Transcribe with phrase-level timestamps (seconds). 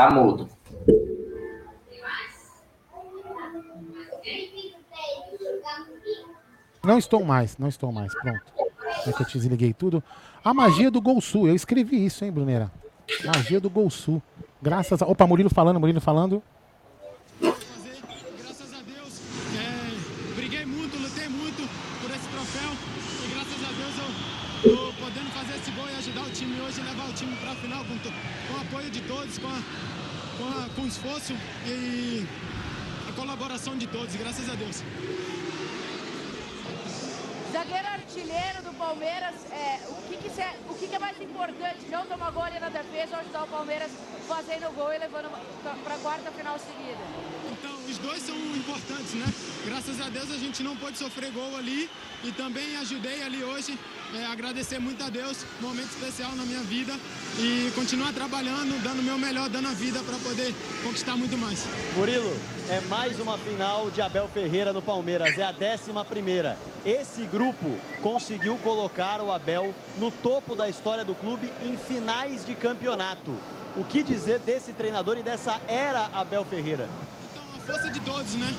[0.00, 0.48] tá mudo.
[6.82, 8.12] Não estou mais, não estou mais.
[8.14, 8.40] Pronto.
[9.06, 10.02] É que eu te desliguei tudo.
[10.42, 11.46] A magia do Gol Sul.
[11.46, 12.72] Eu escrevi isso, hein, Brunera?
[13.24, 14.22] Magia do Gol Sul.
[14.62, 15.06] Graças a.
[15.06, 16.42] Opa, Murilo falando, Murilo falando.
[17.40, 19.20] Graças a Deus,
[19.56, 21.68] é, briguei muito, lutei muito
[22.00, 22.70] por esse troféu
[23.24, 23.94] e graças a Deus
[24.64, 27.50] eu tô podendo fazer esse gol e ajudar o time hoje levar o time para
[27.50, 29.60] a final com, com o apoio de todos, com, a,
[30.38, 31.32] com, a- com o esforço
[31.66, 32.24] e
[33.08, 34.84] a colaboração de todos, graças a Deus.
[37.52, 41.80] Zagueiro artilheiro do Palmeiras, é, o, que, que, cê- o que, que é mais importante?
[41.90, 43.90] Não tomar gol ali na defesa ou ajudar o Palmeiras
[44.28, 45.28] fazendo gol e levando
[45.82, 47.00] para a quarta final seguida?
[47.50, 49.26] Então, os dois são importantes, né?
[49.66, 51.90] Graças a Deus a gente não pôde sofrer gol ali
[52.22, 53.76] e também ajudei ali hoje.
[54.12, 56.92] É, agradecer muito a Deus, momento especial na minha vida
[57.38, 61.64] e continuar trabalhando, dando o meu melhor, dando a vida para poder conquistar muito mais.
[61.96, 62.36] Murilo,
[62.68, 66.58] é mais uma final de Abel Ferreira no Palmeiras, é a décima primeira.
[66.84, 72.56] Esse grupo conseguiu colocar o Abel no topo da história do clube em finais de
[72.56, 73.32] campeonato.
[73.76, 76.88] O que dizer desse treinador e dessa era Abel Ferreira?
[77.30, 78.52] Então, a força de todos, né?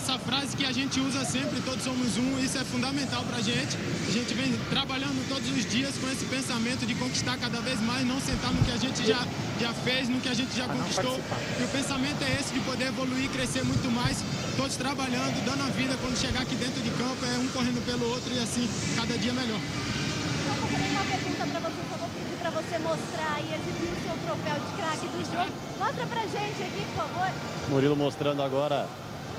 [0.00, 3.76] Essa frase que a gente usa sempre, todos somos um, isso é fundamental pra gente.
[4.08, 8.06] A gente vem trabalhando todos os dias com esse pensamento de conquistar cada vez mais,
[8.06, 9.20] não sentar no que a gente já,
[9.60, 11.20] já fez, no que a gente já conquistou.
[11.60, 14.24] E o pensamento é esse de poder evoluir, crescer muito mais,
[14.56, 18.08] todos trabalhando, dando a vida quando chegar aqui dentro de campo, é um correndo pelo
[18.08, 18.66] outro e assim,
[18.96, 19.60] cada dia melhor.
[19.60, 23.92] Só vou fazer uma pergunta pra você, só vou pedir pra você mostrar e exibir
[23.92, 25.52] o seu troféu de craque do jogo.
[25.76, 27.28] Mostra pra gente aqui, por favor.
[27.68, 28.88] Murilo mostrando agora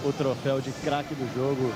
[0.03, 1.71] o troféu de craque do jogo.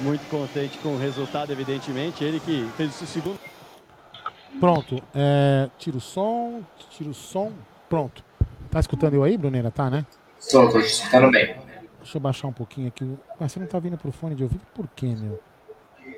[0.00, 2.24] Muito contente com o resultado, evidentemente.
[2.24, 3.38] Ele que fez o segundo.
[4.58, 5.02] Pronto.
[5.14, 7.52] É, tira o som, tira o som.
[7.88, 8.24] Pronto.
[8.70, 9.70] Tá escutando eu aí, Brunera?
[9.70, 10.04] Tá, né?
[10.50, 11.56] Tô, tô escutando bem.
[11.98, 13.16] Deixa eu baixar um pouquinho aqui.
[13.38, 14.60] Mas você não tá vindo pro fone de ouvido?
[14.74, 15.40] Por quê, meu?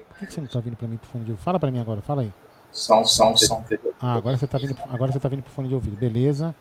[0.09, 1.45] Por que que você não tá vindo pra mim pro fone de ouvido?
[1.45, 2.33] Fala pra mim agora, fala aí.
[2.73, 3.65] Som, som, som.
[4.01, 5.97] Ah, agora você tá vindo, agora você tá vindo pro fone de ouvido.
[5.97, 6.55] Beleza.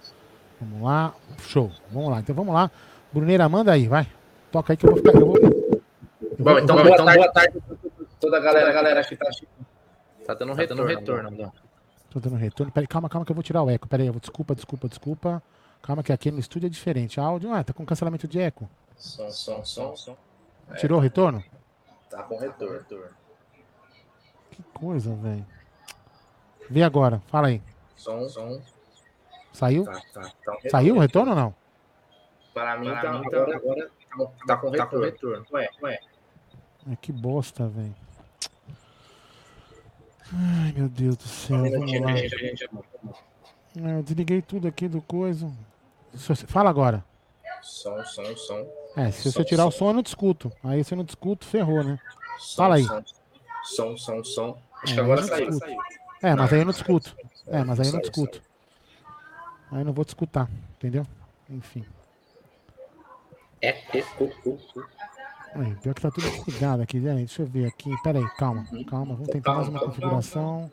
[0.61, 1.13] Vamos lá.
[1.39, 1.71] Show.
[1.91, 2.19] Vamos lá.
[2.19, 2.69] Então vamos lá.
[3.11, 4.07] Bruneira, manda aí, vai.
[4.55, 5.19] Toca aí que eu vou ficar.
[5.19, 5.81] Eu vou, eu vou-
[6.39, 9.29] Bom, eu então vou- boa tarde, boa tarde a toda a galera, galera que tá
[10.25, 10.85] Tá dando retorno.
[10.85, 11.51] retorno não.
[12.09, 12.71] Tô dando retorno.
[12.71, 13.85] Peraí, calma, calma que eu vou tirar o eco.
[13.85, 15.43] Peraí, eu vou, desculpa, desculpa, desculpa.
[15.81, 17.19] Calma que aqui no estúdio é diferente.
[17.19, 18.69] Áudio, ah, tá com cancelamento de eco.
[18.95, 20.17] Som, som, som, som.
[20.77, 21.43] Tirou o retorno?
[22.09, 22.85] Tá com retorno.
[24.51, 25.45] Que coisa, velho.
[26.69, 27.61] Vê agora, fala aí.
[27.97, 28.61] Som, som.
[29.51, 29.83] Saiu?
[29.83, 31.55] Tá, tá, tá um Saiu o retorno ou não?
[32.53, 33.91] Para mim, tá, agora, agora
[34.47, 35.05] tá com retorno.
[35.05, 35.45] retorno.
[35.51, 35.99] Ué, ué.
[36.87, 37.95] Ai, que bosta, velho.
[40.33, 41.57] Ai, meu Deus do céu.
[43.77, 45.51] Ah, Eu desliguei tudo aqui do coisa.
[46.47, 47.03] Fala agora.
[47.61, 48.67] Som, som, som.
[48.95, 49.87] É, se Som, você tirar o som.
[49.89, 50.51] eu não discuto.
[50.63, 51.99] Aí se eu não discuto, ferrou, né?
[52.39, 52.85] som, Fala aí.
[53.63, 54.57] Som, som, som.
[54.83, 55.53] Acho É, que agora eu não saiu.
[55.53, 55.77] saiu.
[56.21, 57.15] É, mas aí eu não discuto.
[57.47, 58.41] É, mas aí eu não discuto.
[59.71, 61.05] Aí eu não vou discutir, entendeu?
[61.49, 61.83] Enfim.
[63.61, 64.59] É, é, uh, uh.
[65.55, 67.15] Aí, pior que tá tudo desligado aqui, né?
[67.15, 67.89] Deixa eu ver aqui.
[68.03, 69.15] Pera aí, calma, calma.
[69.15, 70.71] Vamos tentar mais uma configuração.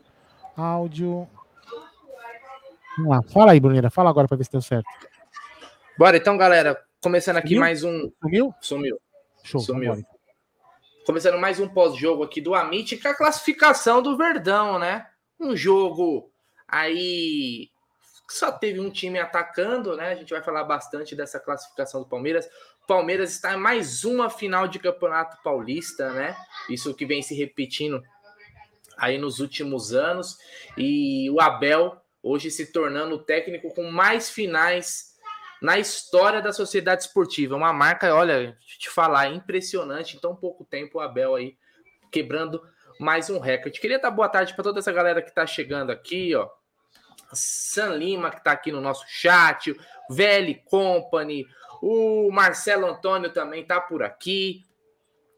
[0.57, 1.27] Áudio.
[2.97, 3.21] Vamos lá.
[3.23, 3.89] Fala aí, Bruneira.
[3.89, 4.85] Fala agora pra ver se deu certo.
[5.97, 6.77] Bora então, galera.
[7.01, 7.59] Começando aqui Sumiu?
[7.59, 8.11] mais um.
[8.21, 8.55] Sumiu?
[8.61, 8.99] Sumiu.
[9.43, 9.61] Show.
[9.61, 9.89] Sumiu.
[9.91, 10.07] vambora.
[11.05, 15.05] Começando mais um pós-jogo aqui do Amit, com a classificação do Verdão, né?
[15.37, 16.31] Um jogo
[16.67, 17.69] aí
[18.29, 20.11] só teve um time atacando, né?
[20.11, 22.47] A gente vai falar bastante dessa classificação do Palmeiras.
[22.87, 26.35] Palmeiras está em mais uma final de Campeonato Paulista, né?
[26.69, 28.03] Isso que vem se repetindo
[28.97, 30.37] aí nos últimos anos.
[30.77, 35.13] E o Abel hoje se tornando o técnico com mais finais
[35.61, 37.55] na história da sociedade esportiva.
[37.55, 40.17] Uma marca, olha, te falar, impressionante.
[40.17, 41.57] Em tão pouco tempo, o Abel aí
[42.11, 42.61] quebrando
[42.99, 43.79] mais um recorde.
[43.79, 46.49] Queria dar boa tarde para toda essa galera que está chegando aqui, ó.
[47.33, 51.45] San Lima, que está aqui no nosso chat, o VL Company,
[51.85, 54.63] o Marcelo Antônio também está por aqui,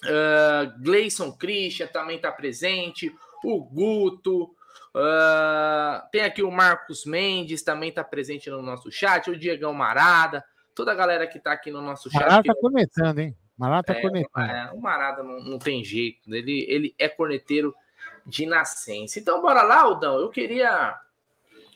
[0.04, 3.12] uh, Gleison Christian também está presente,
[3.44, 9.36] o Guto, uh, tem aqui o Marcos Mendes também está presente no nosso chat, o
[9.36, 10.46] Diegão Marada,
[10.76, 12.22] toda a galera que está aqui no nosso chat.
[12.22, 13.36] Marada que- tá cornetando, hein?
[13.58, 14.52] Marada tá é, cornetando.
[14.52, 17.74] é, o Marada não, não tem jeito, ele, ele é corneteiro
[18.24, 19.18] de nascença.
[19.18, 20.20] Então, bora lá, Aldão.
[20.20, 20.96] Eu queria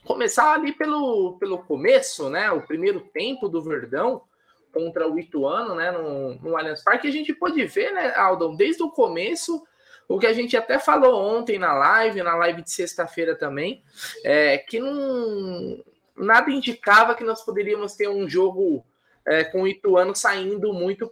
[0.03, 2.51] começar ali pelo, pelo começo, né?
[2.51, 4.28] O primeiro tempo do Verdão
[4.71, 5.91] contra o Ituano, né?
[5.91, 7.07] No, no Allianz Parque.
[7.07, 9.63] A gente pôde ver, né, Aldão, desde o começo,
[10.07, 13.83] o que a gente até falou ontem na live, na live de sexta-feira também,
[14.23, 15.83] é que não.
[16.15, 18.83] nada indicava que nós poderíamos ter um jogo
[19.25, 21.11] é, com o Ituano saindo muito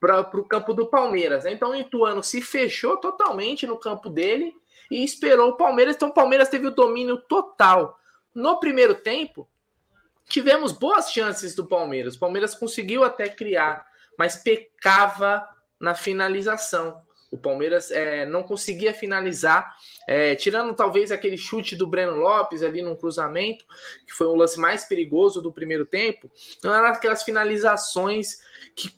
[0.00, 1.44] para o campo do Palmeiras.
[1.44, 1.52] Né?
[1.52, 4.54] Então o Ituano se fechou totalmente no campo dele
[4.90, 5.96] e esperou o Palmeiras.
[5.96, 7.98] Então o Palmeiras teve o domínio total.
[8.34, 9.48] No primeiro tempo,
[10.28, 12.16] tivemos boas chances do Palmeiras.
[12.16, 13.86] O Palmeiras conseguiu até criar,
[14.18, 15.46] mas pecava
[15.78, 17.02] na finalização.
[17.30, 19.74] O Palmeiras é, não conseguia finalizar,
[20.06, 23.64] é, tirando talvez aquele chute do Breno Lopes ali num cruzamento,
[24.06, 26.30] que foi o lance mais perigoso do primeiro tempo.
[26.62, 28.38] Não eram aquelas finalizações
[28.74, 28.94] que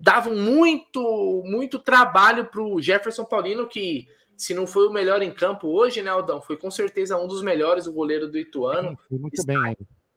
[0.00, 5.30] davam muito, muito trabalho para o Jefferson Paulino, que se não foi o melhor em
[5.30, 6.42] campo hoje, né, Aldão?
[6.42, 8.98] Foi com certeza um dos melhores, o goleiro do Ituano.
[9.08, 9.76] Foi muito bem aí.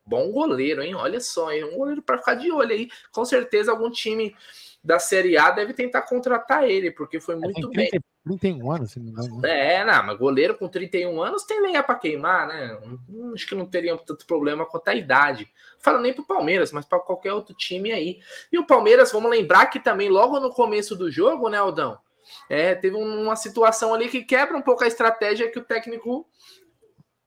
[0.10, 0.96] Bom goleiro, hein?
[0.96, 1.64] Olha só, hein?
[1.64, 2.90] um goleiro para ficar de olho aí.
[3.12, 4.36] Com certeza algum time
[4.84, 8.02] da Série A deve tentar contratar ele, porque foi muito é, 30, bem.
[8.26, 9.40] 31 anos, se não me engano.
[9.40, 9.76] Né?
[9.76, 12.80] É, não, mas goleiro com 31 anos tem lenha para queimar, né?
[13.36, 15.48] Acho que não teria tanto problema quanto a idade.
[15.78, 18.20] Fala nem pro Palmeiras, mas para qualquer outro time aí.
[18.52, 22.00] E o Palmeiras, vamos lembrar que também logo no começo do jogo, né, Aldão?
[22.50, 26.28] É, teve uma situação ali que quebra um pouco a estratégia que o técnico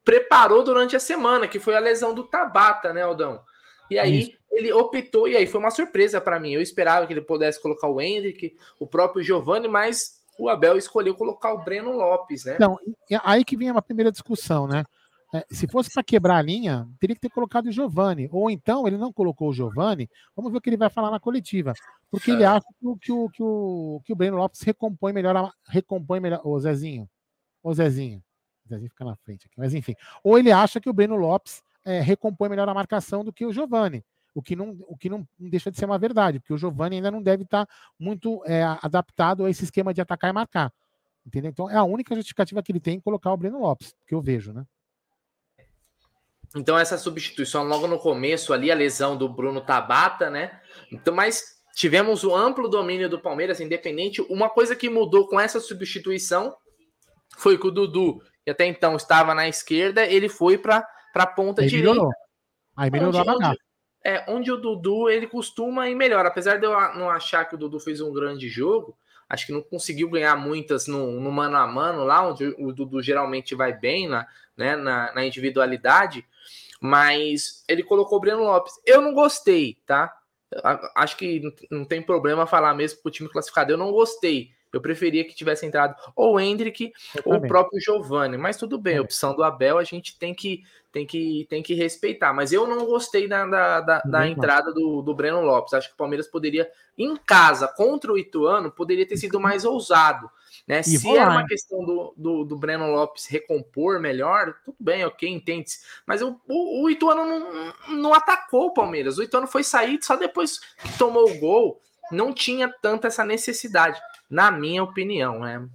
[0.04, 3.42] preparou durante a semana, que foi a lesão do Tabata, né, Aldão?
[3.90, 4.32] E aí Isso.
[4.50, 6.52] ele optou, e aí foi uma surpresa para mim.
[6.52, 11.14] Eu esperava que ele pudesse colocar o Hendrick, o próprio Giovani, mas o Abel escolheu
[11.14, 12.54] colocar o Breno Lopes, né?
[12.54, 12.78] Então,
[13.22, 14.84] aí que vem uma primeira discussão, né?
[15.34, 18.28] É, se fosse para quebrar a linha, teria que ter colocado o Giovani.
[18.30, 20.08] Ou então ele não colocou o Giovani.
[20.36, 21.72] Vamos ver o que ele vai falar na coletiva.
[22.10, 22.34] Porque é.
[22.34, 25.50] ele acha que o, que, o, que, o, que o Breno Lopes recompõe melhor.
[25.66, 26.42] recompõe melhor.
[26.44, 27.08] Ô Zezinho.
[27.62, 28.22] Ô Zezinho.
[28.74, 29.54] Zezinho fica na frente aqui.
[29.58, 29.94] Mas enfim.
[30.22, 33.52] Ou ele acha que o Breno Lopes é, recompõe melhor a marcação do que o
[33.52, 34.04] Giovani.
[34.34, 37.10] O que, não, o que não deixa de ser uma verdade, porque o Giovani ainda
[37.10, 40.72] não deve estar muito é, adaptado a esse esquema de atacar e marcar.
[41.26, 41.50] Entendeu?
[41.50, 44.22] Então é a única justificativa que ele tem em colocar o Breno Lopes, que eu
[44.22, 44.64] vejo, né?
[46.56, 50.60] Então essa substituição logo no começo ali, a lesão do Bruno Tabata, né?
[50.90, 54.20] Então, mas tivemos o amplo domínio do Palmeiras, independente.
[54.22, 56.54] Uma coisa que mudou com essa substituição
[57.36, 61.62] foi que o Dudu, que até então estava na esquerda, ele foi para para ponta
[61.62, 61.90] Aí direita.
[61.90, 62.12] Melhorou.
[62.76, 63.58] Aí melhorou onde, a onde,
[64.04, 66.24] é, onde o Dudu ele costuma ir melhor.
[66.24, 68.96] Apesar de eu não achar que o Dudu fez um grande jogo,
[69.28, 73.02] acho que não conseguiu ganhar muitas no, no mano a mano, lá onde o Dudu
[73.02, 76.26] geralmente vai bem na, né, na, na individualidade.
[76.80, 78.72] Mas ele colocou o Breno Lopes.
[78.84, 80.12] Eu não gostei, tá?
[80.96, 81.40] Acho que
[81.70, 83.72] não tem problema falar mesmo pro time classificado.
[83.72, 84.50] Eu não gostei.
[84.72, 86.92] Eu preferia que tivesse entrado ou o Hendrick
[87.24, 88.38] ou o próprio Giovani.
[88.38, 91.74] Mas tudo bem, a opção do Abel a gente tem que, tem que, tem que
[91.74, 92.32] respeitar.
[92.32, 95.74] Mas eu não gostei da, da, da, da entrada do, do Breno Lopes.
[95.74, 100.30] Acho que o Palmeiras poderia, em casa, contra o Ituano, poderia ter sido mais ousado.
[100.66, 100.80] Né?
[100.80, 105.28] E Se é uma questão do, do, do, Breno Lopes recompor melhor, tudo bem, ok,
[105.28, 105.80] entende -se.
[106.06, 109.18] Mas o, o, o Ituano não, não atacou o Palmeiras.
[109.18, 111.80] O Ituano foi sair só depois que tomou o gol.
[112.10, 115.66] Não tinha tanta essa necessidade na minha opinião, né?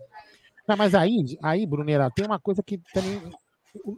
[0.67, 3.22] Não, mas aí, aí, Brunera, tem uma coisa que também,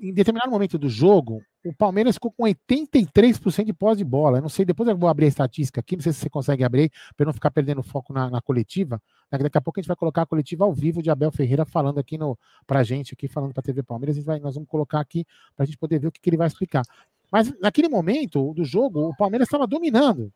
[0.02, 4.38] em determinado momento do jogo, o Palmeiras ficou com 83% de pós de bola.
[4.38, 6.64] Eu não sei, depois eu vou abrir a estatística aqui, não sei se você consegue
[6.64, 9.02] abrir, para não ficar perdendo foco na, na, coletiva.
[9.32, 12.00] Daqui a pouco a gente vai colocar a coletiva ao vivo de Abel Ferreira falando
[12.00, 14.16] aqui no, pra gente, aqui falando para a TV Palmeiras.
[14.16, 16.30] A gente vai, nós vamos colocar aqui para a gente poder ver o que, que
[16.30, 16.84] ele vai explicar.
[17.32, 20.32] Mas naquele momento do jogo, o Palmeiras estava dominando.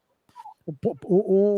[0.66, 0.74] O,
[1.06, 1.58] o, o,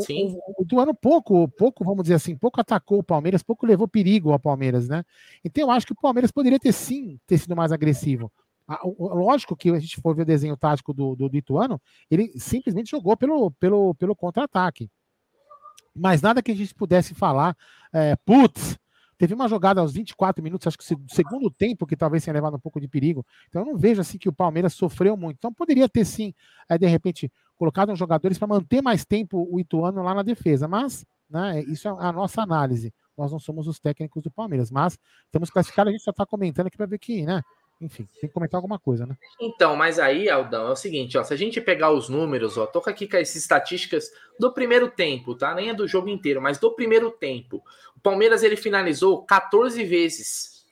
[0.58, 4.32] o, do ano pouco, pouco, vamos dizer assim, pouco atacou o Palmeiras, pouco levou perigo
[4.32, 5.04] ao Palmeiras, né?
[5.44, 8.32] Então eu acho que o Palmeiras poderia ter sim ter sido mais agressivo.
[8.98, 12.90] Lógico que a gente for ver o desenho tático do, do, do Ituano, ele simplesmente
[12.90, 14.90] jogou pelo, pelo, pelo contra-ataque.
[15.96, 17.56] Mas nada que a gente pudesse falar,
[17.94, 18.78] é, putz,
[19.18, 22.56] Teve uma jogada aos 24 minutos, acho que o segundo tempo, que talvez tenha levado
[22.56, 23.26] um pouco de perigo.
[23.48, 25.38] Então eu não vejo assim que o Palmeiras sofreu muito.
[25.38, 26.34] Então poderia ter sim,
[26.68, 30.68] é, de repente, colocado uns jogadores para manter mais tempo o Ituano lá na defesa.
[30.68, 32.94] Mas né, isso é a nossa análise.
[33.18, 36.68] Nós não somos os técnicos do Palmeiras, mas estamos classificados, a gente só está comentando
[36.68, 37.42] aqui para ver que, né?
[37.82, 39.18] Enfim, tem que comentar alguma coisa, né?
[39.40, 42.66] Então, mas aí, Aldão, é o seguinte, ó, se a gente pegar os números, ó,
[42.66, 44.10] toca aqui com as estatísticas
[44.40, 45.54] do primeiro tempo, tá?
[45.54, 47.62] Nem é do jogo inteiro, mas do primeiro tempo.
[47.96, 50.66] O Palmeiras ele finalizou 14 vezes,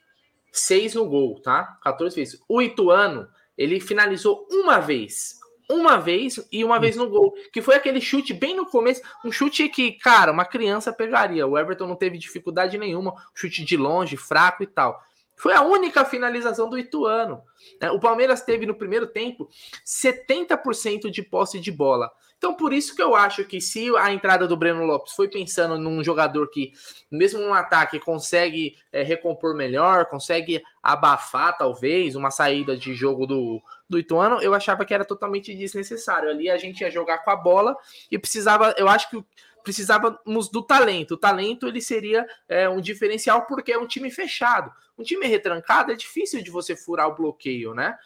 [0.51, 1.77] 6 no gol, tá?
[1.83, 2.39] 14 vezes.
[2.47, 5.39] O Ituano, ele finalizou uma vez,
[5.73, 9.31] uma vez e uma vez no gol, que foi aquele chute bem no começo, um
[9.31, 11.47] chute que, cara, uma criança pegaria.
[11.47, 15.01] O Everton não teve dificuldade nenhuma, chute de longe, fraco e tal
[15.35, 17.41] Foi a única finalização do Ituano.
[17.81, 17.91] Né?
[17.91, 19.49] O Palmeiras teve no primeiro tempo
[19.85, 22.11] 70% de posse de bola.
[22.43, 25.77] Então, por isso que eu acho que se a entrada do Breno Lopes foi pensando
[25.77, 26.73] num jogador que,
[27.09, 33.63] mesmo no ataque, consegue é, recompor melhor, consegue abafar, talvez, uma saída de jogo do,
[33.89, 36.29] do Ituano, eu achava que era totalmente desnecessário.
[36.29, 37.77] Ali a gente ia jogar com a bola
[38.11, 39.23] e precisava, eu acho que
[39.63, 41.13] precisávamos do talento.
[41.13, 44.69] O talento ele seria é, um diferencial porque é um time fechado.
[44.97, 47.97] Um time retrancado é difícil de você furar o bloqueio, né?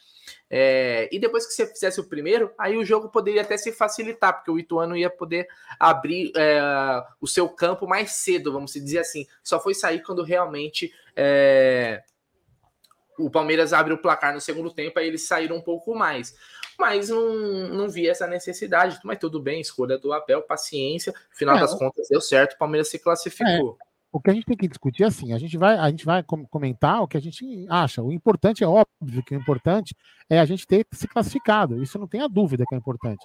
[0.49, 4.33] É, e depois que você fizesse o primeiro, aí o jogo poderia até se facilitar,
[4.33, 5.47] porque o Ituano ia poder
[5.79, 6.61] abrir é,
[7.19, 9.25] o seu campo mais cedo, vamos dizer assim.
[9.43, 12.03] Só foi sair quando realmente é,
[13.17, 16.35] o Palmeiras abre o placar no segundo tempo, aí eles saíram um pouco mais.
[16.77, 17.33] Mas não,
[17.69, 18.99] não vi essa necessidade.
[19.03, 21.11] Mas tudo bem, escolha do Abel, paciência.
[21.31, 23.77] Final é, das contas, deu certo, o Palmeiras se classificou.
[24.17, 26.23] O que a gente tem que discutir é assim, a gente vai, a gente vai
[26.23, 28.01] comentar o que a gente acha.
[28.01, 29.95] O importante é óbvio que o importante
[30.27, 31.83] é a gente ter se classificado.
[31.83, 33.23] Isso não tem a dúvida que é importante.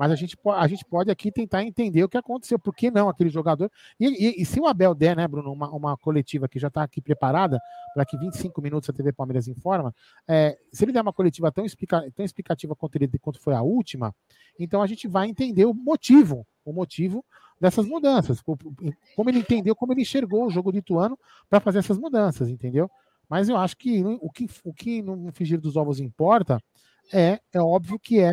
[0.00, 3.08] Mas a gente, a gente pode aqui tentar entender o que aconteceu, por que não
[3.08, 3.70] aquele jogador.
[4.00, 6.82] E, e, e se o Abel der, né, Bruno, uma, uma coletiva que já está
[6.82, 7.60] aqui preparada,
[7.94, 9.94] para que 25 minutos a TV Palmeiras informa,
[10.26, 13.62] é, se ele der uma coletiva tão, explica, tão explicativa quanto, ele, quanto foi a
[13.62, 14.12] última,
[14.58, 17.24] então a gente vai entender o motivo, o motivo
[17.62, 21.16] dessas mudanças, como ele entendeu, como ele enxergou o jogo de Ituano
[21.48, 22.90] para fazer essas mudanças, entendeu?
[23.28, 26.60] Mas eu acho que o que, o que no fingir dos ovos importa
[27.12, 28.32] é, é óbvio que é,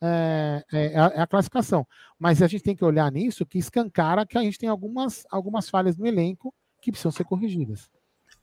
[0.00, 1.86] é, é, é, a classificação.
[2.18, 5.68] Mas a gente tem que olhar nisso que escancara que a gente tem algumas, algumas
[5.68, 7.90] falhas no elenco que precisam ser corrigidas.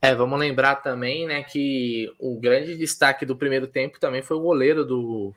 [0.00, 4.42] É, vamos lembrar também, né, que o grande destaque do primeiro tempo também foi o
[4.42, 5.34] goleiro do,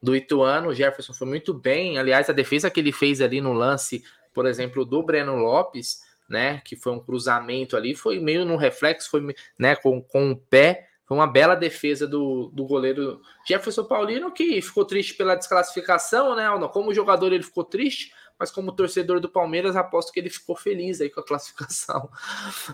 [0.00, 1.98] do Ituano, o Jefferson foi muito bem.
[1.98, 6.60] Aliás, a defesa que ele fez ali no lance por exemplo, do Breno Lopes, né,
[6.64, 10.88] que foi um cruzamento ali, foi meio no reflexo, foi né, com, com o pé,
[11.06, 16.46] foi uma bela defesa do, do goleiro Jefferson Paulino, que ficou triste pela desclassificação, né,
[16.72, 21.00] como jogador ele ficou triste, mas como torcedor do Palmeiras, aposto que ele ficou feliz
[21.00, 22.08] aí com a classificação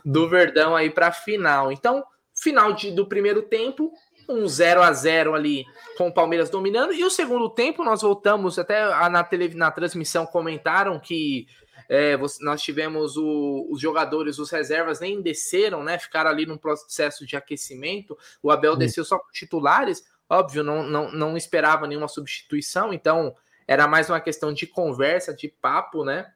[0.04, 1.72] do Verdão aí para a final.
[1.72, 3.92] Então, final de, do primeiro tempo,
[4.28, 5.64] um 0 a 0 ali
[5.96, 6.92] com o Palmeiras dominando.
[6.92, 11.46] E o segundo tempo, nós voltamos, até na, tele, na transmissão comentaram que
[11.88, 15.98] é, nós tivemos o, os jogadores, os reservas nem desceram, né?
[15.98, 18.16] Ficaram ali num processo de aquecimento.
[18.42, 23.34] O Abel desceu só com titulares, óbvio, não, não, não esperava nenhuma substituição, então
[23.66, 26.32] era mais uma questão de conversa, de papo, né?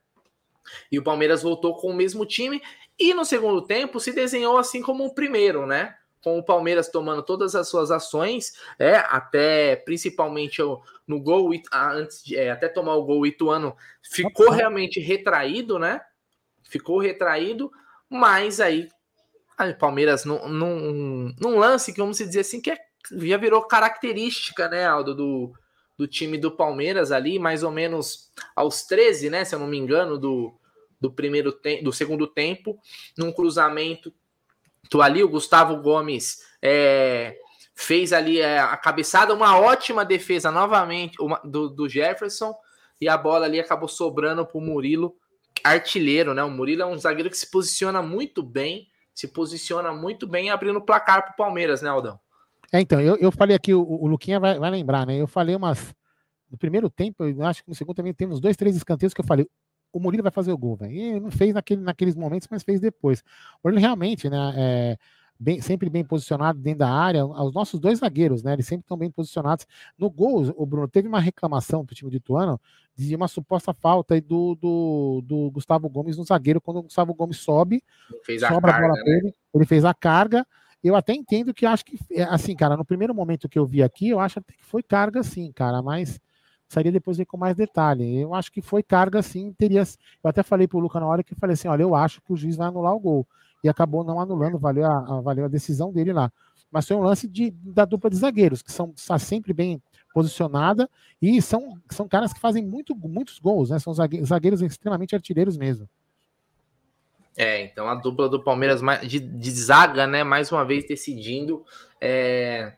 [0.93, 2.63] E o Palmeiras voltou com o mesmo time.
[2.99, 5.95] E no segundo tempo se desenhou assim como o primeiro, né?
[6.23, 10.61] Com o Palmeiras tomando todas as suas ações, é, até principalmente
[11.07, 16.01] no gol, antes de, é, até tomar o gol, o Ituano ficou realmente retraído, né?
[16.69, 17.71] Ficou retraído,
[18.09, 18.89] mas aí
[19.59, 22.79] o Palmeiras num, num, num, lance que vamos dizer assim que é,
[23.11, 25.53] já virou característica, né, Aldo, do,
[25.97, 29.79] do time do Palmeiras ali, mais ou menos aos 13, né, se eu não me
[29.79, 30.55] engano, do,
[31.01, 32.79] do primeiro tempo, do segundo tempo,
[33.17, 34.13] num cruzamento
[34.89, 37.37] Tu ali, o Gustavo Gomes é,
[37.75, 42.55] fez ali é, a cabeçada, uma ótima defesa novamente uma, do, do, Jefferson,
[43.01, 45.15] e a bola ali acabou sobrando para o Murilo,
[45.63, 46.43] artilheiro, né?
[46.43, 50.79] O Murilo é um zagueiro que se posiciona muito bem, se posiciona muito bem abrindo
[50.79, 52.19] o placar para o Palmeiras, né, Aldão?
[52.73, 55.17] É, então, eu, eu falei aqui, o, o Luquinha vai, vai lembrar, né?
[55.17, 55.95] Eu falei umas.
[56.51, 59.25] No primeiro tempo, eu acho que no segundo também temos dois, três escanteios que eu
[59.25, 59.47] falei
[59.93, 60.93] o Murilo vai fazer o gol, velho.
[60.93, 63.21] E não fez naquele, naqueles momentos, mas fez depois.
[63.63, 64.99] O Murilo realmente, né, é,
[65.39, 67.25] bem, sempre bem posicionado dentro da área.
[67.25, 69.67] Os nossos dois zagueiros, né, eles sempre estão bem posicionados.
[69.97, 72.61] No gol, o Bruno teve uma reclamação do time de Ituano
[72.97, 77.39] de uma suposta falta do, do, do Gustavo Gomes no zagueiro, quando o Gustavo Gomes
[77.39, 77.83] sobe,
[78.25, 79.19] fez a sobra carga, a bola né?
[79.19, 80.47] ele, ele fez a carga.
[80.83, 83.83] Eu até entendo que acho que, é, assim, cara, no primeiro momento que eu vi
[83.83, 86.21] aqui, eu acho que foi carga sim, cara, mas
[86.69, 88.21] precisaria depois ver com mais detalhe.
[88.21, 89.83] Eu acho que foi carga, sim, teria.
[90.23, 92.33] Eu até falei para o Luca na hora que falei assim: olha, eu acho que
[92.33, 93.27] o juiz vai anular o gol.
[93.65, 96.31] E acabou não anulando, valeu a, valeu a decisão dele lá.
[96.71, 99.83] Mas foi um lance de, da dupla de zagueiros, que são está sempre bem
[100.13, 100.89] posicionada
[101.21, 103.79] e são, são caras que fazem muito, muitos gols, né?
[103.79, 105.89] São zagueiros, zagueiros extremamente artilheiros mesmo.
[107.37, 110.23] É, então a dupla do Palmeiras de, de zaga, né?
[110.23, 111.65] Mais uma vez decidindo.
[112.01, 112.75] É,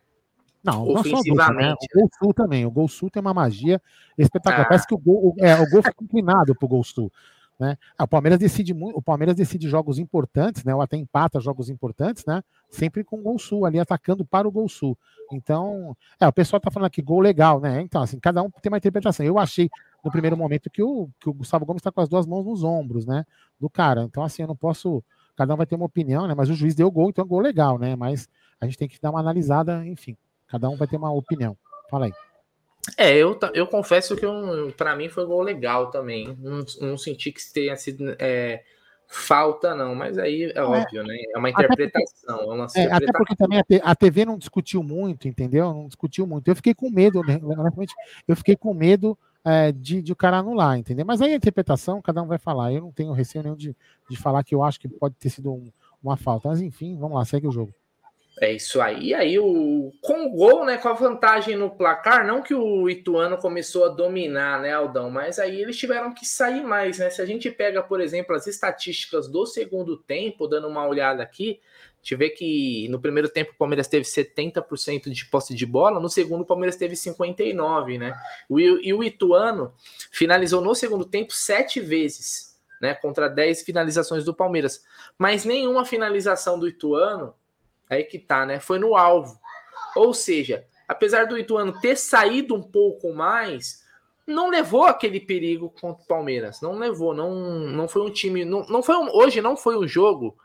[0.63, 1.73] não, não só dupla, né?
[1.73, 2.67] O Gol Sul também.
[2.67, 3.81] O Gol Sul tem uma magia
[4.17, 4.67] espetacular.
[4.67, 4.69] Ah.
[4.69, 7.11] Parece que o gol, é, o gol fica inclinado pro Gol Sul.
[7.59, 7.77] Né?
[7.99, 10.75] Ah, o Palmeiras decide muito, o Palmeiras decide jogos importantes, né?
[10.75, 12.43] Ou até empata jogos importantes, né?
[12.71, 14.97] Sempre com o Gol Sul ali atacando para o Gol Sul.
[15.31, 17.83] Então, é, o pessoal tá falando aqui gol legal, né?
[17.83, 19.27] Então, assim, cada um tem uma interpretação.
[19.27, 19.69] Eu achei
[20.03, 22.65] no primeiro momento que o, que o Gustavo Gomes está com as duas mãos nos
[22.65, 23.27] ombros, né?
[23.61, 24.05] Do cara.
[24.05, 25.05] Então, assim, eu não posso
[25.37, 26.35] cada um vai ter uma opinião, né?
[26.35, 27.97] Mas o juiz deu gol, então é gol legal, né?
[27.97, 28.29] Mas
[28.61, 30.17] a gente tem que dar uma analisada, enfim.
[30.51, 31.57] Cada um vai ter uma opinião.
[31.91, 32.13] Fala aí.
[32.97, 34.27] É, eu, eu confesso que
[34.77, 36.37] para mim foi um gol legal também.
[36.41, 38.63] Não, não senti que tenha sido é,
[39.07, 41.17] falta, não, mas aí é, é óbvio, né?
[41.35, 42.37] É uma interpretação.
[42.37, 45.75] Até porque, é uma é, até porque também a TV não discutiu muito, entendeu?
[45.75, 46.49] Não discutiu muito.
[46.49, 47.39] Eu fiquei com medo, né?
[48.27, 51.05] eu fiquei com medo é, de, de o cara anular, entendeu?
[51.05, 52.73] Mas aí a interpretação, cada um vai falar.
[52.73, 53.77] Eu não tenho receio nenhum de,
[54.09, 55.71] de falar que eu acho que pode ter sido um,
[56.03, 56.49] uma falta.
[56.49, 57.75] Mas enfim, vamos lá, segue o jogo.
[58.43, 59.13] É isso aí.
[59.13, 60.79] Aí, o, com o gol, né?
[60.79, 65.11] Com a vantagem no placar, não que o Ituano começou a dominar, né, Aldão?
[65.11, 67.11] Mas aí eles tiveram que sair mais, né?
[67.11, 71.61] Se a gente pega, por exemplo, as estatísticas do segundo tempo, dando uma olhada aqui,
[71.93, 76.01] a gente vê que no primeiro tempo o Palmeiras teve 70% de posse de bola,
[76.01, 78.15] no segundo o Palmeiras teve 59%, né?
[78.49, 79.75] E o Ituano
[80.11, 82.95] finalizou no segundo tempo sete vezes, né?
[82.95, 84.83] Contra 10 finalizações do Palmeiras.
[85.19, 87.35] Mas nenhuma finalização do Ituano
[87.91, 88.61] Aí que tá, né?
[88.61, 89.39] Foi no alvo.
[89.97, 93.85] Ou seja, apesar do Ituano ter saído um pouco mais,
[94.27, 96.61] não levou aquele perigo contra o Palmeiras.
[96.61, 98.45] Não levou, não, não foi um time.
[98.45, 100.37] Não, não foi um, hoje não foi um jogo,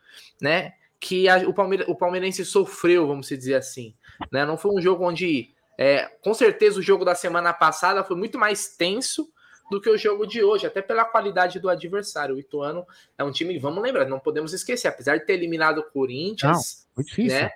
[0.42, 0.74] né?
[1.00, 3.94] Que a, o, Palmeira, o palmeirense sofreu, vamos dizer assim.
[4.32, 4.46] Né?
[4.46, 5.54] Não foi um jogo onde.
[5.78, 9.30] É, com certeza o jogo da semana passada foi muito mais tenso
[9.70, 12.36] do que o jogo de hoje, até pela qualidade do adversário.
[12.36, 12.86] O Ituano
[13.18, 17.04] é um time, vamos lembrar, não podemos esquecer, apesar de ter eliminado o Corinthians, não,
[17.04, 17.40] difícil.
[17.40, 17.52] né?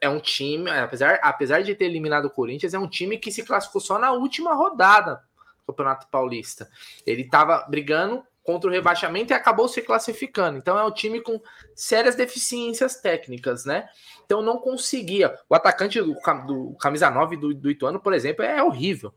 [0.00, 3.42] É um time, apesar, apesar de ter eliminado o Corinthians, é um time que se
[3.42, 5.22] classificou só na última rodada
[5.66, 6.68] do Campeonato Paulista.
[7.06, 10.56] Ele estava brigando contra o rebaixamento e acabou se classificando.
[10.56, 11.40] Então é um time com
[11.74, 13.88] sérias deficiências técnicas, né?
[14.24, 15.36] Então não conseguia.
[15.48, 16.14] O atacante do,
[16.46, 19.12] do camisa 9 do, do Ituano, por exemplo, é horrível.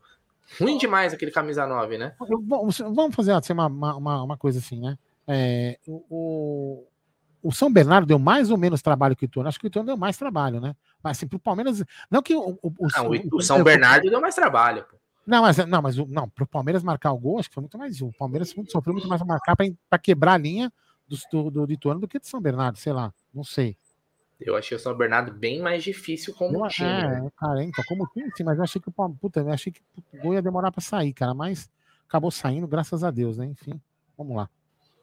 [0.58, 2.14] Ruim demais aquele camisa 9, né?
[2.48, 4.98] Vamos fazer assim, uma, uma, uma coisa assim, né?
[5.26, 6.84] É, o,
[7.42, 9.48] o São Bernardo deu mais ou menos trabalho que o Ituano.
[9.48, 10.74] Acho que o Ituano deu mais trabalho, né?
[11.02, 11.82] Mas assim, pro Palmeiras.
[12.10, 12.58] Não que o.
[12.62, 14.84] o, não, o, o São Bernardo deu mais trabalho.
[14.90, 14.96] Pô.
[15.26, 18.00] Não, mas não, mas não, pro Palmeiras marcar o gol, acho que foi muito mais.
[18.00, 20.72] O Palmeiras sofreu muito mais a marcar para quebrar a linha
[21.06, 23.76] do, do, do, do Ituano do que do São Bernardo, sei lá, não sei.
[24.40, 26.88] Eu achei o São Bernardo bem mais difícil como eu, time.
[26.88, 27.30] É, né?
[27.38, 29.80] cara, então, como time, sim, mas eu achei que o puta, eu achei que
[30.14, 31.70] o gol ia demorar para sair, cara, mas
[32.08, 33.46] acabou saindo, graças a Deus, né?
[33.46, 33.80] Enfim,
[34.16, 34.48] vamos lá.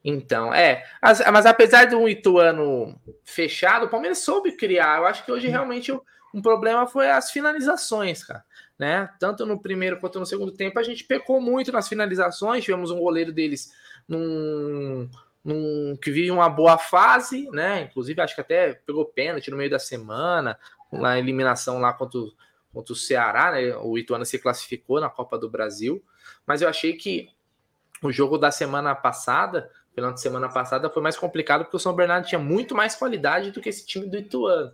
[0.04, 0.86] Então, é.
[1.02, 5.00] Mas, mas apesar de um Ituano fechado, o Palmeiras soube criar.
[5.00, 5.92] Eu acho que hoje realmente
[6.34, 8.44] um problema foi as finalizações, cara.
[8.80, 9.10] Né?
[9.20, 12.64] Tanto no primeiro quanto no segundo tempo, a gente pecou muito nas finalizações.
[12.64, 13.74] Tivemos um goleiro deles
[14.08, 15.10] num
[15.48, 17.84] num, que vive uma boa fase, né?
[17.84, 20.60] Inclusive, acho que até pegou pênalti no meio da semana,
[20.92, 22.34] na eliminação lá contra o,
[22.74, 23.74] contra o Ceará, né?
[23.78, 26.04] O Ituano se classificou na Copa do Brasil,
[26.46, 27.30] mas eu achei que
[28.04, 31.96] o jogo da semana passada, final de semana passada, foi mais complicado porque o São
[31.96, 34.74] Bernardo tinha muito mais qualidade do que esse time do Ituano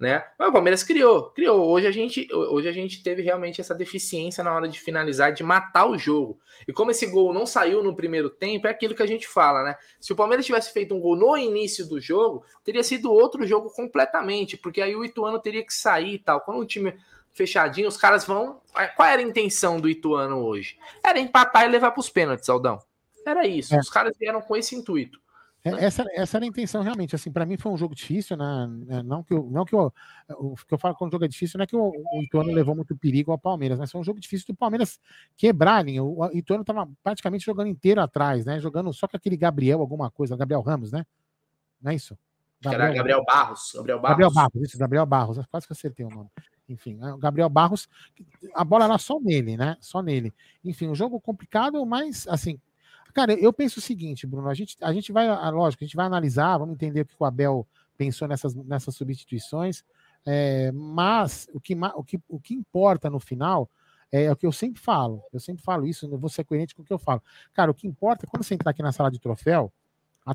[0.00, 0.24] né?
[0.38, 1.68] Mas o Palmeiras criou, criou.
[1.68, 5.44] Hoje a gente, hoje a gente teve realmente essa deficiência na hora de finalizar, de
[5.44, 6.40] matar o jogo.
[6.66, 9.62] E como esse gol não saiu no primeiro tempo, é aquilo que a gente fala,
[9.62, 9.76] né?
[10.00, 13.68] Se o Palmeiras tivesse feito um gol no início do jogo, teria sido outro jogo
[13.70, 16.40] completamente, porque aí o Ituano teria que sair e tal.
[16.40, 16.94] Quando o time
[17.34, 18.62] fechadinho, os caras vão.
[18.96, 20.78] Qual era a intenção do Ituano hoje?
[21.04, 22.78] Era empatar e levar para os pênaltis, Aldão.
[23.26, 23.74] Era isso.
[23.74, 23.78] É.
[23.78, 25.20] Os caras vieram com esse intuito.
[25.62, 27.14] É, essa, essa era a intenção realmente.
[27.14, 28.68] Assim, para mim foi um jogo difícil, né?
[28.88, 29.92] É, não que eu, não que eu,
[30.30, 32.52] o que eu falo quando o jogo é difícil não é que o, o Ituano
[32.52, 34.98] levou muito perigo ao Palmeiras, mas foi um jogo difícil do Palmeiras
[35.36, 36.02] quebrar a linha.
[36.02, 38.58] O Ituano estava praticamente jogando inteiro atrás, né?
[38.58, 41.04] Jogando só com aquele Gabriel, alguma coisa, Gabriel Ramos, né?
[41.80, 42.16] Não é isso?
[42.62, 43.72] Gabriel, Era Gabriel Barros.
[43.74, 44.10] Gabriel Barros.
[44.10, 45.46] Gabriel Barros, isso, Gabriel Barros.
[45.50, 46.28] Quase que acertei o nome.
[46.68, 47.12] Enfim, né?
[47.12, 47.88] o Gabriel Barros,
[48.54, 49.76] a bola era só nele, né?
[49.80, 50.32] Só nele.
[50.64, 52.60] Enfim, um jogo complicado, mas assim,
[53.14, 56.06] Cara, eu penso o seguinte, Bruno, a gente, a gente vai, lógico, a gente vai
[56.06, 59.84] analisar, vamos entender o que o Abel pensou nessas, nessas substituições,
[60.26, 63.68] é, mas o que, o, que, o que importa no final
[64.12, 66.82] é o que eu sempre falo, eu sempre falo isso, eu vou ser coerente com
[66.82, 67.22] o que eu falo.
[67.52, 69.72] Cara, o que importa é quando você entrar aqui na sala de troféu,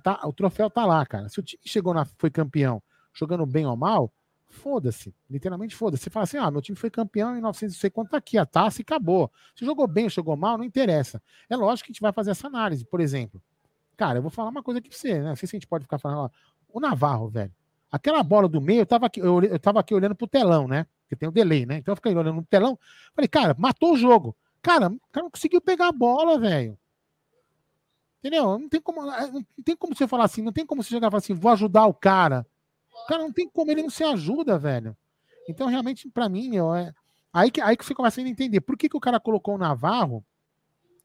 [0.02, 1.28] tá, o troféu tá lá, cara.
[1.30, 2.82] Se o time chegou na, foi campeão
[3.14, 4.12] jogando bem ou mal,
[4.56, 6.04] Foda-se, literalmente foda-se.
[6.04, 8.46] Você fala assim: ah, meu time foi campeão em 900, sei quanto tá aqui, a
[8.46, 9.32] taça e acabou.
[9.56, 11.22] Se jogou bem ou jogou mal, não interessa.
[11.50, 12.86] É lógico que a gente vai fazer essa análise.
[12.86, 13.42] Por exemplo,
[13.98, 15.30] cara, eu vou falar uma coisa aqui pra você, né?
[15.30, 16.30] Não sei se a gente pode ficar falando, ó,
[16.70, 17.52] o Navarro, velho.
[17.92, 20.86] Aquela bola do meio, eu tava aqui, eu, eu tava aqui olhando pro telão, né?
[21.04, 21.78] Porque tem o um delay, né?
[21.78, 22.80] Então eu fiquei olhando no telão.
[23.14, 24.36] Falei, cara, matou o jogo.
[24.62, 26.78] Cara, o cara não conseguiu pegar a bola, velho.
[28.20, 28.58] Entendeu?
[28.58, 31.12] Não tem como, não tem como você falar assim, não tem como você chegar e
[31.12, 32.46] falar assim, vou ajudar o cara.
[33.08, 34.96] Cara, não tem como ele não se ajuda, velho.
[35.48, 36.94] Então, realmente, para mim, meu, é.
[37.34, 39.58] Aí que, aí que você começa a entender por que, que o cara colocou o
[39.58, 40.24] Navarro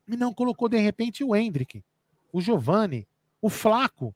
[0.07, 1.83] e não colocou, de repente, o Hendrick,
[2.33, 3.07] o Giovanni,
[3.43, 4.15] o Flaco.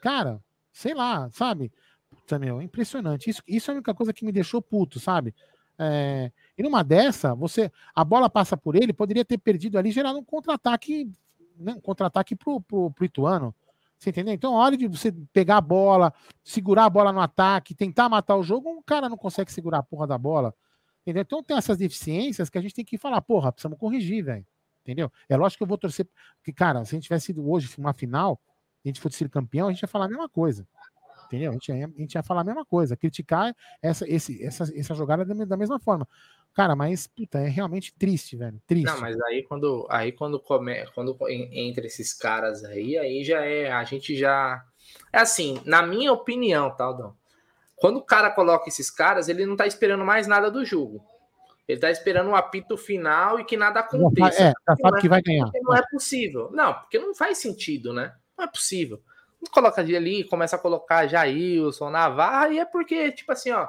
[0.00, 0.42] Cara,
[0.74, 1.72] Sei lá, sabe?
[2.10, 3.30] Puta, meu, é impressionante.
[3.30, 5.32] Isso, isso é a única coisa que me deixou puto, sabe?
[5.78, 10.18] É, e numa dessa, você a bola passa por ele, poderia ter perdido ali, gerando
[10.18, 11.08] um contra-ataque,
[11.56, 13.54] né, um contra-ataque pro, pro, pro Ituano.
[14.04, 14.34] Você entendeu?
[14.34, 16.12] Então, a hora de você pegar a bola,
[16.42, 19.82] segurar a bola no ataque, tentar matar o jogo, um cara não consegue segurar a
[19.82, 20.54] porra da bola.
[21.02, 21.22] Entendeu?
[21.22, 24.46] Então tem essas deficiências que a gente tem que falar, porra, precisamos corrigir, velho.
[24.82, 25.10] Entendeu?
[25.26, 26.06] É lógico que eu vou torcer.
[26.36, 28.38] Porque, cara, se a gente tivesse sido hoje uma final,
[28.84, 30.68] a gente fosse ser campeão, a gente ia falar a mesma coisa.
[31.24, 31.50] Entendeu?
[31.50, 34.94] A gente ia, a gente ia falar a mesma coisa, criticar essa, esse, essa, essa
[34.94, 36.06] jogada da, da mesma forma.
[36.54, 38.60] Cara, mas, puta, é realmente triste, velho.
[38.64, 38.86] Triste.
[38.86, 43.72] Não, mas aí quando, aí quando, come, quando entra esses caras aí, aí já é.
[43.72, 44.64] A gente já.
[45.12, 47.10] É assim, na minha opinião, Taldão.
[47.10, 47.16] Tá,
[47.74, 51.04] quando o cara coloca esses caras, ele não tá esperando mais nada do jogo.
[51.66, 54.42] Ele tá esperando um apito final e que nada aconteça.
[54.42, 55.50] É, já sabe é, que vai ganhar.
[55.60, 56.50] Não é possível.
[56.52, 58.14] Não, porque não faz sentido, né?
[58.38, 59.02] Não é possível.
[59.42, 63.68] Não coloca ali, começa a colocar Jailson, Navarra, e é porque, tipo assim, ó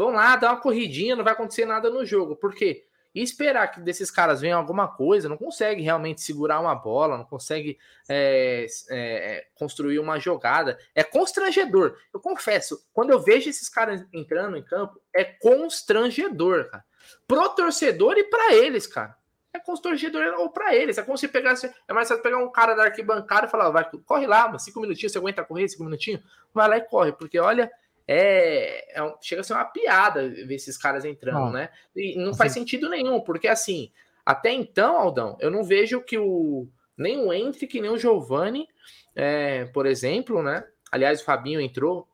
[0.00, 2.34] Vão lá, dá uma corridinha, não vai acontecer nada no jogo.
[2.34, 2.86] Por quê?
[3.14, 7.24] E esperar que desses caras venham alguma coisa, não consegue realmente segurar uma bola, não
[7.26, 10.78] consegue é, é, construir uma jogada.
[10.94, 11.98] É constrangedor.
[12.14, 16.82] Eu confesso, quando eu vejo esses caras entrando em campo, é constrangedor, cara.
[17.28, 19.14] Pro torcedor e para eles, cara.
[19.52, 20.96] É constrangedor ou para eles.
[20.96, 21.70] É como se pegasse.
[21.86, 25.12] É mais fácil pegar um cara da arquibancada e falar: vai, corre lá, cinco minutinhos,
[25.12, 26.22] você aguenta correr cinco minutinhos?
[26.54, 27.70] Vai lá e corre, porque olha,
[28.12, 31.68] é, é um, chega a ser uma piada ver esses caras entrando, ah, né?
[31.94, 33.92] E não assim, faz sentido nenhum, porque assim,
[34.26, 36.66] até então, Aldão, eu não vejo que o
[36.98, 38.68] nem o Hendrick, nem o Giovanni,
[39.14, 40.64] é, por exemplo, né?
[40.90, 42.08] Aliás, o Fabinho entrou.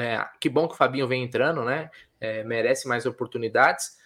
[0.00, 1.90] É, que bom que o Fabinho vem entrando, né?
[2.18, 3.98] É, merece mais oportunidades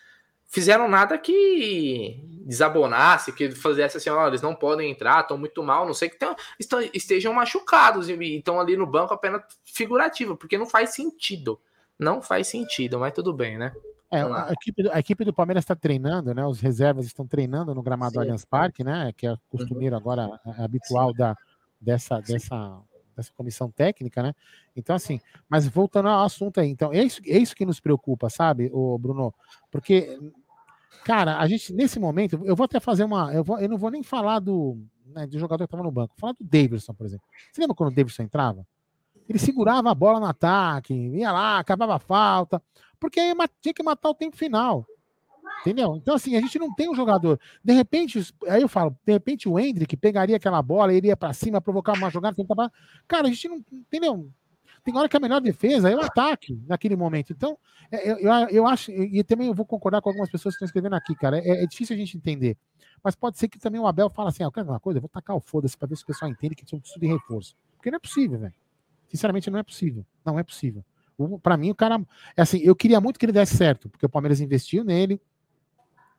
[0.51, 5.87] fizeram nada que desabonasse, que fizesse assim, ó, eles não podem entrar, estão muito mal,
[5.87, 10.59] não sei que tão, estão, estejam machucados e estão ali no banco apenas figurativo, porque
[10.59, 11.59] não faz sentido.
[11.99, 13.73] Não faz sentido, mas tudo bem, né?
[14.11, 16.45] É, a, equipe, a equipe do Palmeiras está treinando, né?
[16.45, 18.21] Os reservas estão treinando no gramado Sim.
[18.21, 19.13] Allianz Parque, né?
[19.17, 20.01] Que é costumeiro uhum.
[20.01, 21.37] agora, é habitual da,
[21.81, 22.81] dessa, dessa
[23.21, 24.35] dessa comissão técnica, né?
[24.75, 28.29] Então, assim, mas voltando ao assunto aí, então, é isso, é isso que nos preocupa,
[28.29, 29.33] sabe, o Bruno?
[29.71, 30.19] Porque,
[31.05, 33.33] cara, a gente, nesse momento, eu vou até fazer uma.
[33.33, 36.15] Eu, vou, eu não vou nem falar do, né, do jogador que estava no banco,
[36.17, 37.27] vou falar do Davidson, por exemplo.
[37.53, 38.67] Você lembra quando o Davidson entrava?
[39.29, 42.61] Ele segurava a bola no ataque, ia lá, acabava a falta,
[42.99, 44.85] porque aí tinha que matar o tempo final.
[45.61, 45.97] Entendeu?
[45.97, 47.39] Então, assim, a gente não tem um jogador.
[47.63, 51.61] De repente, aí eu falo, de repente o Hendrick pegaria aquela bola, iria para cima,
[51.61, 52.73] provocar uma jogada, tentava.
[53.07, 53.65] Cara, a gente não.
[53.73, 54.31] Entendeu?
[54.83, 57.33] Tem hora que a melhor defesa é o ataque naquele momento.
[57.33, 57.59] Então,
[57.93, 60.67] é, eu, eu, eu acho, e também eu vou concordar com algumas pessoas que estão
[60.67, 61.39] escrevendo aqui, cara.
[61.39, 62.57] É, é difícil a gente entender.
[63.03, 65.03] Mas pode ser que também o Abel fala assim: ah, eu quero uma coisa, eu
[65.03, 67.55] vou tacar o foda-se para ver se o pessoal entende que tinha um de reforço.
[67.77, 68.55] Porque não é possível, velho.
[69.09, 70.07] Sinceramente, não é possível.
[70.25, 70.85] Não é possível.
[71.43, 72.01] Para mim, o cara.
[72.37, 75.21] É assim, eu queria muito que ele desse certo, porque o Palmeiras investiu nele,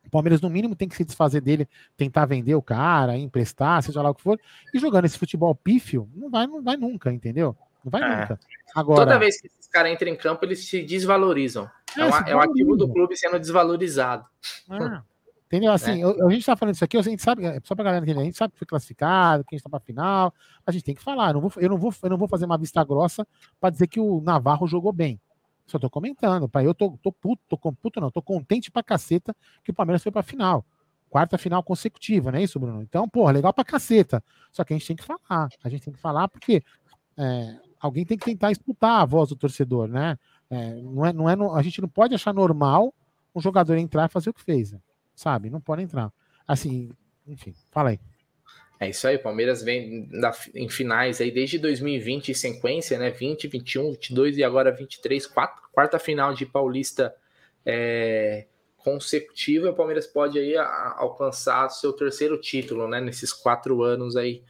[0.06, 4.02] o Palmeiras, no mínimo, tem que se desfazer dele, tentar vender o cara, emprestar, seja
[4.02, 4.40] lá o que for.
[4.74, 7.56] E jogando esse futebol pífio, não vai, não vai nunca, entendeu?
[7.84, 8.22] Não vai é.
[8.22, 8.40] nunca.
[8.76, 11.70] Agora, Toda vez que esses caras entram em campo, eles se desvalorizam.
[11.98, 14.26] É, é, uma, é o ativo do clube sendo desvalorizado.
[14.70, 15.04] Ah,
[15.46, 15.72] entendeu?
[15.72, 16.26] Assim, é.
[16.26, 18.24] a gente tá falando isso aqui, a gente sabe, é, só pra galera entender, a
[18.24, 20.34] gente sabe que foi classificado, que a gente tá pra final,
[20.66, 21.30] a gente tem que falar.
[21.30, 23.28] Eu não vou, eu não vou, eu não vou fazer uma vista grossa
[23.60, 25.20] para dizer que o Navarro jogou bem.
[25.67, 26.65] Só tô comentando, pai.
[26.65, 30.04] Eu tô, tô puto, tô com puto, não, tô contente pra caceta que o Palmeiras
[30.04, 30.65] foi pra final.
[31.10, 32.82] Quarta final consecutiva, não é isso, Bruno?
[32.82, 34.24] Então, porra, legal pra caceta.
[34.52, 35.50] Só que a gente tem que falar.
[35.63, 36.63] A gente tem que falar porque
[37.17, 40.17] é, alguém tem que tentar escutar a voz do torcedor, né?
[40.50, 42.93] É, não é, não é, a gente não pode achar normal
[43.36, 44.76] um jogador entrar e fazer o que fez,
[45.15, 45.50] sabe?
[45.50, 46.12] Não pode entrar.
[46.47, 46.91] Assim,
[47.28, 48.00] enfim, fala aí.
[48.82, 53.12] É isso aí, o Palmeiras vem na, em finais aí desde 2020 em sequência, né?
[53.12, 57.15] 20, 21, 22 e agora 23, quatro, quarta final de Paulista
[57.63, 59.70] é, consecutiva.
[59.70, 63.00] O Palmeiras pode aí a, alcançar seu terceiro título, né?
[63.00, 64.41] Nesses quatro anos aí,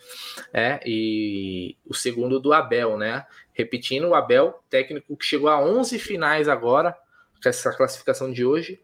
[0.53, 3.25] é, e o segundo do Abel, né?
[3.51, 6.97] Repetindo, o Abel, técnico que chegou a 11 finais agora,
[7.43, 8.79] com essa classificação de hoje,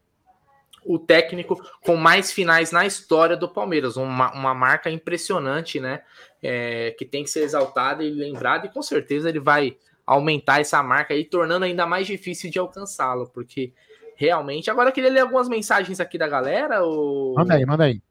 [0.88, 3.98] o técnico com mais finais na história do Palmeiras.
[3.98, 6.02] Uma, uma marca impressionante, né?
[6.42, 10.82] É, que tem que ser exaltada e lembrada, e com certeza ele vai aumentar essa
[10.82, 13.74] marca aí, tornando ainda mais difícil de alcançá-lo, porque
[14.16, 14.72] realmente.
[14.72, 16.86] Agora eu queria ler algumas mensagens aqui da galera.
[16.86, 17.34] O...
[17.36, 18.02] Manda aí, manda aí.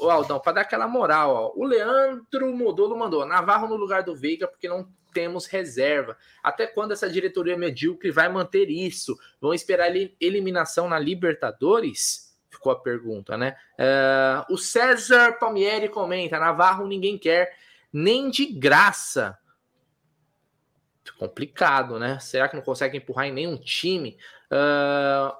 [0.00, 1.52] O, Aldão, para dar aquela moral, ó.
[1.54, 6.16] O Leandro Modolo mandou Navarro no lugar do Veiga, porque não temos reserva.
[6.42, 9.18] Até quando essa diretoria medíocre vai manter isso?
[9.40, 12.36] Vão esperar eliminação na Libertadores?
[12.48, 13.56] Ficou a pergunta, né?
[13.78, 17.56] Uh, o César Palmieri comenta: Navarro ninguém quer,
[17.92, 19.38] nem de graça.
[21.18, 22.18] complicado, né?
[22.20, 24.16] Será que não consegue empurrar em nenhum time?
[24.50, 25.36] Uh,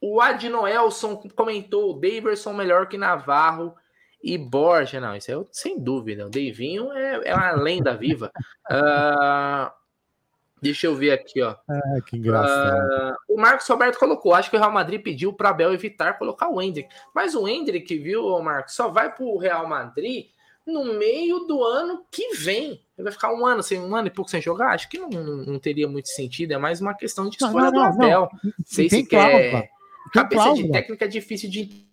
[0.00, 3.76] o Adnoelson comentou: Daverson melhor que Navarro
[4.22, 5.00] e Borja.
[5.00, 6.26] Não, isso é sem dúvida.
[6.26, 8.30] O Davinho é, é uma lenda viva.
[8.70, 9.70] Uh,
[10.60, 11.56] deixa eu ver aqui, ó.
[11.68, 13.12] Ah, que engraçado.
[13.12, 16.48] Uh, o Marcos Roberto colocou: acho que o Real Madrid pediu para Abel evitar colocar
[16.48, 16.88] o Hendrick.
[17.14, 20.26] Mas o Hendrick, viu, Marcos, só vai para o Real Madrid
[20.66, 22.82] no meio do ano que vem.
[22.96, 24.74] Ele vai ficar um ano sem um ano e pouco sem jogar.
[24.74, 26.52] Acho que não, não, teria muito sentido.
[26.52, 28.28] É mais uma questão de escolha não, não, do Abel.
[28.44, 29.70] Não, Sei se quer.
[30.12, 30.66] Cabeça cláusula.
[30.66, 31.86] de técnica é difícil de.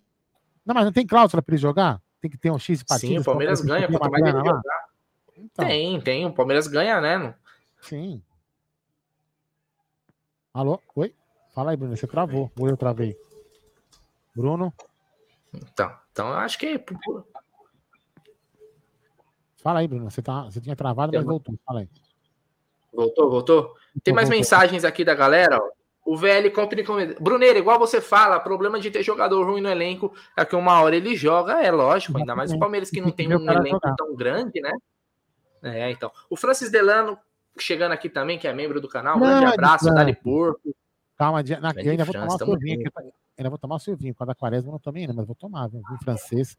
[0.64, 2.00] Não, mas não tem cláusula para ele jogar?
[2.20, 3.14] Tem que ter um X partidas.
[3.14, 3.88] Sim, o Palmeiras ganha.
[3.88, 4.62] Quanto mais jogar.
[5.36, 5.66] Então.
[5.66, 6.26] Tem, tem.
[6.26, 7.34] O Palmeiras ganha, né?
[7.80, 8.22] Sim.
[10.52, 10.80] Alô?
[10.94, 11.14] Oi?
[11.54, 11.96] Fala aí, Bruno.
[11.96, 12.50] Você travou.
[12.58, 13.16] Ou eu travei?
[14.34, 14.72] Bruno?
[15.54, 16.82] Então, então eu acho que.
[19.58, 20.10] Fala aí, Bruno.
[20.10, 21.54] Você, tá, você tinha travado, mas voltou.
[21.64, 21.88] Fala aí.
[22.92, 23.76] Voltou, voltou?
[24.02, 24.38] Tem mais voltou.
[24.38, 25.75] mensagens aqui da galera, ó.
[26.06, 26.84] O VL Company
[27.20, 30.94] Bruneiro, igual você fala, problema de ter jogador ruim no elenco é que uma hora
[30.94, 34.60] ele joga, é lógico, ainda mais o Palmeiras que não tem um elenco tão grande,
[34.60, 34.72] né?
[35.64, 36.12] É, então.
[36.30, 37.18] O Francis Delano
[37.58, 40.72] chegando aqui também, que é membro do canal, um grande abraço, Dali Porco.
[41.16, 42.90] Calma, na, eu ainda vou tomar o Silvinho.
[43.36, 45.82] Ainda vou tomar o Silvinho, quando a quaresma não tomei ainda, mas vou tomar, viu?
[45.92, 46.56] Em francês.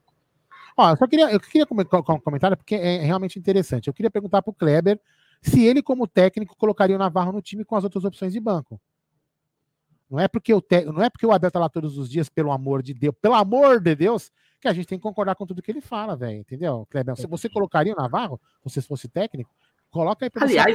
[0.75, 3.88] Ó, eu só queria, eu queria comentar um comentário porque é realmente interessante.
[3.88, 4.99] Eu queria perguntar para o Kleber
[5.41, 8.79] se ele, como técnico, colocaria o Navarro no time com as outras opções de banco.
[10.10, 10.86] Não é porque o, te...
[10.86, 13.36] não é porque o Abel tá lá todos os dias, pelo amor de Deus, pelo
[13.36, 16.39] amor de Deus, que a gente tem que concordar com tudo que ele fala, velho.
[16.39, 17.15] Entendeu, Kleber?
[17.15, 19.54] Se você colocaria o Navarro, se você fosse técnico,
[19.91, 20.74] coloca aí para Aliás,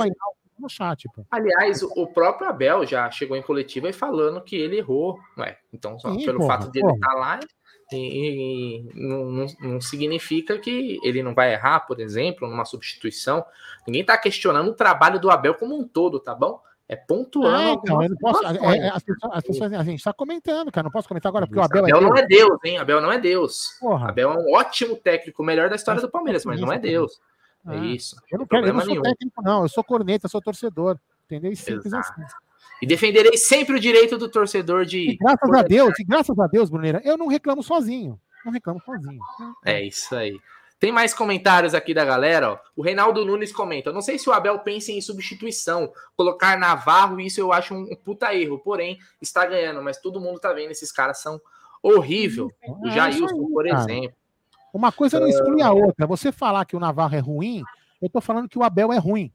[0.58, 1.26] no chat, pô.
[1.30, 5.18] Aliás, o próprio Abel já chegou em coletiva e falando que ele errou.
[5.38, 7.40] Ué, então, só Sim, pelo porra, fato de ele estar tá lá,
[7.92, 13.44] e, e não, não, não, significa que ele não vai errar, por exemplo, numa substituição.
[13.86, 16.60] Ninguém está questionando o trabalho do Abel como um todo, tá bom?
[16.92, 17.56] É pontuando.
[17.56, 20.84] É, então, eu posso, é, é, as, pessoas, as pessoas, a gente está comentando, cara.
[20.84, 22.76] Não posso comentar agora, porque o Abel, Abel é não é Deus, hein?
[22.76, 23.78] Abel não é Deus.
[23.80, 24.10] Porra.
[24.10, 27.18] Abel é um ótimo técnico, o melhor da história do Palmeiras, mas não é Deus.
[27.66, 28.14] É ah, isso.
[28.30, 29.02] Eu não, quero, eu não sou nenhum.
[29.02, 29.62] técnico, não.
[29.62, 30.98] Eu sou corneta, sou torcedor.
[31.24, 31.56] Entendeu?
[31.56, 32.22] Simples assim.
[32.82, 35.12] E defenderei sempre o direito do torcedor de.
[35.12, 38.20] E graças a Deus, e graças a Deus, Bruneira, eu não reclamo sozinho.
[38.44, 39.20] Não reclamo sozinho.
[39.64, 40.38] É isso aí.
[40.82, 42.54] Tem mais comentários aqui da galera.
[42.54, 42.58] Ó.
[42.74, 47.38] O Reinaldo Nunes comenta: Não sei se o Abel pensa em substituição, colocar Navarro, isso
[47.38, 48.58] eu acho um, puta erro.
[48.58, 51.40] Porém, está ganhando, mas todo mundo tá vendo, esses caras são
[51.80, 52.50] horrível.
[52.66, 54.12] O é Jailson, por exemplo.
[54.74, 56.04] Uma coisa não exclui a outra.
[56.04, 57.62] Você falar que o Navarro é ruim,
[58.00, 59.32] eu tô falando que o Abel é ruim.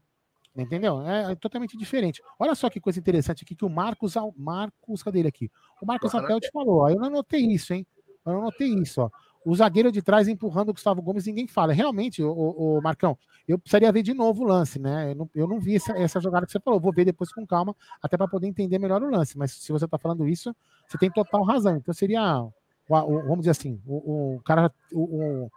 [0.54, 1.00] Entendeu?
[1.08, 2.20] É, é totalmente diferente.
[2.38, 5.50] Olha só que coisa interessante aqui que o Marcos, Marcos, cadê ele aqui?
[5.80, 7.86] O Marcos Apel te falou, ó, eu não notei isso, hein?
[8.26, 9.10] Eu não notei isso, ó
[9.48, 11.72] o zagueiro de trás empurrando o Gustavo Gomes, ninguém fala.
[11.72, 15.12] Realmente, o, o, o Marcão, eu precisaria ver de novo o lance, né?
[15.12, 17.46] Eu não, eu não vi essa, essa, jogada que você falou, vou ver depois com
[17.46, 19.38] calma, até para poder entender melhor o lance.
[19.38, 20.54] Mas se você está falando isso,
[20.86, 21.78] você tem total razão.
[21.78, 22.50] Então seria, o,
[22.88, 25.50] o, vamos dizer assim, o, cara, o,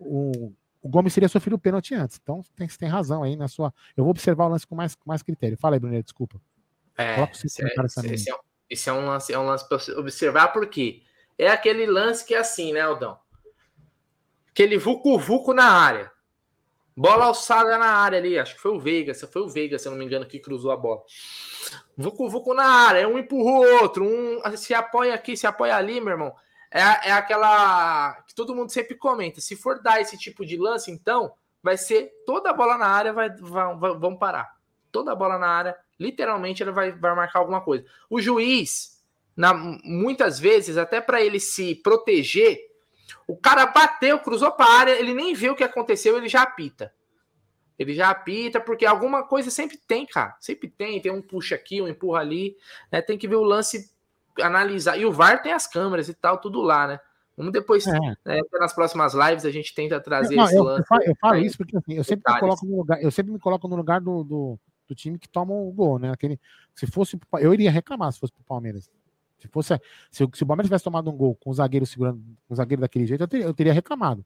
[0.00, 2.18] o, Gomes seria sofrido o pênalti antes.
[2.20, 3.72] Então tem, você tem razão aí na sua.
[3.96, 5.56] Eu vou observar o lance com mais, com mais critério.
[5.56, 6.40] Fala aí, Bruno, desculpa.
[6.96, 8.34] É, esse, é, esse, é,
[8.68, 11.02] esse é um lance, é um lance para observar porque
[11.38, 13.16] é aquele lance que é assim, né, Aldão?
[14.58, 16.10] Aquele vucu-vucu na área.
[16.96, 18.36] Bola alçada na área ali.
[18.36, 19.14] Acho que foi o Veiga.
[19.14, 21.00] Foi o Veiga, se eu não me engano, que cruzou a bola.
[21.96, 23.08] Vucu-vucu na área.
[23.08, 24.04] Um empurra o outro.
[24.04, 26.34] Um se apoia aqui, se apoia ali, meu irmão.
[26.72, 29.40] É, é aquela que todo mundo sempre comenta.
[29.40, 33.12] Se for dar esse tipo de lance, então, vai ser toda a bola na área,
[33.12, 34.56] vai, vai, vai vão parar.
[34.90, 37.84] Toda a bola na área, literalmente, ele vai, vai marcar alguma coisa.
[38.10, 39.04] O juiz,
[39.36, 42.67] na, muitas vezes, até para ele se proteger,
[43.26, 46.42] o cara bateu, cruzou para a área, ele nem viu o que aconteceu, ele já
[46.42, 46.92] apita.
[47.78, 50.36] Ele já apita, porque alguma coisa sempre tem, cara.
[50.40, 51.00] Sempre tem.
[51.00, 52.56] Tem um puxa aqui, um empurra ali.
[52.90, 53.00] Né?
[53.00, 53.92] Tem que ver o lance,
[54.42, 54.98] analisar.
[54.98, 57.00] E o VAR tem as câmeras e tal, tudo lá, né?
[57.36, 57.92] Vamos depois, é.
[57.92, 60.80] né, nas próximas lives, a gente tenta trazer não, esse eu, lance.
[60.80, 63.32] Eu falo, eu falo isso porque assim, eu, sempre me coloco no lugar, eu sempre
[63.32, 66.10] me coloco no lugar do, do, do time que toma o gol, né?
[66.10, 66.40] Aquele,
[66.74, 68.90] se fosse, eu iria reclamar se fosse pro Palmeiras.
[69.38, 72.54] Se fosse, se, se o Palmeiras tivesse tomado um gol com o zagueiro segurando, com
[72.54, 74.24] o zagueiro daquele jeito, eu teria, eu teria reclamado.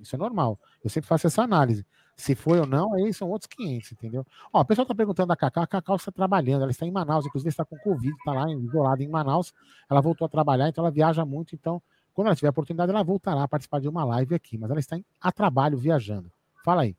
[0.00, 0.58] Isso é normal.
[0.82, 1.84] Eu sempre faço essa análise.
[2.16, 4.26] Se foi ou não, aí são outros 500, entendeu?
[4.52, 5.62] Ó, o pessoal está perguntando da Cacá.
[5.62, 9.02] A Cacá está trabalhando, ela está em Manaus, inclusive está com Covid, está lá isolada
[9.02, 9.54] em Manaus.
[9.88, 11.54] Ela voltou a trabalhar, então ela viaja muito.
[11.54, 11.80] Então,
[12.12, 14.58] quando ela tiver a oportunidade, ela voltará a participar de uma live aqui.
[14.58, 16.30] Mas ela está em, a trabalho viajando.
[16.64, 16.96] Fala aí.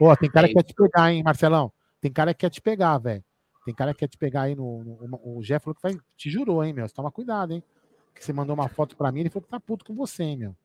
[0.00, 1.72] Ó, tem cara que quer te pegar, hein, Marcelão?
[2.00, 3.24] Tem cara que quer te pegar, velho.
[3.66, 4.84] Tem cara que quer te pegar aí no.
[4.84, 6.86] no o Jeff falou que vai, te jurou, hein, meu?
[6.86, 7.60] Você toma cuidado, hein?
[8.14, 10.36] Que você mandou uma foto pra mim, ele falou que tá puto com você, hein,
[10.36, 10.56] meu.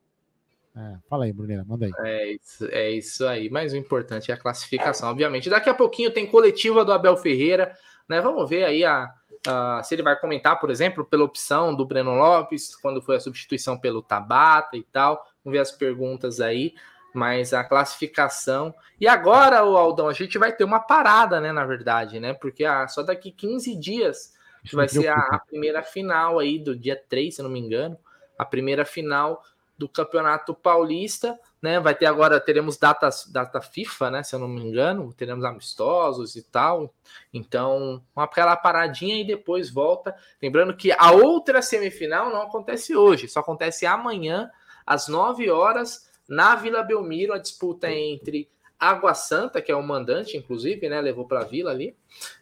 [0.77, 1.91] É, fala aí, Brunera, manda aí.
[1.97, 3.49] É isso, é isso aí.
[3.49, 5.49] Mas o importante é a classificação, obviamente.
[5.49, 7.75] Daqui a pouquinho tem coletiva do Abel Ferreira,
[8.07, 8.21] né?
[8.21, 9.11] Vamos ver aí a,
[9.47, 13.19] a, se ele vai comentar, por exemplo, pela opção do Breno Lopes, quando foi a
[13.19, 15.25] substituição pelo Tabata e tal.
[15.43, 16.75] Vamos ver as perguntas aí.
[17.13, 18.73] Mas a classificação.
[18.99, 21.51] E agora, o Aldão, a gente vai ter uma parada, né?
[21.51, 22.33] Na verdade, né?
[22.33, 24.33] Porque ah, só daqui 15 dias
[24.71, 27.97] vai ser a, a primeira final aí do dia 3, se não me engano.
[28.37, 29.43] A primeira final
[29.81, 31.79] do Campeonato Paulista, né?
[31.79, 34.23] Vai ter agora, teremos datas, data FIFA, né?
[34.23, 36.93] Se eu não me engano, teremos amistosos e tal.
[37.33, 40.15] Então, uma aquela paradinha e depois volta.
[40.39, 44.51] Lembrando que a outra semifinal não acontece hoje, só acontece amanhã,
[44.85, 49.83] às 9 horas, na Vila Belmiro, a disputa é entre Água Santa, que é o
[49.83, 51.01] mandante, inclusive, né?
[51.01, 51.93] Levou para a Vila ali,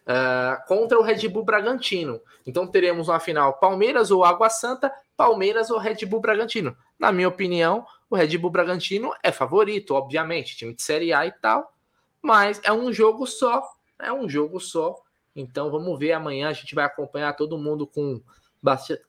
[0.06, 2.22] uh, contra o Red Bull Bragantino.
[2.46, 6.78] Então teremos uma final Palmeiras ou Água Santa, Palmeiras ou Red Bull Bragantino.
[7.00, 11.32] Na minha opinião, o Red Bull Bragantino é favorito, obviamente, time de Série A e
[11.32, 11.74] tal,
[12.22, 14.96] mas é um jogo só, é um jogo só.
[15.36, 18.22] Então vamos ver amanhã, a gente vai acompanhar todo mundo com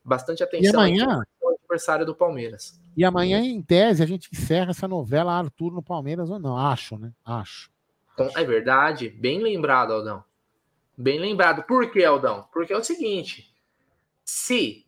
[0.03, 0.73] bastante atenção.
[0.73, 1.23] E amanhã?
[1.71, 2.81] Adversário do Palmeiras.
[2.97, 6.57] E amanhã, em tese, a gente encerra essa novela Arthur no Palmeiras ou não?
[6.57, 7.13] Acho, né?
[7.25, 7.71] Acho.
[8.13, 10.25] Então, é verdade, bem lembrado, Aldão.
[10.97, 11.63] Bem lembrado.
[11.63, 12.47] Por que, Aldão?
[12.53, 13.55] Porque é o seguinte:
[14.25, 14.85] se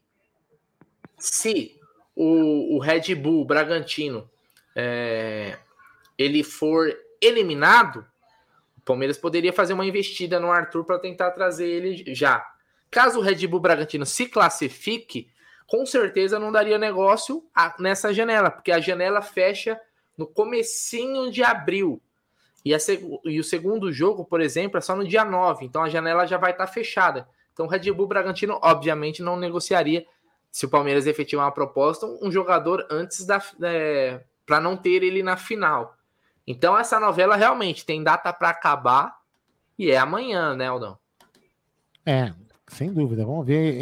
[1.17, 1.81] se
[2.17, 4.29] o, o Red Bull Bragantino
[4.75, 5.59] é,
[6.19, 8.05] ele for eliminado,
[8.77, 12.45] o Palmeiras poderia fazer uma investida no Arthur para tentar trazer ele já.
[12.91, 15.32] Caso o Red Bull Bragantino se classifique,
[15.73, 17.43] com certeza não daria negócio
[17.79, 19.81] nessa janela, porque a janela fecha
[20.19, 21.99] no comecinho de abril.
[22.63, 22.79] E, a,
[23.25, 26.37] e, o segundo jogo, por exemplo, é só no dia 9, então a janela já
[26.37, 27.27] vai estar tá fechada.
[27.55, 30.05] Então o Red Bull Bragantino, obviamente, não negociaria
[30.51, 33.43] se o Palmeiras efetivar uma proposta, um jogador antes da.
[33.63, 35.97] É, para não ter ele na final.
[36.47, 39.17] Então, essa novela realmente tem data para acabar
[39.79, 40.99] e é amanhã, né, Aldão?
[42.05, 42.35] É,
[42.69, 43.25] sem dúvida.
[43.25, 43.81] Vamos ver.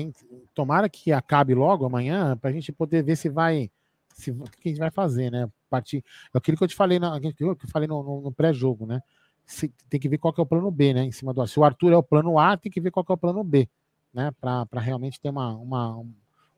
[0.54, 3.70] Tomara que acabe logo amanhã para a gente poder ver se vai.
[4.14, 5.48] Se, o que a gente vai fazer, né?
[5.68, 6.04] Partir.
[6.34, 9.00] É aquilo que eu te falei, na, que eu falei no, no, no pré-jogo, né?
[9.46, 11.04] Se, tem que ver qual que é o plano B, né?
[11.04, 11.46] Em cima do.
[11.46, 13.42] Se o Arthur é o plano A, tem que ver qual que é o plano
[13.44, 13.68] B,
[14.12, 14.30] né?
[14.40, 16.04] Para realmente ter uma, uma,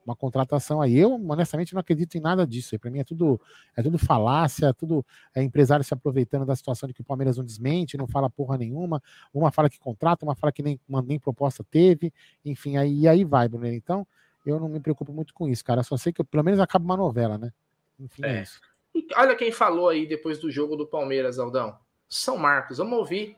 [0.04, 0.98] uma contratação aí.
[0.98, 2.78] Eu, honestamente, não acredito em nada disso.
[2.78, 3.40] Para mim é tudo,
[3.76, 7.36] é tudo falácia, é tudo é empresário se aproveitando da situação de que o Palmeiras
[7.36, 9.02] não desmente, não fala porra nenhuma.
[9.32, 12.12] Uma fala que contrata, uma fala que nem, uma, nem proposta teve.
[12.44, 13.66] Enfim, aí, e aí vai, Bruno.
[13.66, 14.06] Então,
[14.44, 15.80] eu não me preocupo muito com isso, cara.
[15.80, 17.52] Eu só sei que eu, pelo menos acaba uma novela, né?
[17.98, 18.60] Enfim, é, é isso.
[18.94, 21.78] E olha quem falou aí depois do jogo do Palmeiras, Aldão.
[22.08, 22.78] São Marcos.
[22.78, 23.36] Vamos ouvir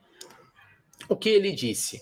[1.08, 2.00] o que ele disse.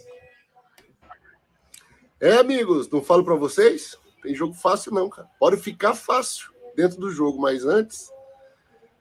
[2.20, 3.98] É, amigos, não falo para vocês?
[4.22, 5.28] Tem jogo fácil, não, cara.
[5.38, 8.10] Pode ficar fácil dentro do jogo, mas antes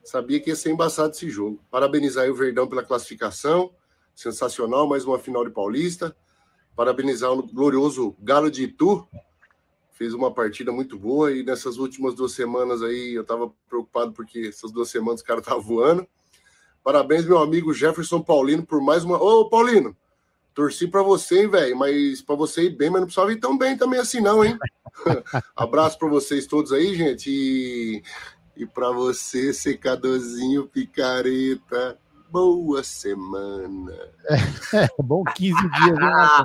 [0.04, 1.60] sabia que ia ser embaçado esse jogo.
[1.70, 3.72] Parabenizar o Verdão pela classificação.
[4.14, 6.14] Sensacional, mais uma final de Paulista.
[6.74, 9.06] Parabenizar o glorioso Galo de Itu.
[9.92, 14.48] Fez uma partida muito boa e nessas últimas duas semanas aí eu tava preocupado porque
[14.48, 16.06] essas duas semanas o cara tava voando.
[16.82, 19.22] Parabéns, meu amigo Jefferson Paulino, por mais uma.
[19.22, 19.96] Ô, Paulino,
[20.54, 23.56] torci para você, hein, velho, mas para você ir bem, mas não precisava ir tão
[23.56, 24.58] bem também assim, não, hein?
[25.56, 27.30] Abraço para vocês todos aí, gente.
[27.30, 28.02] E,
[28.56, 31.98] e para você, secadorzinho picareta,
[32.30, 33.96] boa semana.
[34.74, 35.98] É, bom 15 dias.
[35.98, 36.44] Né?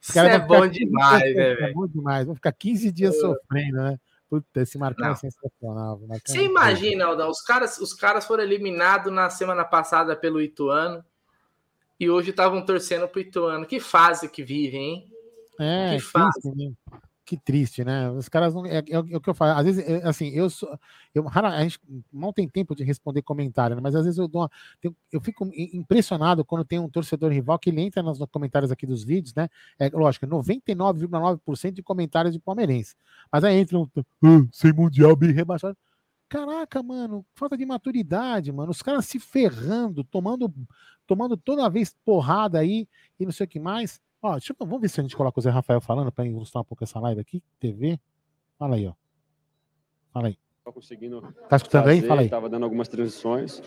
[0.00, 1.64] Isso é bom demais, velho.
[1.64, 2.26] É bom demais.
[2.26, 3.20] Vão ficar 15 dias é.
[3.20, 3.96] sofrendo, né?
[4.28, 6.00] Puta, esse Marcão é sensacional.
[6.00, 11.04] Marcão Você imagina, Aldão, os caras, os caras foram eliminados na semana passada pelo Ituano
[11.98, 13.66] e hoje estavam torcendo pro Ituano.
[13.66, 15.12] Que fase que vivem, hein?
[15.58, 16.40] É, que fase.
[16.40, 16.76] Triste,
[17.28, 18.10] que triste, né?
[18.10, 18.64] Os caras não.
[18.64, 19.58] É, é, é, o que eu falo.
[19.58, 20.66] Às vezes, é, assim, eu sou.
[21.14, 21.78] Eu, a gente
[22.10, 23.82] não tem tempo de responder comentário, né?
[23.82, 24.50] mas às vezes eu dou uma,
[25.12, 29.04] eu fico impressionado quando tem um torcedor rival que ele entra nos comentários aqui dos
[29.04, 29.48] vídeos, né?
[29.78, 32.94] É lógico, 99,9% de comentários de palmeirense.
[33.30, 33.82] Mas aí entra um.
[34.22, 35.76] Uh, sem mundial, bem rebaixado.
[36.28, 38.70] Caraca, mano, falta de maturidade, mano.
[38.70, 40.52] Os caras se ferrando, tomando,
[41.06, 42.86] tomando toda vez porrada aí
[43.18, 44.00] e não sei o que mais.
[44.20, 46.64] Ó, eu, vamos ver se a gente coloca o Zé Rafael falando para ilustrar um
[46.64, 47.42] pouco essa live aqui.
[47.58, 47.98] TV.
[48.58, 48.92] Fala aí, ó.
[50.12, 50.38] Fala aí.
[50.64, 52.02] Conseguindo tá escutando fazer, aí?
[52.02, 52.28] Fala aí.
[52.28, 53.62] Tava dando algumas transições,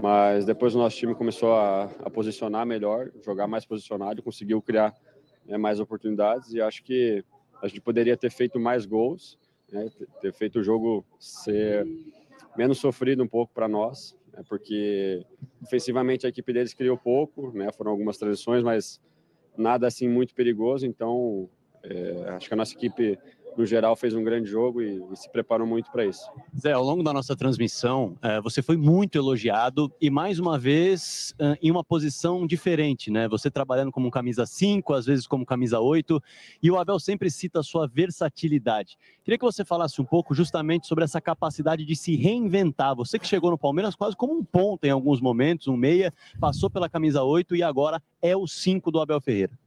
[0.00, 4.94] mas depois o nosso time começou a, a posicionar melhor, jogar mais posicionado, conseguiu criar
[5.44, 7.24] né, mais oportunidades e acho que
[7.60, 9.36] a gente poderia ter feito mais gols,
[9.74, 11.86] né, ter feito o jogo ser
[12.56, 15.26] menos sofrido um pouco para nós, né, porque
[15.62, 19.00] ofensivamente a equipe deles criou pouco, né, foram algumas transições, mas
[19.56, 21.48] nada assim muito perigoso, então
[21.82, 23.18] é, acho que a nossa equipe
[23.56, 26.28] no geral, fez um grande jogo e, e se preparou muito para isso.
[26.58, 31.34] Zé, ao longo da nossa transmissão, é, você foi muito elogiado e, mais uma vez,
[31.38, 33.28] é, em uma posição diferente, né?
[33.28, 36.20] Você trabalhando como camisa 5, às vezes como camisa 8,
[36.62, 38.96] e o Abel sempre cita a sua versatilidade.
[39.22, 42.94] Queria que você falasse um pouco justamente sobre essa capacidade de se reinventar.
[42.96, 46.68] Você que chegou no Palmeiras quase como um ponta em alguns momentos, um meia, passou
[46.68, 49.58] pela camisa 8 e agora é o 5 do Abel Ferreira.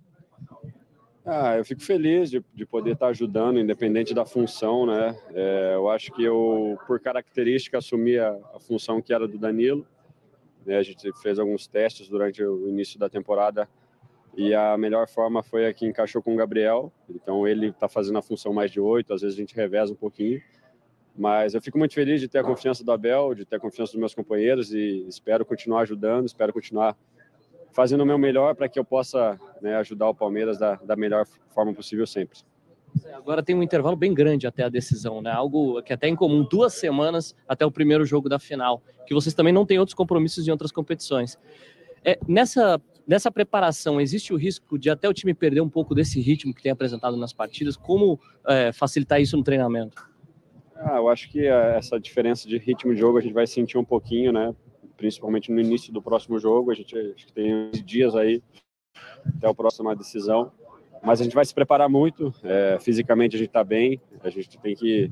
[1.30, 5.14] Ah, eu fico feliz de, de poder estar ajudando, independente da função, né?
[5.34, 9.86] É, eu acho que eu, por característica, assumi a, a função que era do Danilo.
[10.66, 10.78] Né?
[10.78, 13.68] A gente fez alguns testes durante o início da temporada
[14.38, 16.94] e a melhor forma foi a que encaixou com o Gabriel.
[17.10, 19.98] Então ele está fazendo a função mais de oito, às vezes a gente reveza um
[19.98, 20.42] pouquinho.
[21.14, 23.92] Mas eu fico muito feliz de ter a confiança do Abel, de ter a confiança
[23.92, 26.96] dos meus companheiros e espero continuar ajudando, espero continuar
[27.72, 31.26] fazendo o meu melhor para que eu possa né, ajudar o Palmeiras da, da melhor
[31.50, 32.40] forma possível sempre.
[33.14, 35.32] Agora tem um intervalo bem grande até a decisão, né?
[35.32, 39.36] Algo que é até incomum, duas semanas até o primeiro jogo da final, que vocês
[39.36, 41.38] também não têm outros compromissos em outras competições.
[42.04, 46.20] É, nessa, nessa preparação, existe o risco de até o time perder um pouco desse
[46.20, 47.76] ritmo que tem apresentado nas partidas?
[47.76, 50.08] Como é, facilitar isso no treinamento?
[50.76, 53.84] Ah, eu acho que essa diferença de ritmo de jogo a gente vai sentir um
[53.84, 54.56] pouquinho, né?
[54.98, 56.72] Principalmente no início do próximo jogo.
[56.72, 58.44] A gente acho que tem dias aí
[59.26, 60.52] até a próxima decisão.
[61.04, 62.34] Mas a gente vai se preparar muito.
[62.44, 64.02] É, fisicamente a gente está bem.
[64.24, 65.12] A gente tem que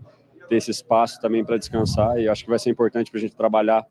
[0.49, 3.35] ter esse espaço também para descansar e acho que vai ser importante para a gente
[3.35, 3.85] trabalhar.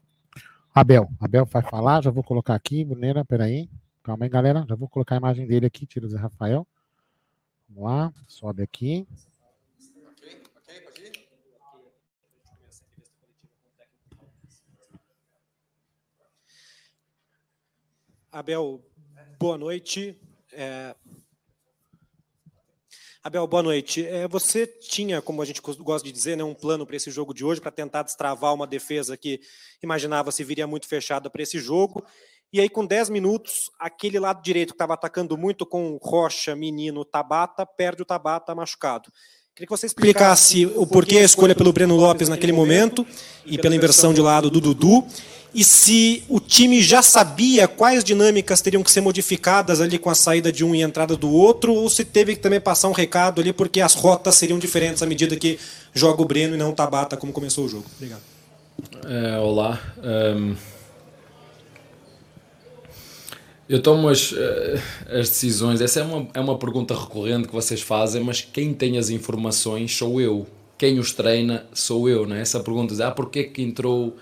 [0.75, 2.03] Abel, Abel vai falar.
[2.03, 3.25] Já vou colocar aqui, Brunera.
[3.25, 3.69] Peraí,
[4.03, 4.65] calma aí, galera.
[4.69, 5.87] Já vou colocar a imagem dele aqui.
[5.87, 6.67] Tira o Zé Rafael.
[7.69, 9.07] Vamos lá, sobe aqui.
[18.35, 18.85] Abel,
[19.39, 20.21] boa noite.
[20.51, 20.97] É...
[23.23, 24.05] Abel, boa noite.
[24.05, 27.33] É, você tinha, como a gente gosta de dizer, né, um plano para esse jogo
[27.33, 29.41] de hoje, para tentar destravar uma defesa que
[29.81, 32.05] imaginava se viria muito fechada para esse jogo.
[32.53, 37.05] E aí, com 10 minutos, aquele lado direito que estava atacando muito com Rocha, Menino,
[37.05, 39.13] Tabata, perde o Tabata machucado.
[39.55, 43.07] Queria que você explicasse o porquê a escolha pelo Breno Lopes naquele momento
[43.47, 45.07] e pela inversão de lado do Dudu
[45.55, 50.15] e se o time já sabia quais dinâmicas teriam que ser modificadas ali com a
[50.17, 52.93] saída de um e a entrada do outro, ou se teve que também passar um
[52.93, 55.57] recado ali porque as rotas seriam diferentes à medida que
[55.95, 57.85] joga o Breno e não o Tabata, como começou o jogo.
[57.95, 58.23] Obrigado.
[59.07, 59.81] É, olá.
[60.03, 60.57] Um,
[63.69, 65.81] eu tomo as, eh, as decisões.
[65.81, 69.97] Essa é uma, é uma pergunta recorrente que vocês fazem, mas quem tem as informações
[69.97, 70.47] sou eu.
[70.77, 72.41] Quem os treina sou eu, né?
[72.41, 74.17] Essa pergunta é: ah, porquê que entrou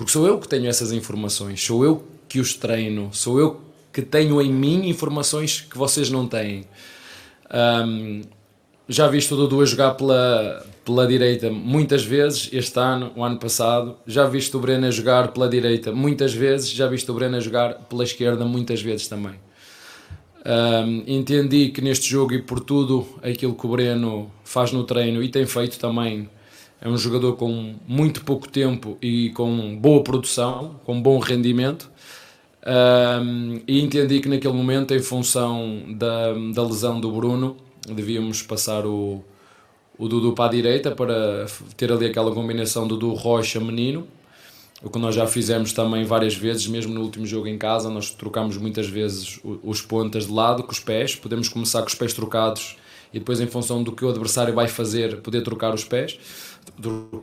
[0.00, 3.60] porque sou eu que tenho essas informações, sou eu que os treino, sou eu
[3.92, 6.64] que tenho em mim informações que vocês não têm.
[7.52, 8.22] Um,
[8.88, 13.38] já viste o Dudu a jogar pela, pela direita muitas vezes este ano, o ano
[13.38, 13.96] passado.
[14.04, 16.68] Já viste o Breno a jogar pela direita muitas vezes.
[16.70, 19.34] Já viste o Breno a jogar pela esquerda muitas vezes também.
[20.44, 25.22] Um, entendi que neste jogo e por tudo aquilo que o Breno faz no treino
[25.22, 26.28] e tem feito também
[26.80, 31.88] é um jogador com muito pouco tempo e com boa produção, com bom rendimento.
[32.66, 38.86] Um, e entendi que naquele momento, em função da, da lesão do Bruno, devíamos passar
[38.86, 39.22] o,
[40.00, 41.46] o Dudu para a direita para
[41.76, 44.08] ter ali aquela combinação Dudu Rocha Menino,
[44.82, 48.10] o que nós já fizemos também várias vezes, mesmo no último jogo em casa, nós
[48.10, 52.14] trocamos muitas vezes os pontas de lado com os pés, podemos começar com os pés
[52.14, 52.78] trocados
[53.12, 56.18] e depois em função do que o adversário vai fazer, poder trocar os pés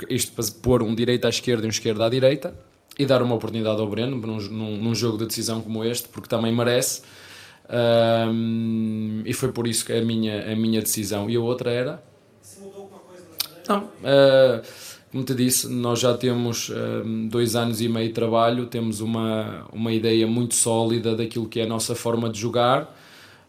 [0.09, 2.53] isto para pôr um direito à esquerda e um esquerdo à direita
[2.97, 6.53] e dar uma oportunidade ao Breno num, num, jogo de decisão como este, porque também
[6.53, 7.01] merece.
[7.69, 11.29] Um, e foi por isso que é a minha, a minha decisão.
[11.29, 12.06] E a outra era.
[13.67, 14.61] Não, uh,
[15.11, 19.65] como te disse, nós já temos um, dois anos e meio de trabalho, temos uma,
[19.71, 22.93] uma ideia muito sólida daquilo que é a nossa forma de jogar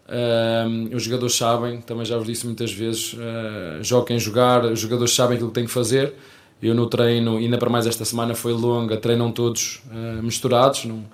[0.09, 5.13] Uh, os jogadores sabem, também já vos disse muitas vezes, uh, joguem jogar, os jogadores
[5.13, 6.15] sabem aquilo que têm que fazer.
[6.61, 9.81] Eu no treino, ainda para mais esta semana foi longa, treinam todos
[10.21, 11.05] misturados, não,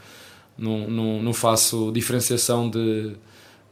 [0.57, 3.11] não, não, não, faço diferenciação de,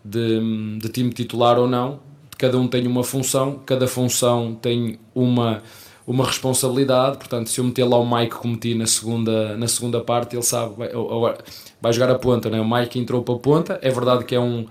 [0.05, 1.99] de, de, time titular ou não.
[2.43, 5.63] Cada um tem uma função, cada função tem uma,
[6.05, 7.15] uma responsabilidade.
[7.15, 10.43] Portanto, se eu meter lá o Mike como meti na segunda, na segunda parte, ele
[10.43, 10.89] sabe, vai,
[11.81, 12.49] vai jogar a ponta.
[12.49, 12.59] Né?
[12.59, 14.65] O Mike entrou para a ponta, é verdade que é um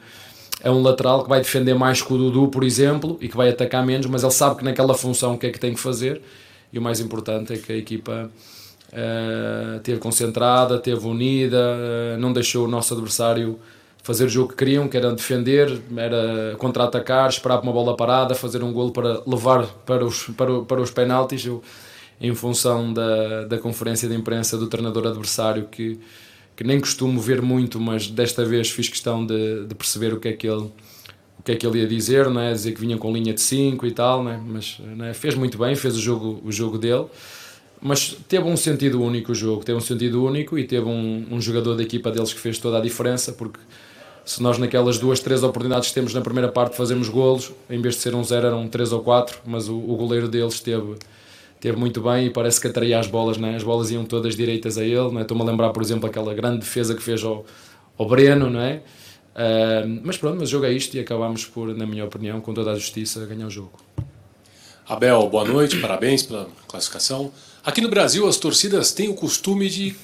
[0.62, 3.48] é um lateral que vai defender mais que o Dudu, por exemplo, e que vai
[3.48, 6.20] atacar menos, mas ele sabe que naquela função o que é que tem que fazer.
[6.70, 8.30] E o mais importante é que a equipa
[8.92, 13.58] uh, teve concentrada, teve unida, uh, não deixou o nosso adversário
[14.02, 18.34] fazer o jogo que queriam, que era defender, era contra-atacar, esperar por uma bola parada,
[18.34, 21.46] fazer um golo para levar para os, para, para os penaltis.
[21.46, 21.62] Eu,
[22.20, 25.98] em função da, da conferência de imprensa do treinador adversário, que,
[26.54, 30.28] que nem costumo ver muito, mas desta vez fiz questão de, de perceber o que
[30.28, 30.70] é que ele
[31.38, 32.52] o que é que ele ia dizer, não é?
[32.52, 34.36] dizer que vinha com linha de 5 e tal, não é?
[34.36, 35.12] mas é?
[35.12, 37.06] fez muito bem, fez o jogo, o jogo dele,
[37.80, 41.40] mas teve um sentido único o jogo, teve um sentido único e teve um, um
[41.40, 43.58] jogador da equipa deles que fez toda a diferença, porque
[44.24, 47.96] se nós naquelas duas, três oportunidades que temos na primeira parte fazemos golos, em vez
[47.96, 50.96] de ser um zero eram três ou quatro, mas o, o goleiro deles teve,
[51.60, 53.56] teve muito bem e parece que atraía as bolas, né?
[53.56, 55.22] as bolas iam todas direitas a ele, é?
[55.22, 57.44] estou-me a lembrar por exemplo aquela grande defesa que fez ao,
[57.98, 58.82] ao Breno, não é?
[59.34, 62.52] Uh, mas pronto, mas o jogo é isto e acabamos por, na minha opinião, com
[62.52, 63.72] toda a justiça, ganhar o jogo.
[64.86, 67.32] Abel, boa noite, parabéns pela classificação.
[67.64, 69.96] Aqui no Brasil, as torcidas têm o costume de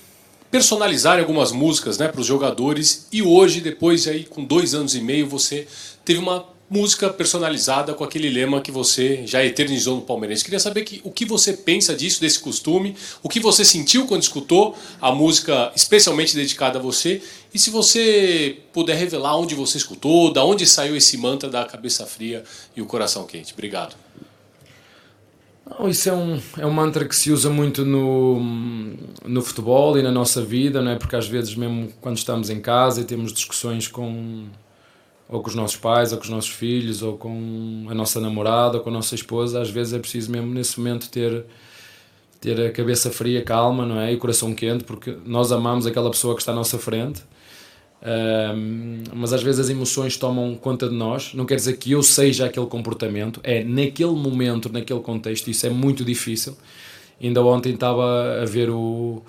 [0.51, 5.01] personalizar algumas músicas né, para os jogadores e hoje, depois aí com dois anos e
[5.01, 5.67] meio, você
[6.05, 10.45] teve uma música personalizada com aquele lema que você já eternizou no Palmeirense.
[10.45, 14.23] Queria saber que, o que você pensa disso, desse costume, o que você sentiu quando
[14.23, 17.23] escutou a música especialmente dedicada a você
[17.53, 22.05] e se você puder revelar onde você escutou, da onde saiu esse mantra da cabeça
[22.05, 22.45] fria
[22.77, 23.55] e o coração quente.
[23.55, 24.08] Obrigado.
[25.69, 28.41] Não, isso é um, é um mantra que se usa muito no,
[29.25, 30.97] no futebol e na nossa vida, não é?
[30.97, 34.47] porque às vezes, mesmo quando estamos em casa e temos discussões com,
[35.29, 38.79] ou com os nossos pais, ou com os nossos filhos, ou com a nossa namorada,
[38.79, 41.45] ou com a nossa esposa, às vezes é preciso mesmo nesse momento ter,
[42.41, 44.13] ter a cabeça fria, calma, não é?
[44.13, 47.23] E o coração quente, porque nós amamos aquela pessoa que está à nossa frente.
[48.01, 51.35] Um, mas às vezes as emoções tomam conta de nós.
[51.35, 55.71] Não quer dizer que eu seja aquele comportamento, é naquele momento, naquele contexto, isso é
[55.71, 56.57] muito difícil.
[57.21, 59.23] Ainda ontem estava a ver o,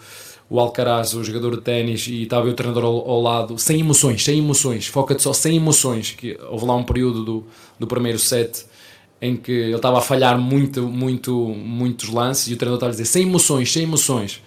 [0.50, 4.24] o Alcaraz, o jogador de ténis, e estava o treinador ao, ao, lado, sem emoções,
[4.24, 6.12] sem emoções, foca-te só sem emoções.
[6.12, 7.48] Que houve lá um período do,
[7.80, 8.66] do primeiro set
[9.22, 12.94] em que ele estava a falhar muito, muito, muitos lances e o treinador estava a
[12.94, 14.42] dizer sem emoções, sem emoções.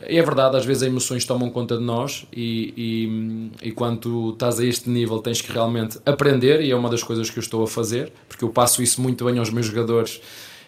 [0.00, 4.60] É verdade, às vezes as emoções tomam conta de nós e, e, e quando estás
[4.60, 7.62] a este nível tens que realmente aprender e é uma das coisas que eu estou
[7.62, 10.20] a fazer, porque eu passo isso muito bem aos meus jogadores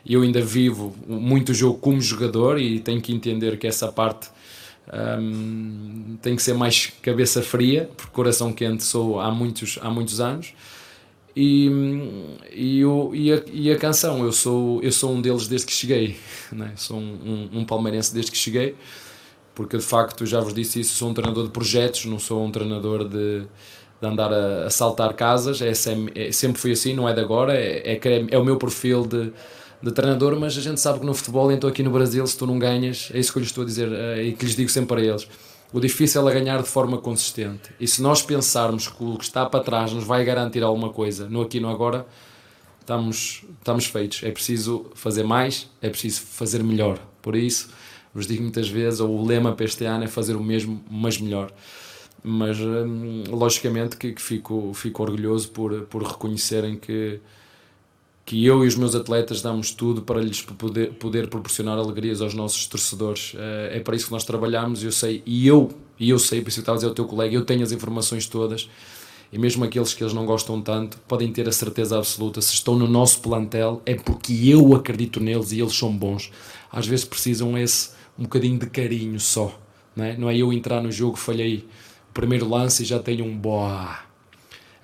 [0.05, 3.93] e eu ainda vivo muito o jogo como jogador e tenho que entender que essa
[3.93, 4.31] parte
[5.21, 10.21] um, tem que ser mais cabeça fria, porque coração quente sou há muitos, há muitos
[10.21, 10.55] anos.
[11.37, 11.71] E,
[12.53, 15.73] e, o, e, a, e a canção, eu sou, eu sou um deles desde que
[15.73, 16.17] cheguei,
[16.51, 16.73] né?
[16.75, 18.75] sou um, um, um palmeirense desde que cheguei,
[19.59, 22.49] porque de facto, já vos disse isso, sou um treinador de projetos, não sou um
[22.53, 27.13] treinador de, de andar a, a saltar casas, é, é, sempre fui assim, não é
[27.13, 29.33] de agora, é, é, é o meu perfil de,
[29.83, 32.47] de treinador, mas a gente sabe que no futebol, então aqui no Brasil, se tu
[32.47, 34.71] não ganhas, é isso que eu lhes estou a dizer eh, e que lhes digo
[34.71, 35.27] sempre a eles.
[35.73, 37.71] O difícil é ganhar de forma consistente.
[37.81, 41.29] E se nós pensarmos que o que está para trás nos vai garantir alguma coisa,
[41.29, 42.07] no aqui no agora,
[42.81, 44.23] estamos, estamos feitos.
[44.23, 47.01] É preciso fazer mais, é preciso fazer melhor.
[47.21, 47.71] Por isso,
[48.15, 51.19] vos digo muitas vezes, ou o lema para este ano é fazer o mesmo, mas
[51.19, 51.53] melhor.
[52.23, 57.21] Mas, hum, logicamente, que, que fico, fico orgulhoso por, por reconhecerem que
[58.29, 62.35] que eu e os meus atletas damos tudo para lhes poder, poder proporcionar alegrias aos
[62.35, 63.33] nossos torcedores.
[63.35, 66.51] Eh, é para isso que nós trabalhamos, eu sei, e eu, e eu sei, por
[66.51, 68.69] isso que a dizer ao teu colega, eu tenho as informações todas,
[69.33, 72.77] e mesmo aqueles que eles não gostam tanto, podem ter a certeza absoluta, se estão
[72.79, 76.31] no nosso plantel, é porque eu acredito neles e eles são bons.
[76.71, 79.59] Às vezes precisam esse um bocadinho de carinho só,
[79.95, 81.69] não é, não é eu entrar no jogo, falhei
[82.11, 84.09] o primeiro lance e já tenho um boa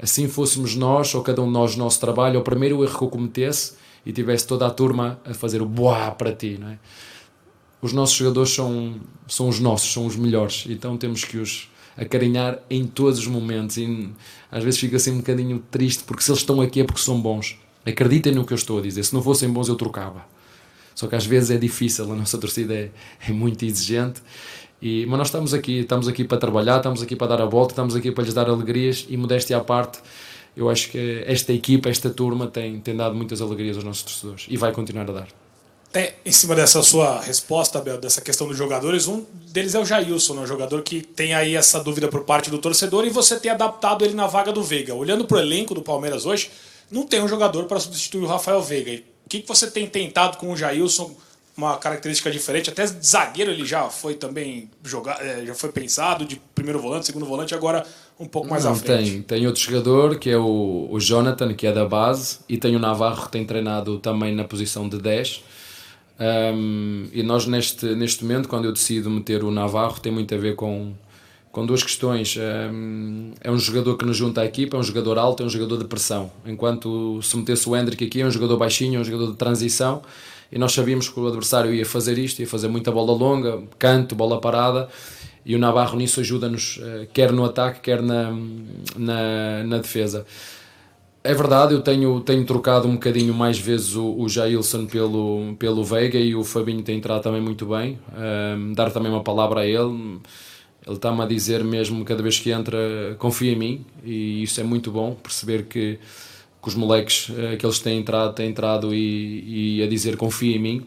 [0.00, 3.08] assim fôssemos nós, ou cada um de nós, nosso trabalho, o primeiro erro que eu
[3.08, 3.74] cometesse
[4.04, 6.78] e tivesse toda a turma a fazer o boa para ti, não é?
[7.80, 8.96] Os nossos jogadores são,
[9.28, 13.76] são os nossos, são os melhores, então temos que os acarinhar em todos os momentos
[13.76, 14.10] e
[14.50, 17.20] às vezes fico assim um bocadinho triste porque se eles estão aqui é porque são
[17.20, 17.58] bons.
[17.86, 20.24] Acreditem no que eu estou a dizer, se não fossem bons eu trocava.
[20.94, 22.90] Só que às vezes é difícil, a nossa torcida é,
[23.28, 24.22] é muito exigente
[24.84, 27.72] e, mas nós estamos aqui, estamos aqui para trabalhar, estamos aqui para dar a volta,
[27.72, 29.98] estamos aqui para lhes dar alegrias e modéstia à parte,
[30.54, 34.46] eu acho que esta equipa, esta turma tem, tem dado muitas alegrias aos nossos torcedores
[34.48, 35.28] e vai continuar a dar.
[36.24, 40.34] Em cima dessa sua resposta, Abel, dessa questão dos jogadores, um deles é o Jailson,
[40.34, 43.50] né, um jogador que tem aí essa dúvida por parte do torcedor e você tem
[43.52, 44.92] adaptado ele na vaga do Veiga.
[44.92, 46.50] Olhando para o elenco do Palmeiras hoje,
[46.90, 49.02] não tem um jogador para substituir o Rafael Veiga.
[49.24, 51.14] O que, que você tem tentado com o Jailson
[51.56, 52.68] uma característica diferente.
[52.68, 57.24] Até zagueiro ele já foi também jogado, é, já foi pensado de primeiro volante, segundo
[57.24, 57.86] volante, agora
[58.18, 59.10] um pouco mais Não, à frente.
[59.10, 62.74] Tem, tem outro jogador que é o, o Jonathan, que é da base, e tem
[62.74, 65.42] o Navarro que tem treinado também na posição de 10.
[66.18, 70.38] Um, e nós neste, neste momento, quando eu decido meter o Navarro, tem muito a
[70.38, 70.92] ver com,
[71.54, 72.36] com duas questões.
[73.40, 75.78] É um jogador que nos junta à equipa, é um jogador alto, é um jogador
[75.78, 76.30] de pressão.
[76.44, 80.02] Enquanto se metesse o Hendrick aqui, é um jogador baixinho, é um jogador de transição.
[80.50, 84.16] E nós sabíamos que o adversário ia fazer isto, ia fazer muita bola longa, canto,
[84.16, 84.88] bola parada.
[85.46, 88.32] E o Navarro nisso ajuda-nos, eh, quer no ataque, quer na,
[88.96, 90.26] na, na defesa.
[91.22, 95.84] É verdade, eu tenho, tenho trocado um bocadinho mais vezes o, o Jailson pelo, pelo
[95.84, 97.98] Veiga e o Fabinho tem entrado também muito bem.
[98.12, 100.20] Um, dar também uma palavra a ele
[100.86, 102.78] ele está-me a dizer mesmo cada vez que entra
[103.18, 105.98] confia em mim e isso é muito bom perceber que,
[106.62, 110.56] que os moleques eh, que eles têm entrado têm entrado e, e a dizer confia
[110.56, 110.86] em mim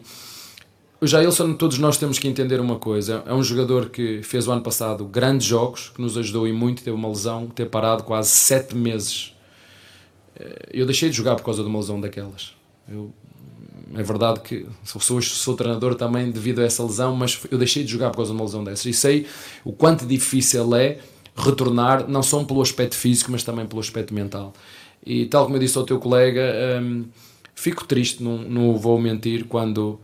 [1.00, 3.22] o Jailson, todos nós temos que entender uma coisa.
[3.24, 6.82] É um jogador que fez o ano passado grandes jogos, que nos ajudou e muito.
[6.82, 9.32] Teve uma lesão, ter parado quase sete meses.
[10.34, 12.52] Eh, eu deixei de jogar por causa de uma lesão daquelas.
[12.88, 13.12] Eu
[13.94, 17.90] é verdade que sou, sou treinador também devido a essa lesão, mas eu deixei de
[17.90, 18.86] jogar por causa de uma lesão dessas.
[18.86, 19.26] E sei
[19.64, 20.98] o quanto difícil é
[21.36, 24.52] retornar, não só pelo aspecto físico, mas também pelo aspecto mental.
[25.04, 26.42] E tal como eu disse ao teu colega,
[26.82, 27.06] hum,
[27.54, 30.00] fico triste, não, não vou mentir, quando,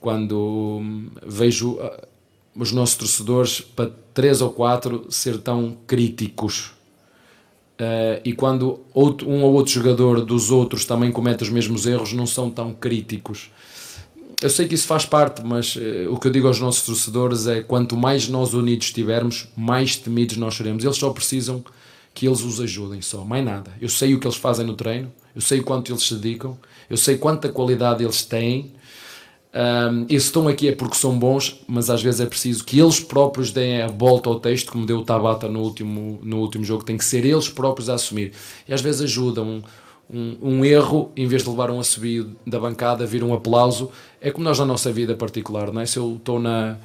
[0.00, 1.90] quando hum, vejo uh,
[2.56, 6.72] os nossos torcedores para três ou quatro ser tão críticos
[7.82, 12.12] Uh, e quando outro, um ou outro jogador dos outros também comete os mesmos erros,
[12.12, 13.50] não são tão críticos.
[14.40, 15.80] Eu sei que isso faz parte, mas uh,
[16.12, 20.36] o que eu digo aos nossos torcedores é: quanto mais nós unidos estivermos, mais temidos
[20.36, 20.84] nós seremos.
[20.84, 21.64] Eles só precisam
[22.14, 23.72] que eles os ajudem, só, mais nada.
[23.80, 26.56] Eu sei o que eles fazem no treino, eu sei quanto eles se dedicam,
[26.88, 28.70] eu sei quanta qualidade eles têm
[29.54, 32.80] um, e se estão aqui é porque são bons, mas às vezes é preciso que
[32.80, 36.64] eles próprios deem a volta ao texto, como deu o Tabata no último, no último
[36.64, 38.32] jogo, tem que ser eles próprios a assumir.
[38.66, 39.44] E às vezes ajudam.
[39.44, 39.62] Um,
[40.12, 43.90] um, um erro, em vez de levar um assobio da bancada, vir um aplauso,
[44.20, 45.86] é como nós na nossa vida particular, não é?
[45.86, 46.76] Se eu estou na,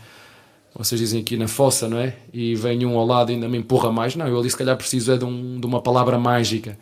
[0.74, 2.16] vocês dizem aqui na fossa, não é?
[2.32, 4.78] E vem um ao lado e ainda me empurra mais, não, eu ali se calhar
[4.78, 6.78] preciso é de, um, de uma palavra mágica.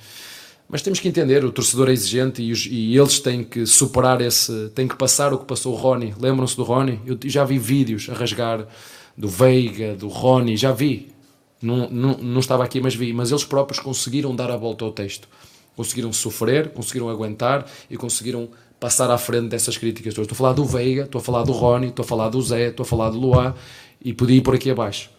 [0.75, 4.19] Mas temos que entender, o torcedor é exigente e, os, e, eles têm que superar
[4.19, 6.13] esse, têm que passar o que passou o Rony.
[6.19, 6.99] Lembram-se do Rony?
[7.05, 8.67] Eu já vi vídeos a rasgar
[9.15, 11.13] do Veiga, do Rony, já vi.
[11.61, 13.13] Não, não, não estava aqui, mas vi.
[13.13, 15.29] Mas eles próprios conseguiram dar a volta ao texto.
[15.77, 20.25] Conseguiram sofrer, conseguiram aguentar e conseguiram passar à frente dessas críticas todas.
[20.29, 22.67] Estou a falar do Veiga, estou a falar do Rony, estou a falar do Zé,
[22.67, 23.55] estou a falar do Luá
[24.03, 25.09] e podia ir por aqui abaixo.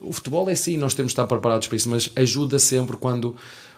[0.00, 3.36] O futebol é assim, nós temos de estar preparados para isso, mas ajuda sempre quando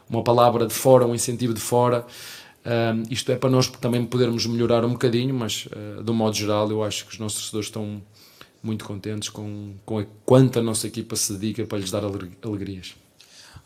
[0.08, 2.06] uma palavra de fora, um incentivo de fora.
[2.64, 6.34] Um, isto é para nós também podermos melhorar um bocadinho, mas uh, de um modo
[6.34, 8.02] geral eu acho que os nossos torcedores estão
[8.62, 12.94] muito contentes com, com a, quanto a nossa equipa se dedica para lhes dar alegrias.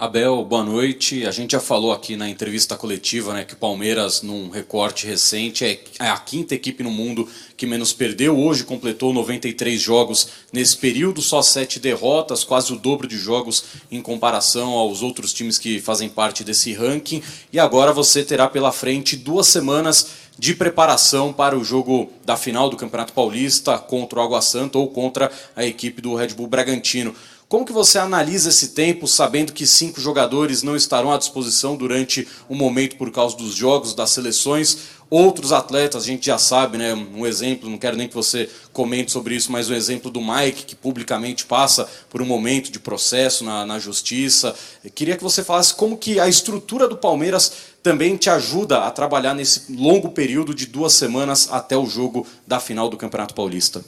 [0.01, 1.27] Abel, boa noite.
[1.27, 5.65] A gente já falou aqui na entrevista coletiva né, que o Palmeiras, num recorte recente,
[5.65, 8.39] é, é a quinta equipe no mundo que menos perdeu.
[8.39, 14.01] Hoje completou 93 jogos nesse período, só sete derrotas, quase o dobro de jogos em
[14.01, 17.21] comparação aos outros times que fazem parte desse ranking.
[17.53, 22.71] E agora você terá pela frente duas semanas de preparação para o jogo da final
[22.71, 27.13] do Campeonato Paulista contra o Água Santa ou contra a equipe do Red Bull Bragantino.
[27.49, 32.29] Como que você analisa esse tempo, sabendo que cinco jogadores não estarão à disposição durante
[32.47, 34.99] o momento por causa dos jogos, das seleções?
[35.09, 36.93] Outros atletas, a gente já sabe, né?
[36.93, 40.21] Um exemplo, não quero nem que você comente sobre isso, mas o um exemplo do
[40.21, 44.55] Mike, que publicamente passa por um momento de processo na, na justiça.
[44.85, 47.51] Eu queria que você falasse como que a estrutura do Palmeiras
[47.83, 52.61] também te ajuda a trabalhar nesse longo período de duas semanas até o jogo da
[52.61, 53.83] final do Campeonato Paulista.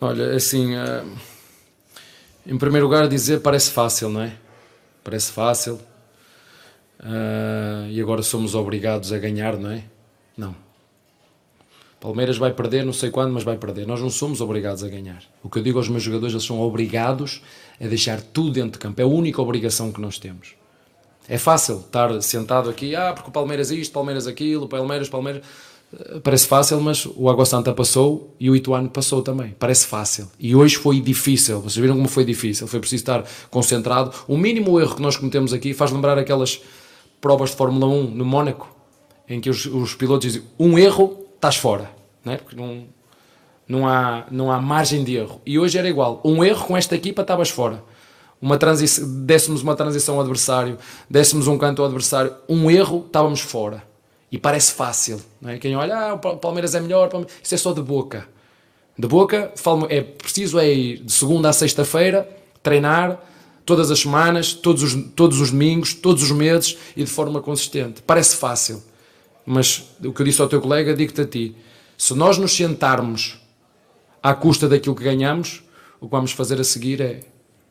[0.00, 0.74] Olha, assim.
[0.74, 1.30] Uh
[2.46, 4.32] em primeiro lugar, dizer parece fácil, não é?
[5.04, 5.80] Parece fácil.
[7.00, 9.84] Uh, e agora somos obrigados a ganhar, não é?
[10.36, 10.54] Não.
[12.00, 13.86] Palmeiras vai perder, não sei quando, mas vai perder.
[13.86, 15.22] Nós não somos obrigados a ganhar.
[15.42, 17.42] O que eu digo aos meus jogadores, eles são obrigados
[17.78, 19.00] a deixar tudo dentro de campo.
[19.00, 20.54] É a única obrigação que nós temos.
[21.28, 25.42] É fácil estar sentado aqui, ah, porque o Palmeiras isto, Palmeiras aquilo, Palmeiras, Palmeiras.
[26.22, 29.56] Parece fácil, mas o Água Santa passou e o Ituano passou também.
[29.58, 30.28] Parece fácil.
[30.38, 31.60] E hoje foi difícil.
[31.60, 32.68] Vocês viram como foi difícil?
[32.68, 34.12] Foi preciso estar concentrado.
[34.28, 36.60] O mínimo erro que nós cometemos aqui faz lembrar aquelas
[37.20, 38.68] provas de Fórmula 1 no Mónaco,
[39.28, 41.90] em que os, os pilotos dizem: um erro, estás fora.
[42.24, 42.36] Não é?
[42.36, 42.84] Porque não,
[43.66, 45.40] não, há, não há margem de erro.
[45.44, 46.20] E hoje era igual.
[46.24, 47.82] Um erro com esta equipa, estavas fora.
[48.40, 50.78] Uma transição, dessemos uma transição ao adversário,
[51.10, 53.89] dessemos um canto ao adversário, um erro, estávamos fora
[54.30, 55.20] e parece fácil.
[55.40, 55.58] Não é?
[55.58, 57.10] Quem olha, ah, o Palmeiras é melhor,
[57.42, 58.28] isso é só de boca.
[58.98, 59.52] De boca,
[59.88, 62.28] é preciso é ir de segunda a sexta-feira,
[62.62, 63.20] treinar
[63.64, 68.02] todas as semanas, todos os, todos os domingos, todos os meses e de forma consistente.
[68.02, 68.82] Parece fácil,
[69.46, 71.56] mas o que eu disse ao teu colega, digo-te a ti:
[71.96, 73.40] se nós nos sentarmos
[74.22, 75.62] à custa daquilo que ganhamos,
[75.98, 77.20] o que vamos fazer a seguir é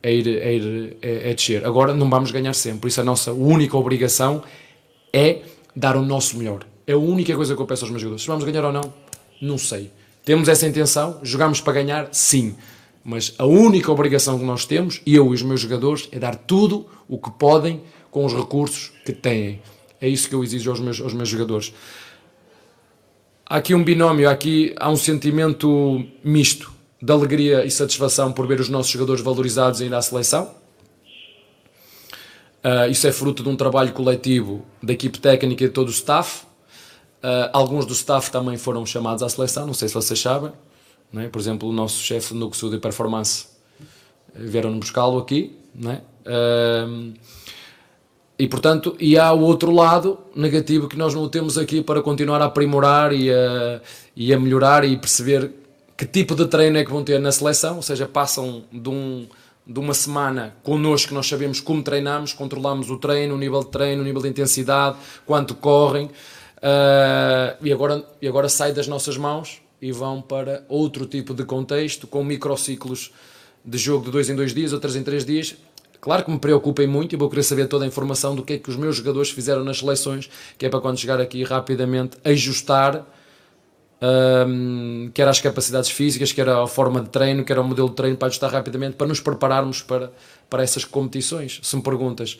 [0.02, 1.64] é, ir, é, ir, é, é descer.
[1.64, 4.42] Agora não vamos ganhar sempre, por isso a nossa única obrigação
[5.12, 5.42] é
[5.74, 6.66] dar o nosso melhor.
[6.86, 8.22] É a única coisa que eu peço aos meus jogadores.
[8.22, 8.92] Se vamos ganhar ou não,
[9.40, 9.90] não sei.
[10.24, 12.54] Temos essa intenção, jogamos para ganhar, sim.
[13.04, 16.86] Mas a única obrigação que nós temos, eu e os meus jogadores, é dar tudo
[17.08, 19.60] o que podem com os recursos que têm.
[20.00, 21.72] É isso que eu exijo aos meus, aos meus jogadores.
[23.46, 26.70] Há aqui um binómio, há aqui há um sentimento misto
[27.02, 30.54] de alegria e satisfação por ver os nossos jogadores valorizados ainda à seleção.
[32.62, 35.90] Uh, isso é fruto de um trabalho coletivo da equipe técnica e de todo o
[35.90, 36.44] staff.
[37.22, 40.52] Uh, alguns do staff também foram chamados à seleção, não sei se vocês sabem.
[41.16, 41.28] É?
[41.28, 43.46] Por exemplo, o nosso chefe no Núcleo de Performance
[44.34, 45.56] eh, vieram buscá-lo aqui.
[45.74, 47.12] Uh,
[48.38, 52.40] e portanto, e há o outro lado negativo que nós não temos aqui para continuar
[52.40, 53.80] a aprimorar e a,
[54.16, 55.50] e a melhorar e perceber
[55.96, 59.26] que tipo de treino é que vão ter na seleção, ou seja, passam de, um,
[59.70, 64.02] de uma semana connosco, nós sabemos como treinamos, controlamos o treino, o nível de treino,
[64.02, 69.62] o nível de intensidade, quanto correm, uh, e, agora, e agora sai das nossas mãos
[69.80, 73.12] e vão para outro tipo de contexto, com microciclos
[73.64, 75.56] de jogo de dois em dois dias ou três em três dias,
[76.00, 78.58] Claro que me preocupem muito e vou querer saber toda a informação do que é
[78.58, 83.04] que os meus jogadores fizeram nas seleções, que é para quando chegar aqui rapidamente ajustar
[84.02, 88.16] um, quer as capacidades físicas, quer a forma de treino, quer o modelo de treino
[88.16, 90.12] para ajustar rapidamente, para nos prepararmos para,
[90.48, 91.60] para essas competições.
[91.62, 92.38] Se me perguntas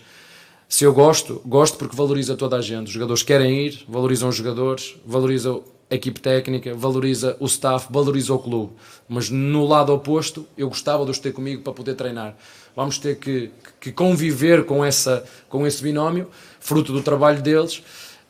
[0.70, 2.86] se eu gosto, gosto porque valoriza toda a gente.
[2.86, 8.32] Os jogadores querem ir, valorizam os jogadores, valorizam a equipe técnica, valoriza o staff, valoriza
[8.32, 8.72] o clube.
[9.08, 12.36] Mas no lado oposto, eu gostava de os ter comigo para poder treinar.
[12.76, 13.50] Vamos ter que,
[13.80, 16.28] que conviver com, essa, com esse binómio,
[16.60, 17.82] fruto do trabalho deles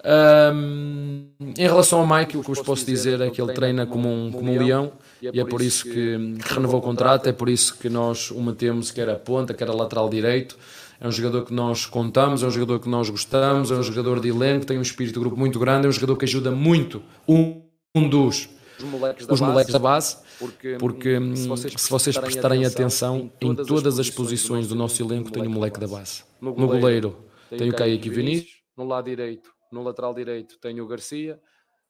[0.02, 1.26] um,
[1.56, 4.32] em relação ao Mike, o que vos posso dizer é que ele treina como um,
[4.32, 7.90] como um leão e é por isso que renovou o contrato, é por isso que
[7.90, 10.56] nós o metemos, quer a ponta, quer a lateral direito.
[10.98, 14.20] É um jogador que nós contamos, é um jogador que nós gostamos, é um jogador
[14.20, 17.02] de elenco, tem um espírito de grupo muito grande, é um jogador que ajuda muito
[17.26, 17.62] um,
[17.94, 21.90] um dos os moleques da, os moleques base, da base, porque, porque se vocês, se
[21.90, 26.22] vocês prestarem atenção, em todas as posições do nosso elenco tem um moleque da base.
[26.40, 27.16] No goleiro
[27.50, 31.40] tem o Kaique Vinícius, no lado direito no lateral direito tenho o Garcia,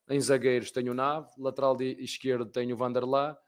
[0.09, 3.39] em zagueiros tenho o Nave, lateral esquerdo tenho o Vanderlá,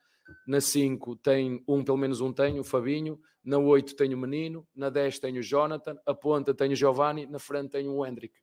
[0.46, 4.66] na 5 tem um, pelo menos um tenho, o Fabinho, na 8 tenho o Menino,
[4.74, 8.38] na 10 tenho o Jonathan, a ponta tenho o Giovanni, na frente tenho o Hendrick.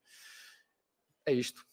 [1.25, 1.65] É isto.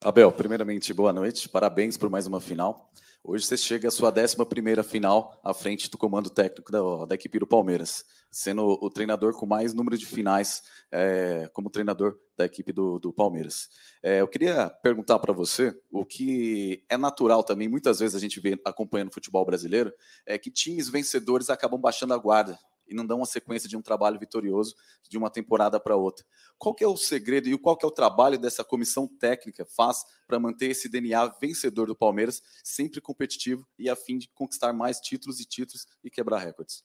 [0.00, 2.92] Abel, primeiramente, boa noite, parabéns por mais uma final.
[3.24, 7.40] Hoje você chega à sua 11 final à frente do comando técnico da, da equipe
[7.40, 8.04] do Palmeiras,
[8.36, 10.62] sendo o, treinador com mais número de finais
[10.92, 13.70] é, como treinador da equipe do, do Palmeiras.
[14.02, 18.38] É, eu queria perguntar para você o que é natural também, muitas vezes a gente
[18.38, 19.90] vê acompanhando o futebol brasileiro,
[20.26, 23.80] é que times vencedores acabam baixando a guarda e não dão uma sequência de um
[23.80, 24.76] trabalho vitorioso
[25.08, 26.24] de uma temporada para outra.
[26.58, 30.04] Qual que é o segredo e qual que é o trabalho dessa comissão técnica faz
[30.26, 35.00] para manter esse DNA vencedor do Palmeiras sempre competitivo e a fim de conquistar mais
[35.00, 36.84] títulos e títulos e quebrar recordes?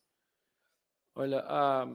[1.21, 1.87] Olha, há,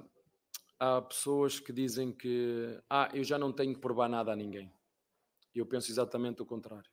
[0.79, 4.73] há pessoas que dizem que ah, eu já não tenho que provar nada a ninguém.
[5.53, 6.89] Eu penso exatamente o contrário.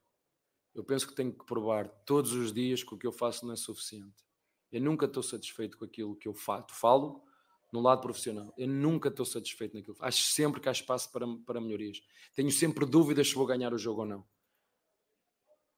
[0.73, 3.53] Eu penso que tenho que provar todos os dias que o que eu faço não
[3.53, 4.25] é suficiente.
[4.71, 6.69] Eu nunca estou satisfeito com aquilo que eu faço.
[6.71, 7.23] Falo
[7.71, 8.51] no lado profissional.
[8.57, 9.95] Eu nunca estou satisfeito naquilo.
[9.99, 12.01] Acho sempre que há espaço para, para melhorias.
[12.33, 14.25] Tenho sempre dúvidas se vou ganhar o jogo ou não.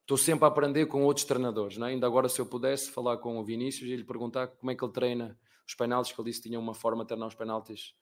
[0.04, 1.76] Estou sempre a aprender com outros treinadores.
[1.76, 1.90] Não é?
[1.90, 4.86] Ainda agora, se eu pudesse falar com o Vinícius e lhe perguntar como é que
[4.86, 5.38] ele treina
[5.68, 7.96] os penaltis, que ele disse que tinha uma forma de treinar os penaltis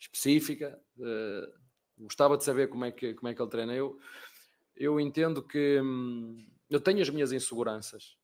[0.00, 0.80] específica.
[0.96, 3.74] Uh, gostava de saber como é que, como é que ele treina.
[3.74, 3.98] Eu,
[4.76, 8.16] eu entendo que hum, eu tenho as minhas inseguranças.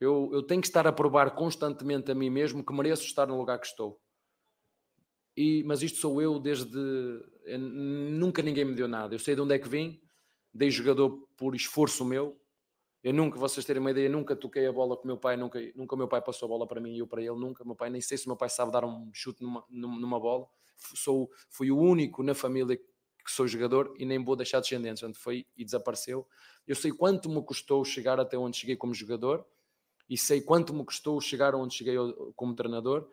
[0.00, 3.36] Eu, eu tenho que estar a provar constantemente a mim mesmo que mereço estar no
[3.36, 4.00] lugar que estou.
[5.36, 6.78] E, mas isto sou eu desde.
[7.44, 9.14] Eu, nunca ninguém me deu nada.
[9.14, 10.00] Eu sei de onde é que vim,
[10.52, 12.40] dei jogador por esforço meu.
[13.02, 15.60] Eu nunca, vocês terem uma ideia, nunca toquei a bola com o meu pai, nunca,
[15.74, 17.64] nunca o meu pai passou a bola para mim e eu para ele, nunca.
[17.64, 20.46] Meu pai, nem sei se o meu pai sabe dar um chute numa, numa bola.
[20.94, 25.02] Sou, fui o único na família que sou jogador e nem vou deixar descendentes.
[25.02, 26.26] Onde foi e desapareceu.
[26.66, 29.46] Eu sei quanto me custou chegar até onde cheguei como jogador
[30.10, 31.96] e sei quanto me custou chegar onde cheguei
[32.34, 33.08] como treinador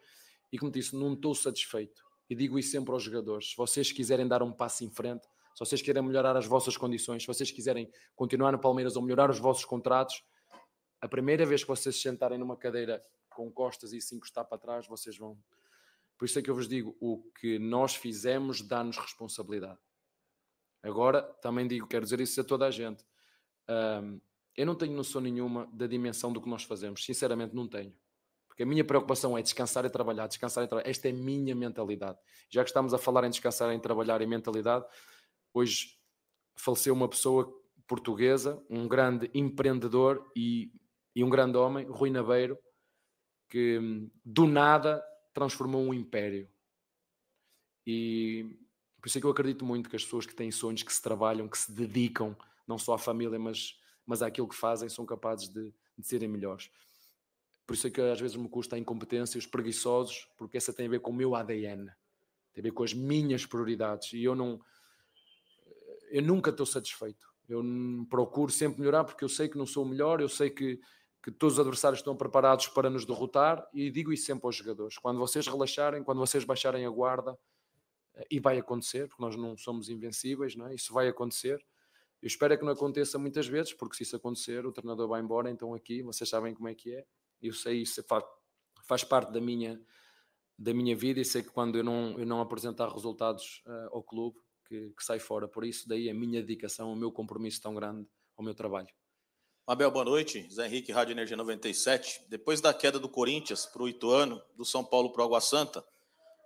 [0.52, 2.04] e como disse, não estou satisfeito.
[2.30, 5.60] E digo isso sempre aos jogadores: se vocês quiserem dar um passo em frente, se
[5.60, 9.40] vocês querem melhorar as vossas condições, se vocês quiserem continuar no Palmeiras ou melhorar os
[9.40, 10.22] vossos contratos,
[11.00, 14.58] a primeira vez que vocês se sentarem numa cadeira com costas e se encostar para
[14.58, 15.38] trás, vocês vão.
[16.18, 19.80] Por isso é que eu vos digo: o que nós fizemos dá-nos responsabilidade.
[20.84, 23.06] Agora, também digo, quero dizer isso a toda a gente.
[23.70, 24.20] Um,
[24.58, 27.96] eu não tenho noção nenhuma da dimensão do que nós fazemos, sinceramente não tenho.
[28.48, 30.90] Porque a minha preocupação é descansar e trabalhar, descansar e trabalhar.
[30.90, 32.18] Esta é a minha mentalidade.
[32.50, 34.86] Já que estamos a falar em descansar, em trabalhar e mentalidade,
[35.56, 35.98] hoje
[36.56, 37.52] faleceu uma pessoa
[37.88, 40.72] portuguesa, um grande empreendedor e,
[41.16, 42.58] e um grande homem, Rui Nabeiro,
[43.50, 43.80] que
[44.24, 45.04] do nada
[45.34, 46.50] transformou um império.
[47.86, 48.58] E
[49.00, 51.02] por isso é que eu acredito muito que as pessoas que têm sonhos, que se
[51.02, 52.36] trabalham, que se dedicam
[52.68, 56.72] não só à família, mas, mas àquilo que fazem, são capazes de, de serem melhores.
[57.66, 60.88] Por isso é que às vezes me custa a incompetência, os preguiçosos, porque essa tem
[60.88, 61.86] a ver com o meu ADN,
[62.54, 64.14] tem a ver com as minhas prioridades.
[64.14, 64.60] E eu não.
[66.16, 67.28] Eu nunca estou satisfeito.
[67.50, 67.62] Eu
[68.10, 70.80] procuro sempre melhorar porque eu sei que não sou o melhor, eu sei que,
[71.22, 74.98] que todos os adversários estão preparados para nos derrotar e digo isso sempre aos jogadores.
[74.98, 77.38] Quando vocês relaxarem, quando vocês baixarem a guarda,
[78.32, 80.76] e vai acontecer, porque nós não somos invencíveis, não é?
[80.76, 81.62] isso vai acontecer.
[82.22, 85.50] Eu espero que não aconteça muitas vezes, porque se isso acontecer, o treinador vai embora,
[85.50, 87.06] então aqui vocês sabem como é que é.
[87.42, 88.24] Eu sei isso faz,
[88.84, 89.80] faz parte da minha
[90.58, 94.02] da minha vida e sei que quando eu não eu não apresentar resultados uh, ao
[94.02, 95.48] clube que, que sai fora.
[95.48, 98.08] Por isso daí a minha dedicação, o meu compromisso tão grande
[98.38, 98.90] ao meu trabalho.
[99.68, 100.48] Abel, boa noite.
[100.52, 102.26] Zé Henrique, Rádio Energia 97.
[102.30, 105.84] Depois da queda do Corinthians para o Ituano, do São Paulo para o Água Santa,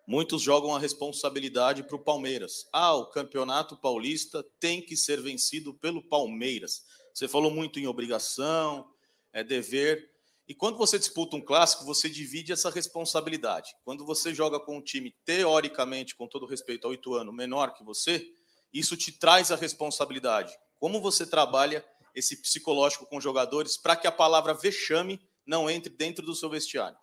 [0.09, 2.67] Muitos jogam a responsabilidade para o Palmeiras.
[2.73, 6.83] Ah, o campeonato paulista tem que ser vencido pelo Palmeiras.
[7.13, 8.89] Você falou muito em obrigação,
[9.31, 10.08] é dever.
[10.49, 13.71] E quando você disputa um clássico, você divide essa responsabilidade.
[13.85, 18.27] Quando você joga com um time, teoricamente, com todo respeito ao Ituano, menor que você,
[18.73, 20.51] isso te traz a responsabilidade.
[20.79, 21.85] Como você trabalha
[22.15, 26.97] esse psicológico com jogadores para que a palavra vexame não entre dentro do seu vestiário?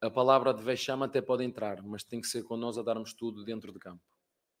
[0.00, 3.14] a palavra de vexame até pode entrar, mas tem que ser com nós a darmos
[3.14, 4.02] tudo dentro de campo.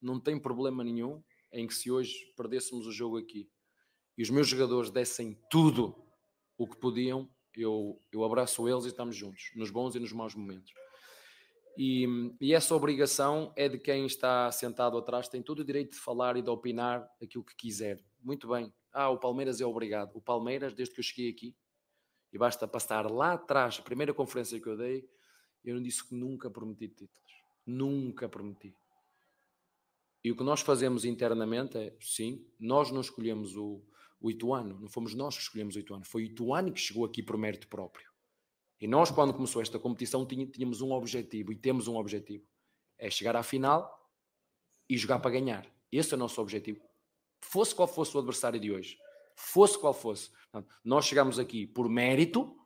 [0.00, 1.22] Não tem problema nenhum
[1.52, 3.48] em que se hoje perdêssemos o jogo aqui
[4.16, 5.94] e os meus jogadores dessem tudo
[6.56, 10.34] o que podiam, eu, eu abraço eles e estamos juntos, nos bons e nos maus
[10.34, 10.72] momentos.
[11.76, 12.06] E,
[12.40, 16.36] e, essa obrigação é de quem está sentado atrás, tem todo o direito de falar
[16.36, 18.02] e de opinar aquilo que quiser.
[18.22, 18.72] Muito bem.
[18.92, 20.16] Ah, o Palmeiras é obrigado.
[20.16, 21.54] O Palmeiras, desde que eu cheguei aqui,
[22.32, 25.06] e basta passar lá atrás, a primeira conferência que eu dei,
[25.62, 27.32] eu não disse que nunca prometi títulos.
[27.66, 28.74] Nunca prometi.
[30.24, 33.82] E o que nós fazemos internamente é, sim, nós não escolhemos o,
[34.20, 37.22] o Ituano, não fomos nós que escolhemos o Ituano, foi o Ituano que chegou aqui
[37.22, 38.10] por mérito próprio.
[38.80, 42.46] E nós, quando começou esta competição, tínhamos um objetivo e temos um objetivo:
[42.98, 44.10] é chegar à final
[44.88, 45.66] e jogar para ganhar.
[45.90, 46.80] Esse é o nosso objetivo.
[47.40, 48.98] Fosse qual fosse o adversário de hoje,
[49.34, 50.30] fosse qual fosse.
[50.84, 52.56] Nós chegamos aqui por mérito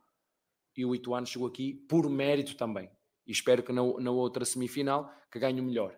[0.76, 2.90] e o Ituano chegou aqui por mérito também.
[3.26, 5.92] E espero que na, na outra semifinal que ganhe o melhor.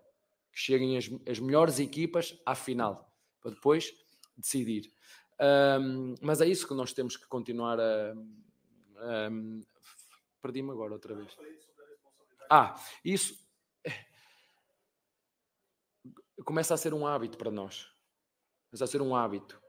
[0.52, 3.92] Que cheguem as, as melhores equipas à final, para depois
[4.36, 4.90] decidir.
[5.42, 8.14] Um, mas é isso que nós temos que continuar a.
[9.30, 9.60] Um,
[10.40, 11.36] Perdi-me agora outra vez.
[12.50, 12.74] Ah,
[13.04, 13.34] isso
[16.44, 17.88] começa a ser um hábito para nós.
[18.70, 19.60] Começa a ser um hábito.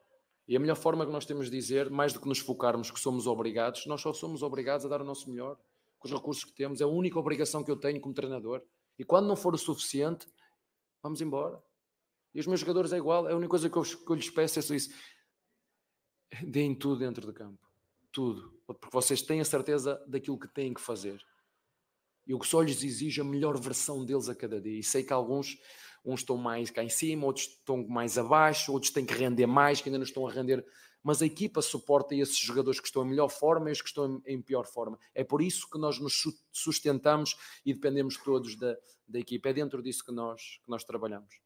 [0.47, 2.99] E a melhor forma que nós temos de dizer, mais do que nos focarmos que
[2.99, 5.57] somos obrigados, nós só somos obrigados a dar o nosso melhor
[5.97, 6.81] com os recursos que temos.
[6.81, 8.61] É a única obrigação que eu tenho como treinador.
[8.99, 10.27] E quando não for o suficiente,
[11.01, 11.61] vamos embora.
[12.33, 13.27] E os meus jogadores é igual.
[13.27, 14.89] A única coisa que eu, que eu lhes peço é isso.
[16.41, 17.67] Deem tudo dentro de campo.
[18.11, 18.53] Tudo.
[18.65, 21.23] Porque vocês têm a certeza daquilo que têm que fazer.
[22.25, 24.79] E o que só lhes exige a melhor versão deles a cada dia.
[24.79, 25.57] E sei que alguns
[26.05, 29.81] uns estão mais cá em cima, outros estão mais abaixo, outros têm que render mais,
[29.81, 30.65] que ainda não estão a render.
[31.01, 34.21] Mas a equipa suporta esses jogadores que estão em melhor forma e os que estão
[34.25, 34.97] em pior forma.
[35.13, 39.49] É por isso que nós nos sustentamos e dependemos todos da, da equipa.
[39.49, 41.41] É dentro disso que nós, que nós trabalhamos.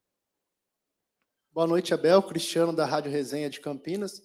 [1.51, 2.21] Boa noite, Abel.
[2.21, 4.21] Cristiano, da Rádio Resenha de Campinas.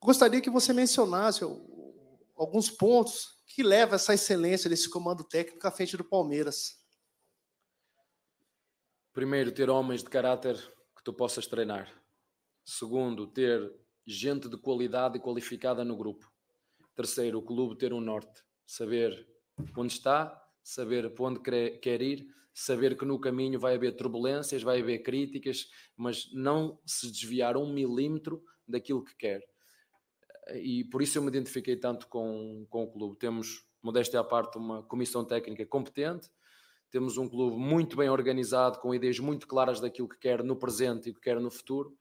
[0.00, 1.44] Gostaria que você mencionasse
[2.36, 6.80] alguns pontos que levam essa excelência desse comando técnico à frente do Palmeiras.
[9.12, 10.56] Primeiro, ter homens de caráter
[10.96, 11.92] que tu possas treinar.
[12.64, 13.72] Segundo, ter
[14.06, 16.32] gente de qualidade e qualificada no grupo.
[16.94, 18.42] Terceiro, o clube ter um norte.
[18.66, 19.28] Saber
[19.76, 24.80] onde está, saber para onde quer ir, saber que no caminho vai haver turbulências, vai
[24.80, 29.51] haver críticas, mas não se desviar um milímetro daquilo que quer.
[30.54, 33.18] E por isso eu me identifiquei tanto com, com o clube.
[33.18, 36.28] Temos, modéstia à parte, uma comissão técnica competente,
[36.90, 41.08] temos um clube muito bem organizado, com ideias muito claras daquilo que quer no presente
[41.08, 41.96] e que quer no futuro.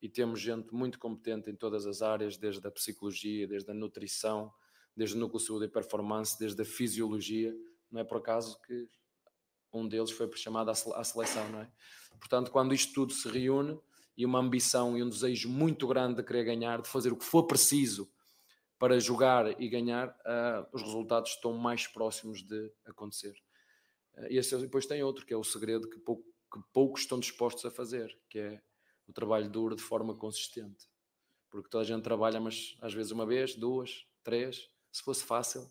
[0.00, 4.50] E temos gente muito competente em todas as áreas, desde a psicologia, desde a nutrição,
[4.96, 7.54] desde o núcleo de saúde e performance, desde a fisiologia.
[7.90, 8.88] Não é por acaso que
[9.70, 11.70] um deles foi chamado à seleção, não é?
[12.18, 13.78] Portanto, quando isto tudo se reúne
[14.16, 17.24] e uma ambição e um desejo muito grande de querer ganhar, de fazer o que
[17.24, 18.10] for preciso
[18.78, 23.34] para jogar e ganhar, uh, os resultados estão mais próximos de acontecer.
[24.14, 27.64] Uh, e depois tem outro, que é o segredo que, pouco, que poucos estão dispostos
[27.64, 28.62] a fazer, que é
[29.06, 30.88] o trabalho duro de forma consistente.
[31.50, 34.68] Porque toda a gente trabalha, mas às vezes uma vez, duas, três.
[34.92, 35.70] Se fosse fácil,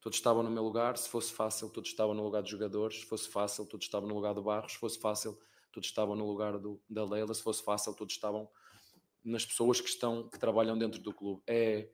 [0.00, 0.98] todos estavam no meu lugar.
[0.98, 3.00] Se fosse fácil, todos estavam no lugar dos jogadores.
[3.00, 4.72] Se fosse fácil, todos estavam no lugar do Barros.
[4.72, 5.38] Se fosse fácil,
[5.72, 7.34] todos estavam no lugar do, da Leila.
[7.34, 8.48] Se fosse fácil, todos estavam
[9.24, 11.42] nas pessoas que estão que trabalham dentro do clube.
[11.46, 11.88] É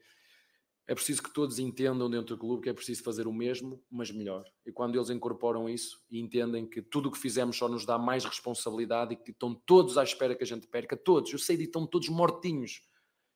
[0.86, 4.10] é preciso que todos entendam dentro do clube que é preciso fazer o mesmo, mas
[4.10, 4.44] melhor.
[4.66, 7.98] E quando eles incorporam isso e entendem que tudo o que fizemos só nos dá
[7.98, 11.56] mais responsabilidade e que estão todos à espera que a gente perca, todos, eu sei
[11.56, 12.82] de estão todos mortinhos.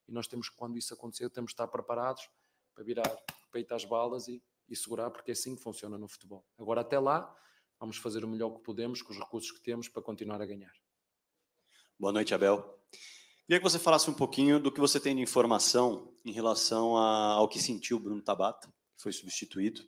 [0.07, 2.29] E nós temos que, quando isso acontecer, temos que estar preparados
[2.75, 3.17] para virar
[3.51, 6.45] peito às balas e, e segurar, porque é assim que funciona no futebol.
[6.59, 7.35] Agora, até lá,
[7.79, 10.73] vamos fazer o melhor que podemos com os recursos que temos para continuar a ganhar.
[11.99, 12.79] Boa noite, Abel.
[13.47, 17.49] Queria que você falasse um pouquinho do que você tem de informação em relação ao
[17.49, 19.81] que sentiu o Bruno Tabata, que foi substituído,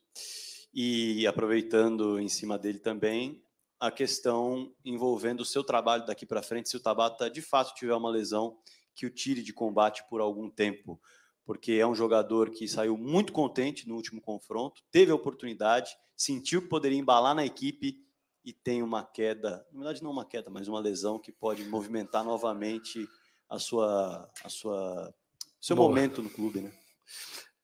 [0.73, 3.43] e aproveitando em cima dele também
[3.79, 7.95] a questão envolvendo o seu trabalho daqui para frente, se o Tabata de fato tiver
[7.95, 8.59] uma lesão
[8.95, 11.01] que o tire de combate por algum tempo,
[11.45, 16.63] porque é um jogador que saiu muito contente no último confronto, teve a oportunidade, sentiu
[16.63, 17.99] que poderia embalar na equipe
[18.45, 22.25] e tem uma queda, na verdade não uma queda, mas uma lesão que pode movimentar
[22.25, 23.09] novamente
[23.49, 25.15] a sua, a sua
[25.61, 25.89] seu Boa.
[25.89, 26.73] momento no clube, né?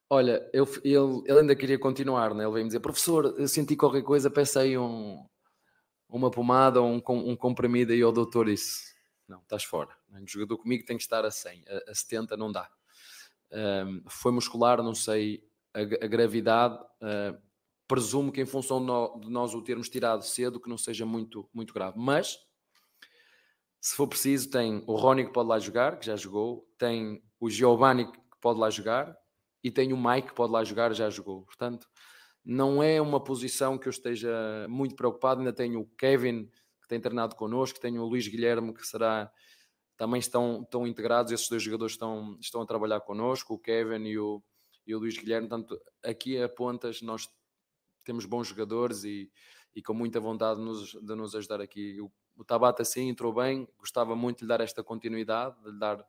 [0.09, 2.45] Olha, eu, ele, ele ainda queria continuar, né?
[2.45, 5.27] Ele veio me dizer, professor, eu senti qualquer coisa, pensei um,
[6.09, 8.95] uma pomada ou um, um comprimido e o doutor disse,
[9.27, 9.97] não, estás fora.
[10.13, 12.71] O jogador comigo tem que estar a 100, a, a 70 não dá.
[13.53, 15.43] Um, foi muscular, não sei
[15.73, 17.41] a, a gravidade, uh,
[17.87, 21.07] presumo que em função de, no, de nós o termos tirado cedo, que não seja
[21.07, 21.97] muito, muito grave.
[21.99, 22.39] Mas
[23.81, 27.49] se for preciso, tem o Rony que pode lá jogar, que já jogou, tem o
[27.49, 29.17] Giovanni que pode lá jogar
[29.63, 31.43] e tem o Mike que pode lá jogar, já jogou.
[31.43, 31.89] Portanto,
[32.45, 35.41] não é uma posição que eu esteja muito preocupado.
[35.41, 39.31] Ainda tenho o Kevin que tem treinado connosco, tenho o Luís Guilherme que será
[39.97, 44.19] também estão, estão integrados, esses dois jogadores estão, estão a trabalhar connosco, o Kevin e
[44.19, 44.43] o,
[44.87, 45.49] e o Luís Guilherme.
[45.49, 47.29] Portanto, aqui a Pontas nós
[48.05, 49.31] temos bons jogadores e,
[49.75, 52.01] e com muita vontade de nos, de nos ajudar aqui.
[52.01, 55.79] O, o Tabata sim entrou bem, gostava muito de lhe dar esta continuidade, de lhe
[55.79, 56.07] dar.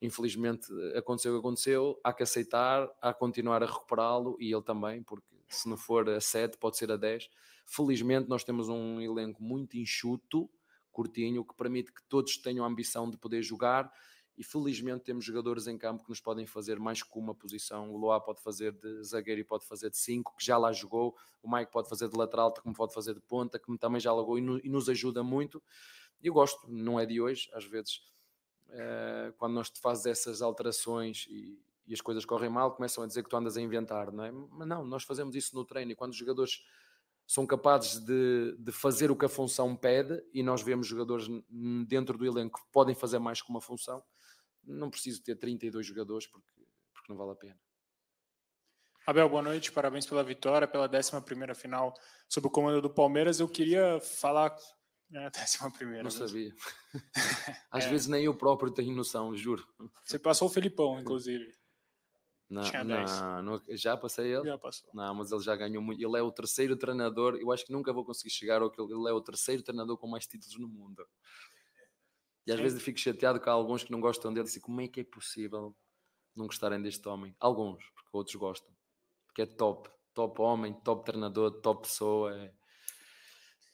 [0.00, 4.62] Infelizmente aconteceu o que aconteceu, há que aceitar, há que continuar a recuperá-lo e ele
[4.62, 7.28] também, porque se não for a 7, pode ser a 10.
[7.66, 10.48] Felizmente nós temos um elenco muito enxuto,
[10.90, 13.92] curtinho, que permite que todos tenham a ambição de poder jogar
[14.40, 17.90] e felizmente temos jogadores em campo que nos podem fazer mais que uma posição.
[17.90, 21.14] O Loa pode fazer de zagueiro e pode fazer de 5, que já lá jogou.
[21.42, 24.38] O Mike pode fazer de lateral, como pode fazer de ponta, que também já logou
[24.38, 25.62] e, no, nos ajuda muito.
[26.22, 28.00] Eu gosto, não é de hoje, às vezes,
[28.70, 33.06] é, quando nós te fazes essas alterações e, e as coisas correm mal, começam a
[33.06, 34.32] dizer que tu andas a inventar, não é?
[34.32, 36.64] Mas não, nós fazemos isso no treino e quando os jogadores
[37.30, 41.28] são capazes de, de, fazer o que a função pede e nós vemos jogadores
[41.86, 44.02] dentro do elenco que podem fazer mais que uma função,
[44.64, 47.56] não preciso ter 32 jogadores porque, porque não vale a pena.
[49.06, 51.94] Abel, boa noite, parabéns pela vitória, pela 11 final
[52.28, 53.38] sob o comando do Palmeiras.
[53.38, 54.52] Eu queria falar.
[55.14, 56.02] É, décima primeira.
[56.02, 56.52] Não sabia.
[57.70, 57.90] Às é.
[57.90, 59.64] vezes nem eu próprio tenho noção, juro.
[60.04, 61.54] Você passou o Felipão, inclusive.
[62.50, 64.44] Não, não, não, já passei ele?
[64.44, 64.90] Já passou.
[64.92, 66.04] Não, mas ele já ganhou muito.
[66.04, 67.36] Ele é o terceiro treinador.
[67.36, 70.08] Eu acho que nunca vou conseguir chegar ao que ele é o terceiro treinador com
[70.08, 71.06] mais títulos no mundo.
[72.44, 72.62] E às Sim.
[72.64, 74.48] vezes eu fico chateado com alguns que não gostam dele.
[74.48, 75.76] Assim, como é que é possível
[76.34, 77.36] não gostarem deste homem?
[77.38, 78.74] Alguns, porque outros gostam.
[79.28, 79.88] Porque é top.
[80.12, 82.36] Top homem, top treinador, top pessoa.
[82.36, 82.52] É,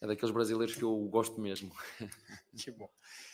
[0.03, 1.75] é daqueles brasileiros que eu gosto mesmo.
[2.63, 2.91] Que bom.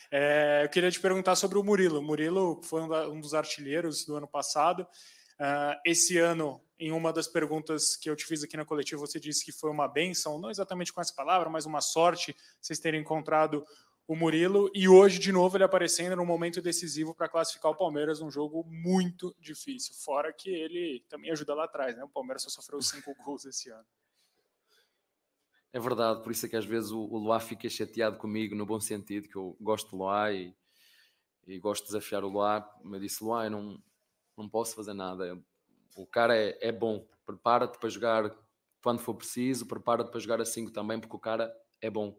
[0.09, 1.99] É, eu queria te perguntar sobre o Murilo.
[1.99, 4.87] O Murilo foi um dos artilheiros do ano passado.
[5.39, 9.19] Uh, esse ano, em uma das perguntas que eu te fiz aqui na coletiva, você
[9.19, 13.01] disse que foi uma benção, não exatamente com essa palavra, mas uma sorte vocês terem
[13.01, 13.65] encontrado
[14.07, 18.19] o Murilo, e hoje, de novo, ele aparecendo no momento decisivo para classificar o Palmeiras
[18.19, 19.95] num jogo muito difícil.
[19.95, 22.03] Fora que ele também ajuda lá atrás, né?
[22.03, 23.85] O Palmeiras só sofreu cinco gols esse ano.
[25.71, 28.65] É verdade, por isso é que às vezes o, o Luá fica chateado comigo, no
[28.65, 30.53] bom sentido, que eu gosto do Luá e,
[31.47, 32.69] e gosto de desafiar o Luá.
[32.83, 33.83] Me disse, Luá, eu não,
[34.37, 35.37] não posso fazer nada.
[35.95, 38.35] O cara é, é bom, prepara-te para jogar
[38.81, 42.17] quando for preciso, prepara-te para jogar a 5 também, porque o cara é bom.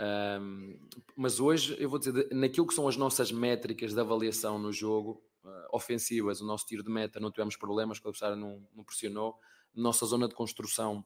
[0.00, 0.78] Um,
[1.14, 5.22] mas hoje, eu vou dizer, naquilo que são as nossas métricas de avaliação no jogo,
[5.44, 9.38] uh, ofensivas, o nosso tiro de meta, não tivemos problemas, o adversário não, não pressionou.
[9.74, 11.04] Nossa zona de construção,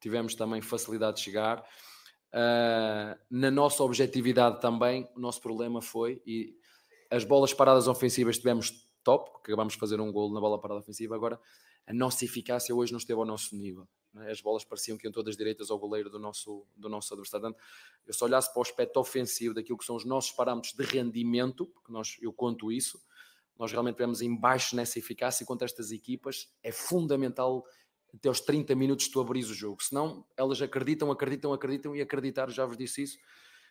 [0.00, 1.60] tivemos também facilidade de chegar.
[2.32, 6.56] Uh, na nossa objetividade também, o nosso problema foi, e
[7.10, 10.80] as bolas paradas ofensivas tivemos top, porque acabamos de fazer um gol na bola parada
[10.80, 11.14] ofensiva.
[11.14, 11.40] Agora,
[11.86, 13.86] a nossa eficácia hoje não esteve ao nosso nível.
[14.12, 14.30] Né?
[14.30, 17.42] As bolas pareciam que iam todas direitas ao goleiro do nosso, do nosso adversário.
[17.42, 17.62] Portanto,
[18.06, 21.66] eu se olhasse para o aspecto ofensivo daquilo que são os nossos parâmetros de rendimento,
[21.66, 23.00] porque nós, eu conto isso,
[23.58, 27.64] nós realmente vemos em baixo nessa eficácia contra estas equipas, é fundamental
[28.12, 32.48] até aos 30 minutos tu abris o jogo, senão elas acreditam, acreditam, acreditam e acreditar,
[32.48, 33.18] já vos disse isso,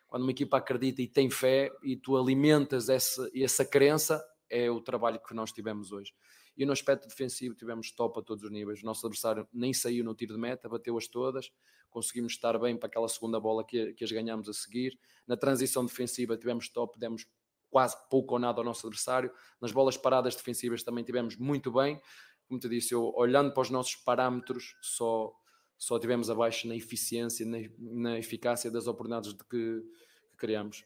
[0.07, 4.23] quando uma equipa acredita e tem fé e tu alimentas essa, essa crença,
[4.53, 6.13] é o trabalho que nós tivemos hoje.
[6.55, 8.83] E no aspecto defensivo tivemos top a todos os níveis.
[8.83, 11.51] O nosso adversário nem saiu no tiro de meta, bateu-as todas,
[11.89, 14.97] conseguimos estar bem para aquela segunda bola que, que as ganhamos a seguir.
[15.27, 17.25] Na transição defensiva tivemos top, demos
[17.71, 19.31] quase pouco ou nada ao nosso adversário.
[19.59, 21.99] Nas bolas paradas defensivas também tivemos muito bem.
[22.47, 25.33] Como te disse, eu olhando para os nossos parâmetros, só,
[25.75, 29.81] só tivemos abaixo na eficiência, na, na eficácia das oportunidades de que,
[30.29, 30.85] que criamos.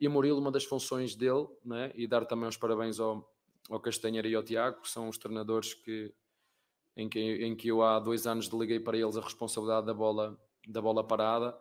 [0.00, 3.28] E o Murilo, uma das funções dele, né, e dar também os parabéns ao,
[3.68, 6.14] ao Castanheira e ao Tiago, que são os treinadores que,
[6.96, 10.38] em, que, em que eu há dois anos deliguei para eles a responsabilidade da bola,
[10.66, 11.58] da bola parada.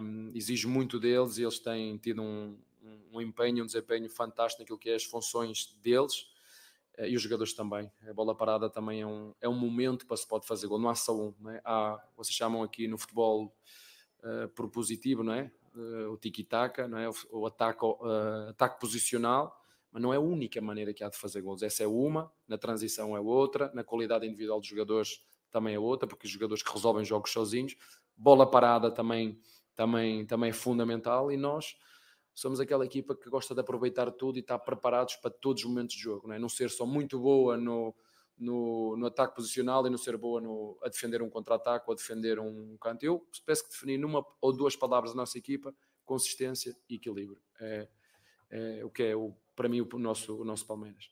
[0.00, 2.58] Um, exijo muito deles e eles têm tido um,
[3.12, 6.26] um, empenho, um desempenho fantástico naquilo que é as funções deles
[6.98, 7.90] uh, e os jogadores também.
[8.08, 10.88] A bola parada também é um, é um momento para se pode fazer gol, não
[10.88, 11.34] há só um.
[11.40, 11.60] Não é?
[11.64, 13.56] há, vocês chamam aqui no futebol
[14.20, 15.50] uh, propositivo, não é?
[15.74, 17.10] Uh, o tiki-taka, não é?
[17.32, 17.84] o, ataque,
[18.48, 19.60] ataque posicional
[19.94, 21.62] mas não é a única maneira que há de fazer gols.
[21.62, 26.08] Essa é uma, na transição é outra, na qualidade individual dos jogadores também é outra,
[26.08, 27.76] porque os jogadores que resolvem jogos sozinhos,
[28.16, 29.40] bola parada também,
[29.76, 31.76] também, também é fundamental e nós
[32.34, 35.94] somos aquela equipa que gosta de aproveitar tudo e estar preparados para todos os momentos
[35.94, 36.40] de jogo, não é?
[36.40, 37.94] Não ser só muito boa no,
[38.38, 41.96] no, no ataque posicional e não ser boa no, a defender um contra-ataque ou a
[41.96, 43.04] defender um canto.
[43.04, 45.74] Eu peço que definir numa ou duas palavras a nossa equipa,
[46.04, 47.40] consistência e equilíbrio.
[47.60, 47.88] É,
[48.50, 51.10] é o que é o para mim, o nosso, o nosso Palmeiras.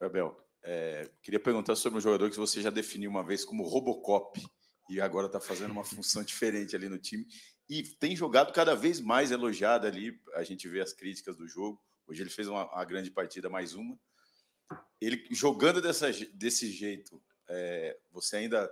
[0.00, 4.40] Abel, é, queria perguntar sobre um jogador que você já definiu uma vez como Robocop
[4.90, 7.26] e agora está fazendo uma função diferente ali no time
[7.68, 10.18] e tem jogado cada vez mais elogiado ali.
[10.34, 11.80] A gente vê as críticas do jogo.
[12.06, 13.98] Hoje ele fez uma, uma grande partida, mais uma.
[15.00, 18.70] Ele jogando dessa, desse jeito, é, você ainda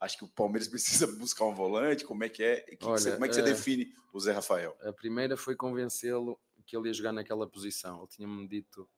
[0.00, 2.04] acha que o Palmeiras precisa buscar um volante?
[2.04, 2.60] Como é que é?
[2.60, 4.76] Que Olha, você, como é que você é, define o Zé Rafael?
[4.82, 7.98] A primeira foi convencê-lo que ele ia jogar naquela posição.
[7.98, 8.88] Ele tinha-me dito,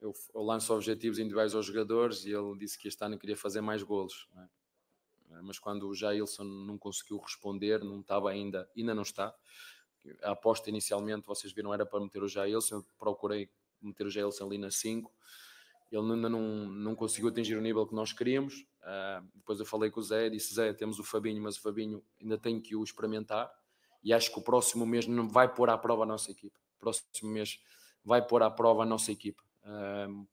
[0.00, 3.60] eu, eu, lanço objetivos individuais aos jogadores e ele disse que este ano queria fazer
[3.60, 4.28] mais golos.
[4.36, 4.40] É?
[5.34, 9.34] Eh, mas quando o Jailson não conseguiu responder, não estava ainda, ainda não está.
[10.22, 13.50] A aposta inicialmente, vocês viram, era para meter o Jailson, eu procurei
[13.82, 15.12] meter o Jailson ali na 5.
[15.90, 18.54] Ele ainda não, não conseguiu atingir o nível que nós queríamos.
[18.82, 22.02] Uh, depois eu falei com o Zé, disse: Zé, temos o Fabinho, mas o Fabinho
[22.20, 23.50] ainda tem que o experimentar
[24.02, 26.58] e acho que o próximo mês não vai pôr à prova a nossa equipa.
[26.76, 27.58] O próximo mês
[28.04, 29.42] vai pôr à prova a nossa equipa.
[29.64, 30.26] Um,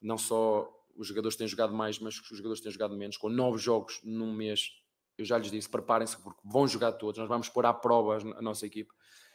[0.00, 3.16] não só os jogadores têm jogado mais, mas os jogadores têm jogado menos.
[3.16, 4.72] Com nove jogos num mês,
[5.16, 7.18] eu já lhes disse: preparem-se, porque vão jogar todos.
[7.18, 8.92] Nós vamos pôr à prova a nossa equipa.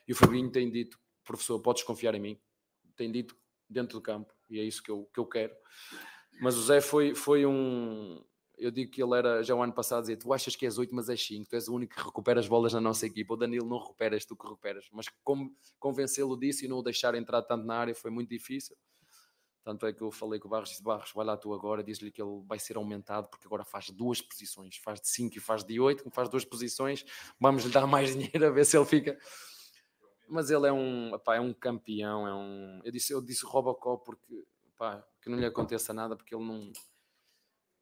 [0.08, 2.40] E o Fabinho tem dito: professor, podes confiar em mim.
[2.96, 3.36] Tem dito
[3.72, 5.54] dentro do campo, e é isso que eu, que eu quero.
[6.42, 8.24] Mas o Zé foi, foi um,
[8.62, 10.94] eu digo que ele era já o ano passado dizer: Tu achas que és 8,
[10.94, 13.34] mas és 5, tu és o único que recupera as bolas na nossa equipa.
[13.34, 14.88] O Danilo não recuperas, tu que recuperas.
[14.92, 15.08] Mas
[15.80, 18.78] convencê-lo disso e não o deixar entrar tanto na área foi muito difícil.
[19.64, 22.12] Tanto é que eu falei com o Barros disse: Barros, vai lá tu agora, diz-lhe
[22.12, 25.64] que ele vai ser aumentado porque agora faz duas posições, faz de 5 e faz
[25.64, 27.04] de 8, faz duas posições,
[27.40, 29.18] vamos lhe dar mais dinheiro a ver se ele fica.
[30.32, 32.80] Mas ele é um, é um campeão, é um.
[32.84, 34.46] Eu disse, eu disse Robocop porque
[35.22, 36.72] que não lhe aconteça nada, porque ele não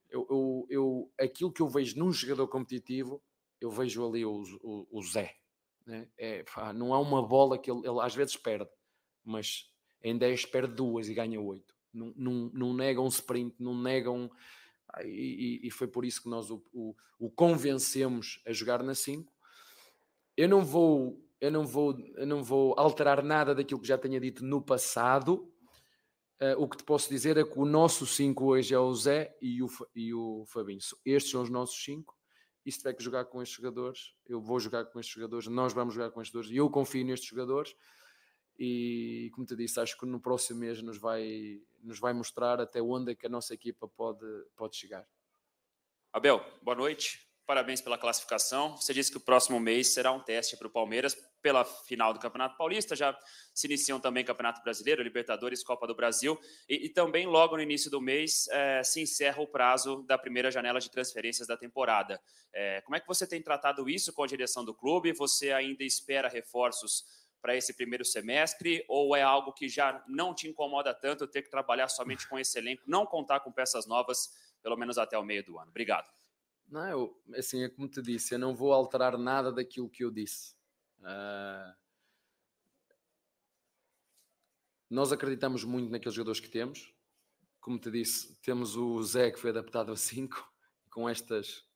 [0.09, 3.21] eu, eu, eu, aquilo que eu vejo num jogador competitivo,
[3.61, 5.35] eu vejo ali o, o, o Zé.
[5.85, 6.09] Né?
[6.17, 8.69] É, pá, não há uma bola que ele, ele, às vezes perde,
[9.23, 9.71] mas
[10.03, 11.75] em 10 perde duas e ganha 8.
[11.93, 14.29] Não, não, não nega um sprint, não nega um.
[15.03, 19.31] E, e, foi por isso que nós o, o, o convencemos a jogar na 5.
[20.35, 24.19] Eu não vou eu não vou eu não vou alterar nada daquilo que já tenha
[24.19, 25.51] dito no passado
[26.41, 29.35] Uh, o que te posso dizer é que o nosso 5 hoje é o Zé
[29.41, 30.79] e o, e o Fabinho.
[31.05, 32.17] Estes são os nossos 5.
[32.65, 35.73] E se tiver que jogar com estes jogadores, eu vou jogar com estes jogadores, nós
[35.73, 36.55] vamos jogar com estes jogadores.
[36.55, 37.75] E eu confio nestes jogadores.
[38.57, 42.81] E como te disse, acho que no próximo mês nos vai, nos vai mostrar até
[42.81, 44.25] onde é que a nossa equipa pode,
[44.55, 45.05] pode chegar.
[46.13, 47.28] Abel, boa noite.
[47.49, 48.77] Parabéns pela classificação.
[48.77, 52.19] Você disse que o próximo mês será um teste para o Palmeiras pela final do
[52.19, 52.95] Campeonato Paulista.
[52.95, 53.17] Já
[53.55, 56.39] se iniciam também Campeonato Brasileiro, Libertadores, Copa do Brasil.
[56.69, 60.51] E, e também, logo no início do mês, é, se encerra o prazo da primeira
[60.51, 62.21] janela de transferências da temporada.
[62.53, 65.11] É, como é que você tem tratado isso com a direção do clube?
[65.13, 67.03] Você ainda espera reforços
[67.41, 68.85] para esse primeiro semestre?
[68.87, 72.59] Ou é algo que já não te incomoda tanto ter que trabalhar somente com esse
[72.59, 74.29] elenco, não contar com peças novas,
[74.61, 75.71] pelo menos até o meio do ano?
[75.71, 76.18] Obrigado.
[76.69, 80.11] Não, eu, assim, é como te disse, eu não vou alterar nada daquilo que eu
[80.11, 80.55] disse.
[80.99, 81.73] Uh,
[84.89, 86.93] nós acreditamos muito naqueles jogadores que temos.
[87.59, 90.53] Como te disse, temos o Zé que foi adaptado a 5,
[90.91, 91.67] com estas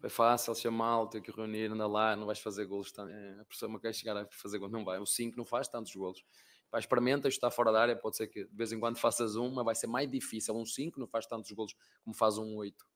[0.00, 2.92] foi fácil chamá-lo, ter que reunir, anda lá, não vais fazer golos.
[2.96, 4.98] É, a pessoa não quer chegar a fazer golos, não vai.
[5.00, 6.24] O 5 não faz tantos golos.
[6.70, 9.50] Vai, experimenta, está fora da área, pode ser que de vez em quando faças um,
[9.50, 10.54] mas vai ser mais difícil.
[10.54, 11.74] Um 5 não faz tantos golos
[12.04, 12.86] como faz um 8.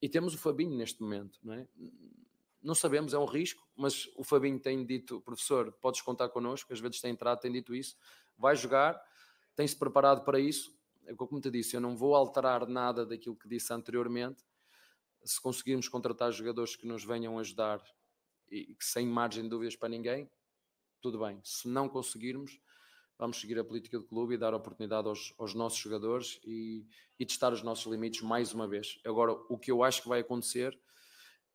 [0.00, 1.68] E temos o Fabinho neste momento, não é?
[2.62, 6.80] Não sabemos, é um risco, mas o Fabinho tem dito, professor, podes contar connosco, às
[6.80, 7.96] vezes tem entrado, tem dito isso,
[8.36, 9.00] vai jogar,
[9.54, 10.74] tem-se preparado para isso.
[11.06, 14.44] É como te disse, eu não vou alterar nada daquilo que disse anteriormente,
[15.24, 17.82] se conseguirmos contratar jogadores que nos venham ajudar
[18.50, 20.30] e sem margem de dúvidas para ninguém,
[21.00, 21.40] tudo bem.
[21.44, 22.60] Se não conseguirmos,
[23.20, 26.86] vamos seguir a política do clube e dar oportunidade aos, aos nossos jogadores e,
[27.18, 28.98] e, testar os nossos limites mais uma vez.
[29.04, 30.76] Agora, o que eu acho que vai acontecer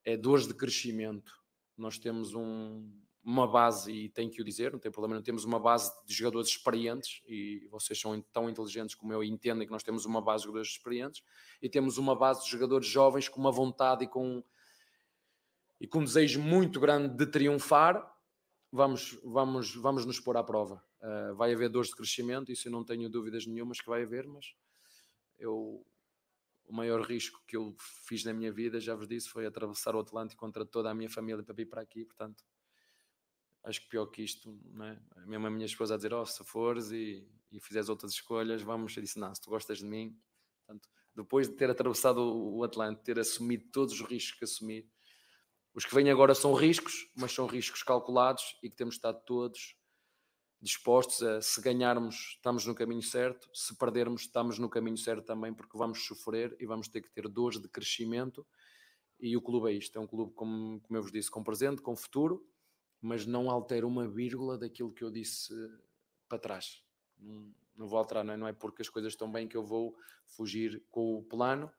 [0.05, 1.33] é dores de crescimento.
[1.75, 2.87] Nós temos um,
[3.23, 6.13] uma base, e tenho que o dizer, não tem problema, não temos uma base de
[6.13, 10.21] jogadores experientes, e vocês são tão inteligentes como eu e entendem que nós temos uma
[10.21, 11.23] base de jogadores experientes,
[11.59, 14.43] e temos uma base de jogadores jovens com uma vontade e com,
[15.81, 18.14] e com um desejo muito grande de triunfar,
[18.75, 20.83] vamos, vamos, vamos nos pôr à prova.
[21.01, 24.27] Uh, vai haver dores de crescimento, isso eu não tenho dúvidas nenhumas que vai haver,
[24.27, 24.53] mas
[25.37, 25.85] eu
[26.67, 27.75] o maior risco que eu
[28.07, 31.09] fiz na minha vida, já vos disse, foi atravessar o Atlântico contra toda a minha
[31.09, 32.43] família para vir para aqui, portanto
[33.65, 34.99] acho que pior que isto, não é?
[35.25, 38.95] Mesmo a minha esposa a dizer, oh, se fores e, e fizeres outras escolhas, vamos.
[38.95, 40.17] Eu disse, não, se tu gostas de mim.
[40.59, 44.89] Portanto, depois de ter atravessado o Atlântico, ter assumido todos os riscos que assumi,
[45.75, 49.75] os que vêm agora são riscos, mas são riscos calculados e que temos estado todos
[50.61, 55.53] dispostos a, se ganharmos, estamos no caminho certo, se perdermos, estamos no caminho certo também,
[55.53, 58.47] porque vamos sofrer e vamos ter que ter dores de crescimento.
[59.19, 61.81] E o clube é isto: é um clube, como, como eu vos disse, com presente,
[61.81, 62.43] com futuro
[63.05, 65.53] mas não altero uma vírgula daquilo que eu disse
[66.27, 66.83] para trás.
[67.19, 68.37] Não, não vou alterar, não é?
[68.37, 69.95] não é porque as coisas estão bem que eu vou
[70.25, 71.71] fugir com o plano.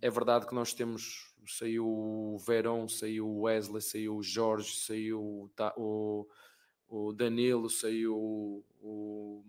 [0.00, 5.48] É verdade que nós temos, saiu o Verón, saiu o Wesley, saiu o Jorge, saiu
[5.76, 6.26] o,
[6.88, 9.44] o Danilo, saiu o,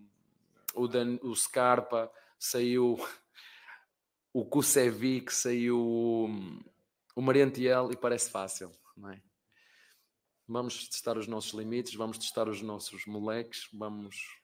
[0.74, 2.96] o, Dan, o Scarpa, saiu
[4.32, 6.28] o Kusevic, saiu
[7.16, 9.20] o Mariantiel e parece fácil, não é?
[10.46, 14.40] Vamos testar os nossos limites, vamos testar os nossos moleques, vamos,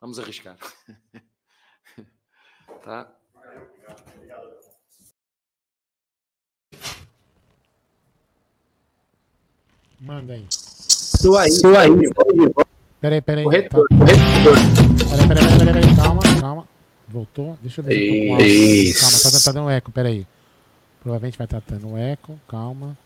[0.00, 0.58] vamos arriscar.
[2.82, 3.16] tá?
[10.04, 10.44] Manda aí.
[10.50, 11.90] Estou aí, estou aí.
[13.00, 13.44] Peraí, peraí.
[13.44, 13.96] Corretor, tá.
[14.04, 16.68] Peraí, peraí, peraí, peraí, calma, calma.
[17.08, 17.58] Voltou?
[17.62, 19.00] Deixa eu ver se eu tô com Isso.
[19.00, 20.26] Calma, tá, tá dando eco, peraí.
[21.02, 22.98] Provavelmente vai estar dando eco, calma.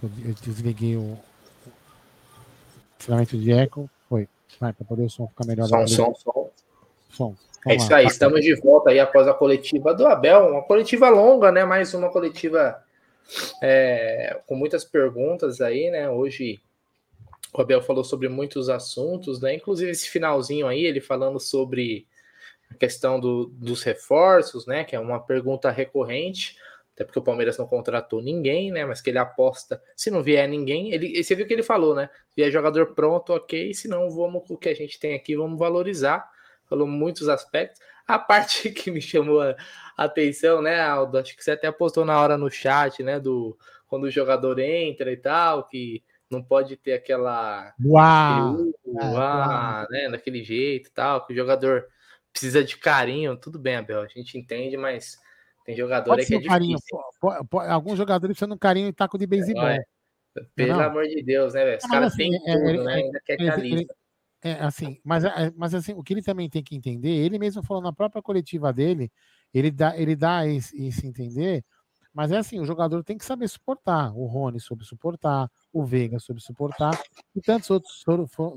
[0.00, 1.18] Eu, eu desliguei o
[3.00, 3.90] filamento de eco.
[4.08, 4.28] Foi.
[4.60, 5.66] Vai, para poder o som ficar melhor.
[5.66, 6.50] Som, som, som.
[7.10, 7.34] Som.
[7.66, 11.50] É isso aí, estamos de volta aí após a coletiva do Abel, uma coletiva longa,
[11.50, 11.64] né?
[11.64, 12.80] Mais uma coletiva
[13.62, 16.08] é, com muitas perguntas aí, né?
[16.08, 16.60] Hoje
[17.52, 19.54] o Abel falou sobre muitos assuntos, né?
[19.54, 22.06] Inclusive esse finalzinho aí, ele falando sobre
[22.70, 24.84] a questão do, dos reforços, né?
[24.84, 26.56] Que é uma pergunta recorrente
[26.94, 28.84] até porque o Palmeiras não contratou ninguém, né?
[28.84, 31.94] Mas que ele aposta, se não vier ninguém, ele, você viu o que ele falou,
[31.94, 32.10] né?
[32.36, 35.58] Vier jogador pronto, ok, se não, vamos com o que a gente tem aqui, vamos
[35.58, 36.30] valorizar.
[36.66, 37.80] Falou muitos aspectos.
[38.06, 39.54] A parte que me chamou a
[39.96, 41.18] atenção, né, Aldo?
[41.18, 43.18] Acho que você até postou na hora no chat, né?
[43.20, 43.56] Do
[43.86, 47.74] quando o jogador entra e tal, que não pode ter aquela.
[47.84, 48.54] Uau!
[48.54, 48.72] Aquele,
[49.14, 50.08] uau, né?
[50.10, 51.86] Daquele jeito e tal, que o jogador
[52.32, 53.36] precisa de carinho.
[53.36, 55.18] Tudo bem, Abel, a gente entende, mas
[55.64, 56.78] tem jogador aí que é um carinho.
[57.68, 59.66] alguns jogadores precisam de um carinho e taco de beisebol.
[59.68, 59.78] É,
[60.56, 60.80] Pelo Não.
[60.80, 61.76] amor de Deus, né, velho?
[61.76, 62.94] Os Não, caras assim, têm é, tudo, ele- né?
[62.94, 63.94] Ainda quer ele- camisa.
[64.44, 67.62] É, assim, mas, é, mas assim, o que ele também tem que entender, ele mesmo
[67.62, 69.10] falou na própria coletiva dele,
[69.54, 71.64] ele dá, ele dá esse, esse entender,
[72.12, 74.12] mas é assim, o jogador tem que saber suportar.
[74.14, 77.00] O Rony soube suportar, o Veiga soube suportar,
[77.34, 78.04] e tantos outros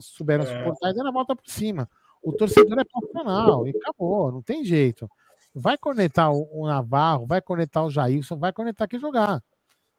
[0.01, 0.57] souberam É.
[0.57, 1.87] suportar e deram a volta por cima.
[2.21, 5.07] O torcedor é profissional, e acabou, não tem jeito.
[5.53, 9.41] Vai conectar o, o Navarro, vai conectar o Jailson, vai conectar quem jogar.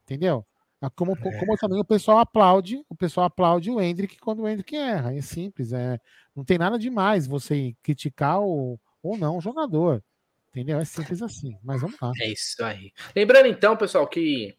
[0.02, 0.44] Entendeu?
[0.80, 4.76] Ah, Como, como também o pessoal aplaude, o pessoal aplaude o Hendrick quando o Hendrick
[4.76, 5.14] erra.
[5.14, 5.98] É simples, é,
[6.34, 10.02] não tem nada demais você criticar o, ou não o jogador.
[10.50, 10.78] Entendeu?
[10.78, 11.58] É simples assim.
[11.62, 12.12] Mas vamos lá.
[12.20, 12.92] É isso aí.
[13.14, 14.56] Lembrando então, pessoal, que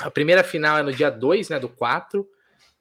[0.00, 2.26] a primeira final é no dia 2, né, do 4.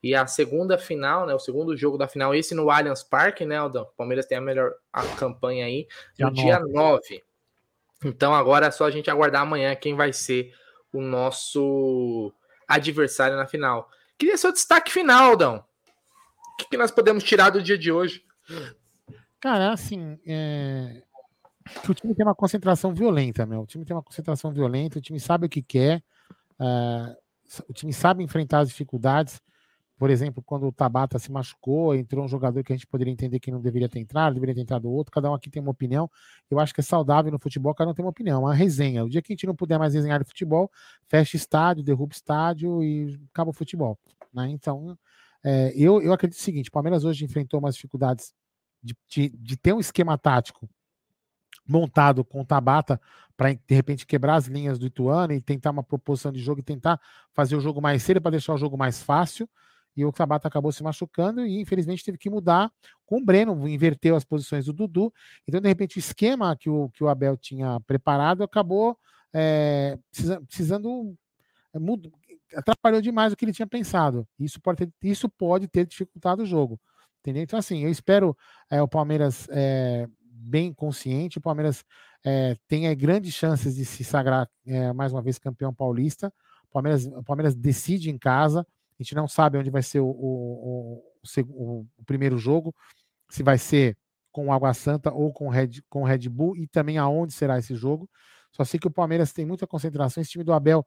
[0.01, 1.33] E a segunda final, né?
[1.33, 3.83] O segundo jogo da final, esse no Allianz Parque, né, Aldão?
[3.83, 5.87] O Palmeiras tem a melhor a campanha aí,
[6.19, 7.23] no dia 9.
[8.05, 10.53] Então agora é só a gente aguardar amanhã quem vai ser
[10.93, 12.31] o nosso
[12.67, 13.89] adversário na final.
[14.17, 15.63] Queria seu destaque final, Aldão.
[16.53, 18.25] O que, que nós podemos tirar do dia de hoje?
[19.39, 21.03] Cara, assim, é...
[21.87, 23.61] o time tem uma concentração violenta, meu.
[23.61, 26.03] O time tem uma concentração violenta, o time sabe o que quer,
[26.59, 27.15] uh...
[27.69, 29.39] o time sabe enfrentar as dificuldades.
[29.97, 33.39] Por exemplo, quando o Tabata se machucou, entrou um jogador que a gente poderia entender
[33.39, 36.09] que não deveria ter entrado, deveria ter entrado outro, cada um aqui tem uma opinião.
[36.51, 39.03] Eu acho que é saudável no futebol, cada um tem uma opinião, uma resenha.
[39.03, 40.71] O dia que a gente não puder mais resenhar de futebol,
[41.07, 43.97] fecha estádio, derruba estádio e acaba o futebol.
[44.31, 44.49] Né?
[44.51, 44.95] Então,
[45.43, 48.35] é, eu, eu acredito o seguinte: o Palmeiras hoje enfrentou umas dificuldades
[48.83, 50.69] de, de, de ter um esquema tático
[51.67, 53.01] montado com o Tabata
[53.35, 56.63] para de repente quebrar as linhas do Ituano e tentar uma proposição de jogo e
[56.63, 57.01] tentar
[57.33, 59.49] fazer o jogo mais cedo para deixar o jogo mais fácil
[59.97, 62.71] e o Tabata acabou se machucando e infelizmente teve que mudar
[63.03, 65.11] com o Breno, inverteu as posições do Dudu.
[65.47, 68.95] Então, de repente, o esquema que o, que o Abel tinha preparado acabou
[69.33, 69.97] é,
[70.47, 71.17] precisando.
[71.73, 74.27] É, atrapalhou demais o que ele tinha pensado.
[74.39, 76.79] Isso pode ter, isso pode ter dificultado o jogo.
[77.19, 77.41] Entendeu?
[77.41, 78.37] Então, assim, eu espero
[78.69, 79.47] é, o Palmeiras
[80.21, 81.83] bem consciente, o Palmeiras
[82.67, 84.47] tenha grandes chances de se sagrar
[84.95, 86.31] mais uma vez campeão paulista.
[86.69, 88.65] O Palmeiras, o Palmeiras decide em casa.
[88.99, 91.03] A gente não sabe onde vai ser o, o,
[91.39, 92.73] o, o primeiro jogo,
[93.29, 93.97] se vai ser
[94.31, 97.33] com o Água Santa ou com o Red, com o Red Bull e também aonde
[97.33, 98.09] será esse jogo.
[98.51, 100.21] Só sei que o Palmeiras tem muita concentração.
[100.21, 100.85] Esse time do Abel,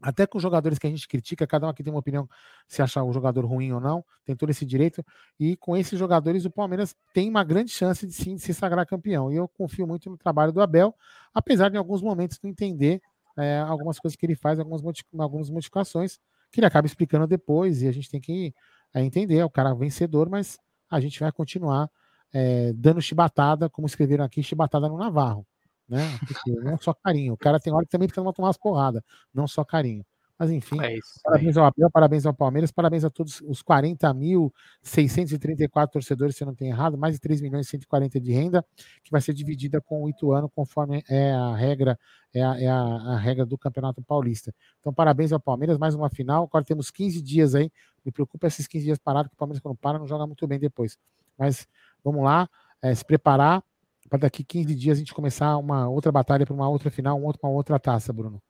[0.00, 2.28] até com os jogadores que a gente critica, cada um aqui tem uma opinião
[2.66, 5.04] se achar um jogador ruim ou não, tem todo esse direito.
[5.38, 8.86] E com esses jogadores, o Palmeiras tem uma grande chance de sim de se sagrar
[8.86, 9.32] campeão.
[9.32, 10.94] E eu confio muito no trabalho do Abel,
[11.32, 13.00] apesar de em alguns momentos não entender
[13.36, 14.82] é, algumas coisas que ele faz, algumas,
[15.18, 16.18] algumas modificações
[16.52, 18.54] que ele acaba explicando depois, e a gente tem que
[18.94, 20.58] é, entender, é o cara vencedor, mas
[20.90, 21.90] a gente vai continuar
[22.32, 25.46] é, dando chibatada, como escreveram aqui, chibatada no Navarro,
[25.88, 26.00] né?
[26.26, 29.02] Porque não é só carinho, o cara tem hora que também fica tomar umas porradas,
[29.34, 30.04] não só carinho.
[30.42, 35.88] Mas enfim, é isso, parabéns ao Abel, parabéns ao Palmeiras, parabéns a todos os 40.634
[35.88, 38.66] torcedores, se eu não tenho errado, mais de 3 milhões e 140 de renda,
[39.04, 41.96] que vai ser dividida com o Ituano, conforme é a regra,
[42.34, 44.52] é a, é a, a regra do Campeonato Paulista.
[44.80, 46.42] Então, parabéns ao Palmeiras, mais uma final.
[46.42, 47.70] Agora temos 15 dias aí.
[48.04, 50.58] Me preocupa esses 15 dias parados, que o Palmeiras, quando para, não joga muito bem
[50.58, 50.98] depois.
[51.38, 51.68] Mas
[52.02, 52.50] vamos lá,
[52.82, 53.62] é, se preparar
[54.10, 57.28] para daqui 15 dias a gente começar uma outra batalha para uma outra final, uma
[57.28, 58.42] outra, uma outra taça, Bruno.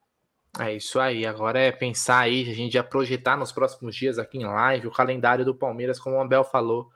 [0.58, 1.24] É isso aí.
[1.24, 4.92] Agora é pensar aí, a gente já projetar nos próximos dias aqui em live o
[4.92, 6.90] calendário do Palmeiras, como o Abel falou.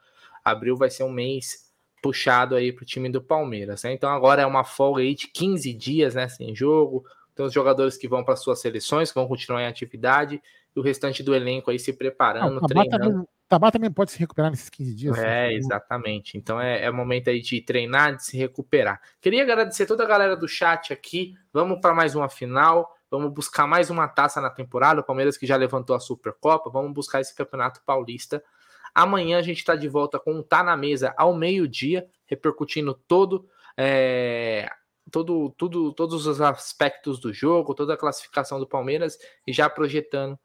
[0.45, 1.67] Abril vai ser um mês
[2.03, 3.83] puxado aí para o time do Palmeiras.
[3.83, 3.93] Né?
[3.93, 7.05] Então agora é uma folga aí de 15 dias né, sem jogo.
[7.35, 10.41] Tem os jogadores que vão para suas seleções, que vão continuar em atividade,
[10.75, 12.99] e o restante do elenco aí se preparando, Não, treinando.
[12.99, 15.19] Também, Tabata também pode se recuperar nesses 15 dias.
[15.19, 16.37] É, exatamente.
[16.37, 19.01] Então é, é momento aí de treinar, de se recuperar.
[19.21, 21.35] Queria agradecer toda a galera do chat aqui.
[21.53, 22.96] Vamos para mais uma final.
[23.11, 25.01] Vamos buscar mais uma taça na temporada.
[25.01, 26.71] O Palmeiras que já levantou a Supercopa.
[26.71, 28.43] Vamos buscar esse Campeonato Paulista.
[28.95, 33.47] Amanhã a gente está de volta com o Tá na Mesa ao meio-dia, repercutindo todo,
[33.77, 34.71] é,
[35.11, 40.39] todo, tudo, todos os aspectos do jogo, toda a classificação do Palmeiras e já projetando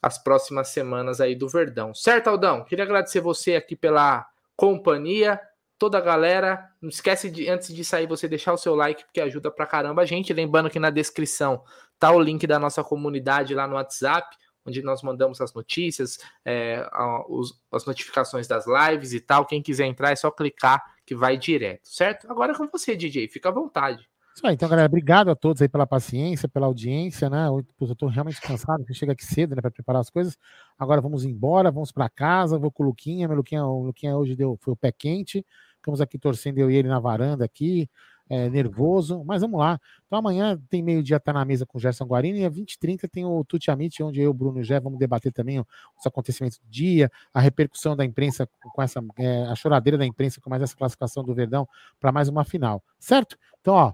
[0.00, 1.92] as próximas semanas aí do Verdão.
[1.94, 2.64] Certo, Aldão?
[2.64, 4.24] Queria agradecer você aqui pela
[4.54, 5.40] companhia
[5.78, 6.70] toda a galera.
[6.80, 10.02] Não esquece de, antes de sair, você deixar o seu like, porque ajuda pra caramba
[10.02, 10.32] a gente.
[10.32, 11.62] Lembrando que na descrição
[11.98, 14.36] tá o link da nossa comunidade lá no WhatsApp,
[14.66, 16.86] onde nós mandamos as notícias, é,
[17.28, 19.46] os, as notificações das lives e tal.
[19.46, 22.30] Quem quiser entrar é só clicar que vai direto, certo?
[22.30, 24.08] Agora é com você, DJ, fica à vontade.
[24.36, 27.46] Isso aí, então, galera, obrigado a todos aí pela paciência, pela audiência, né?
[27.48, 30.36] Eu, tô realmente cansado, que chega aqui cedo, né, para preparar as coisas.
[30.78, 34.36] Agora vamos embora, vamos para casa, vou com o Luquinha, meu Luquinha, o Luquinha hoje
[34.36, 35.42] deu, foi o pé quente.
[35.76, 37.88] Ficamos aqui torcendo eu e ele na varanda aqui,
[38.28, 39.80] é, nervoso, mas vamos lá.
[40.06, 43.24] Então amanhã tem meio-dia, tá na mesa com o Gerson Guarini, e às 20h30 tem
[43.24, 46.68] o Tuti Amit, onde eu, Bruno e o Gé vamos debater também os acontecimentos do
[46.68, 50.76] dia, a repercussão da imprensa com essa, é, a choradeira da imprensa com mais essa
[50.76, 51.68] classificação do Verdão
[52.00, 53.36] para mais uma final, certo?
[53.60, 53.92] Então, ó,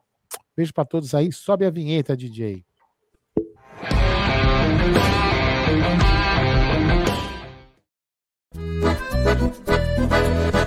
[0.56, 2.64] beijo para todos aí, sobe a vinheta, DJ.
[10.12, 10.61] Música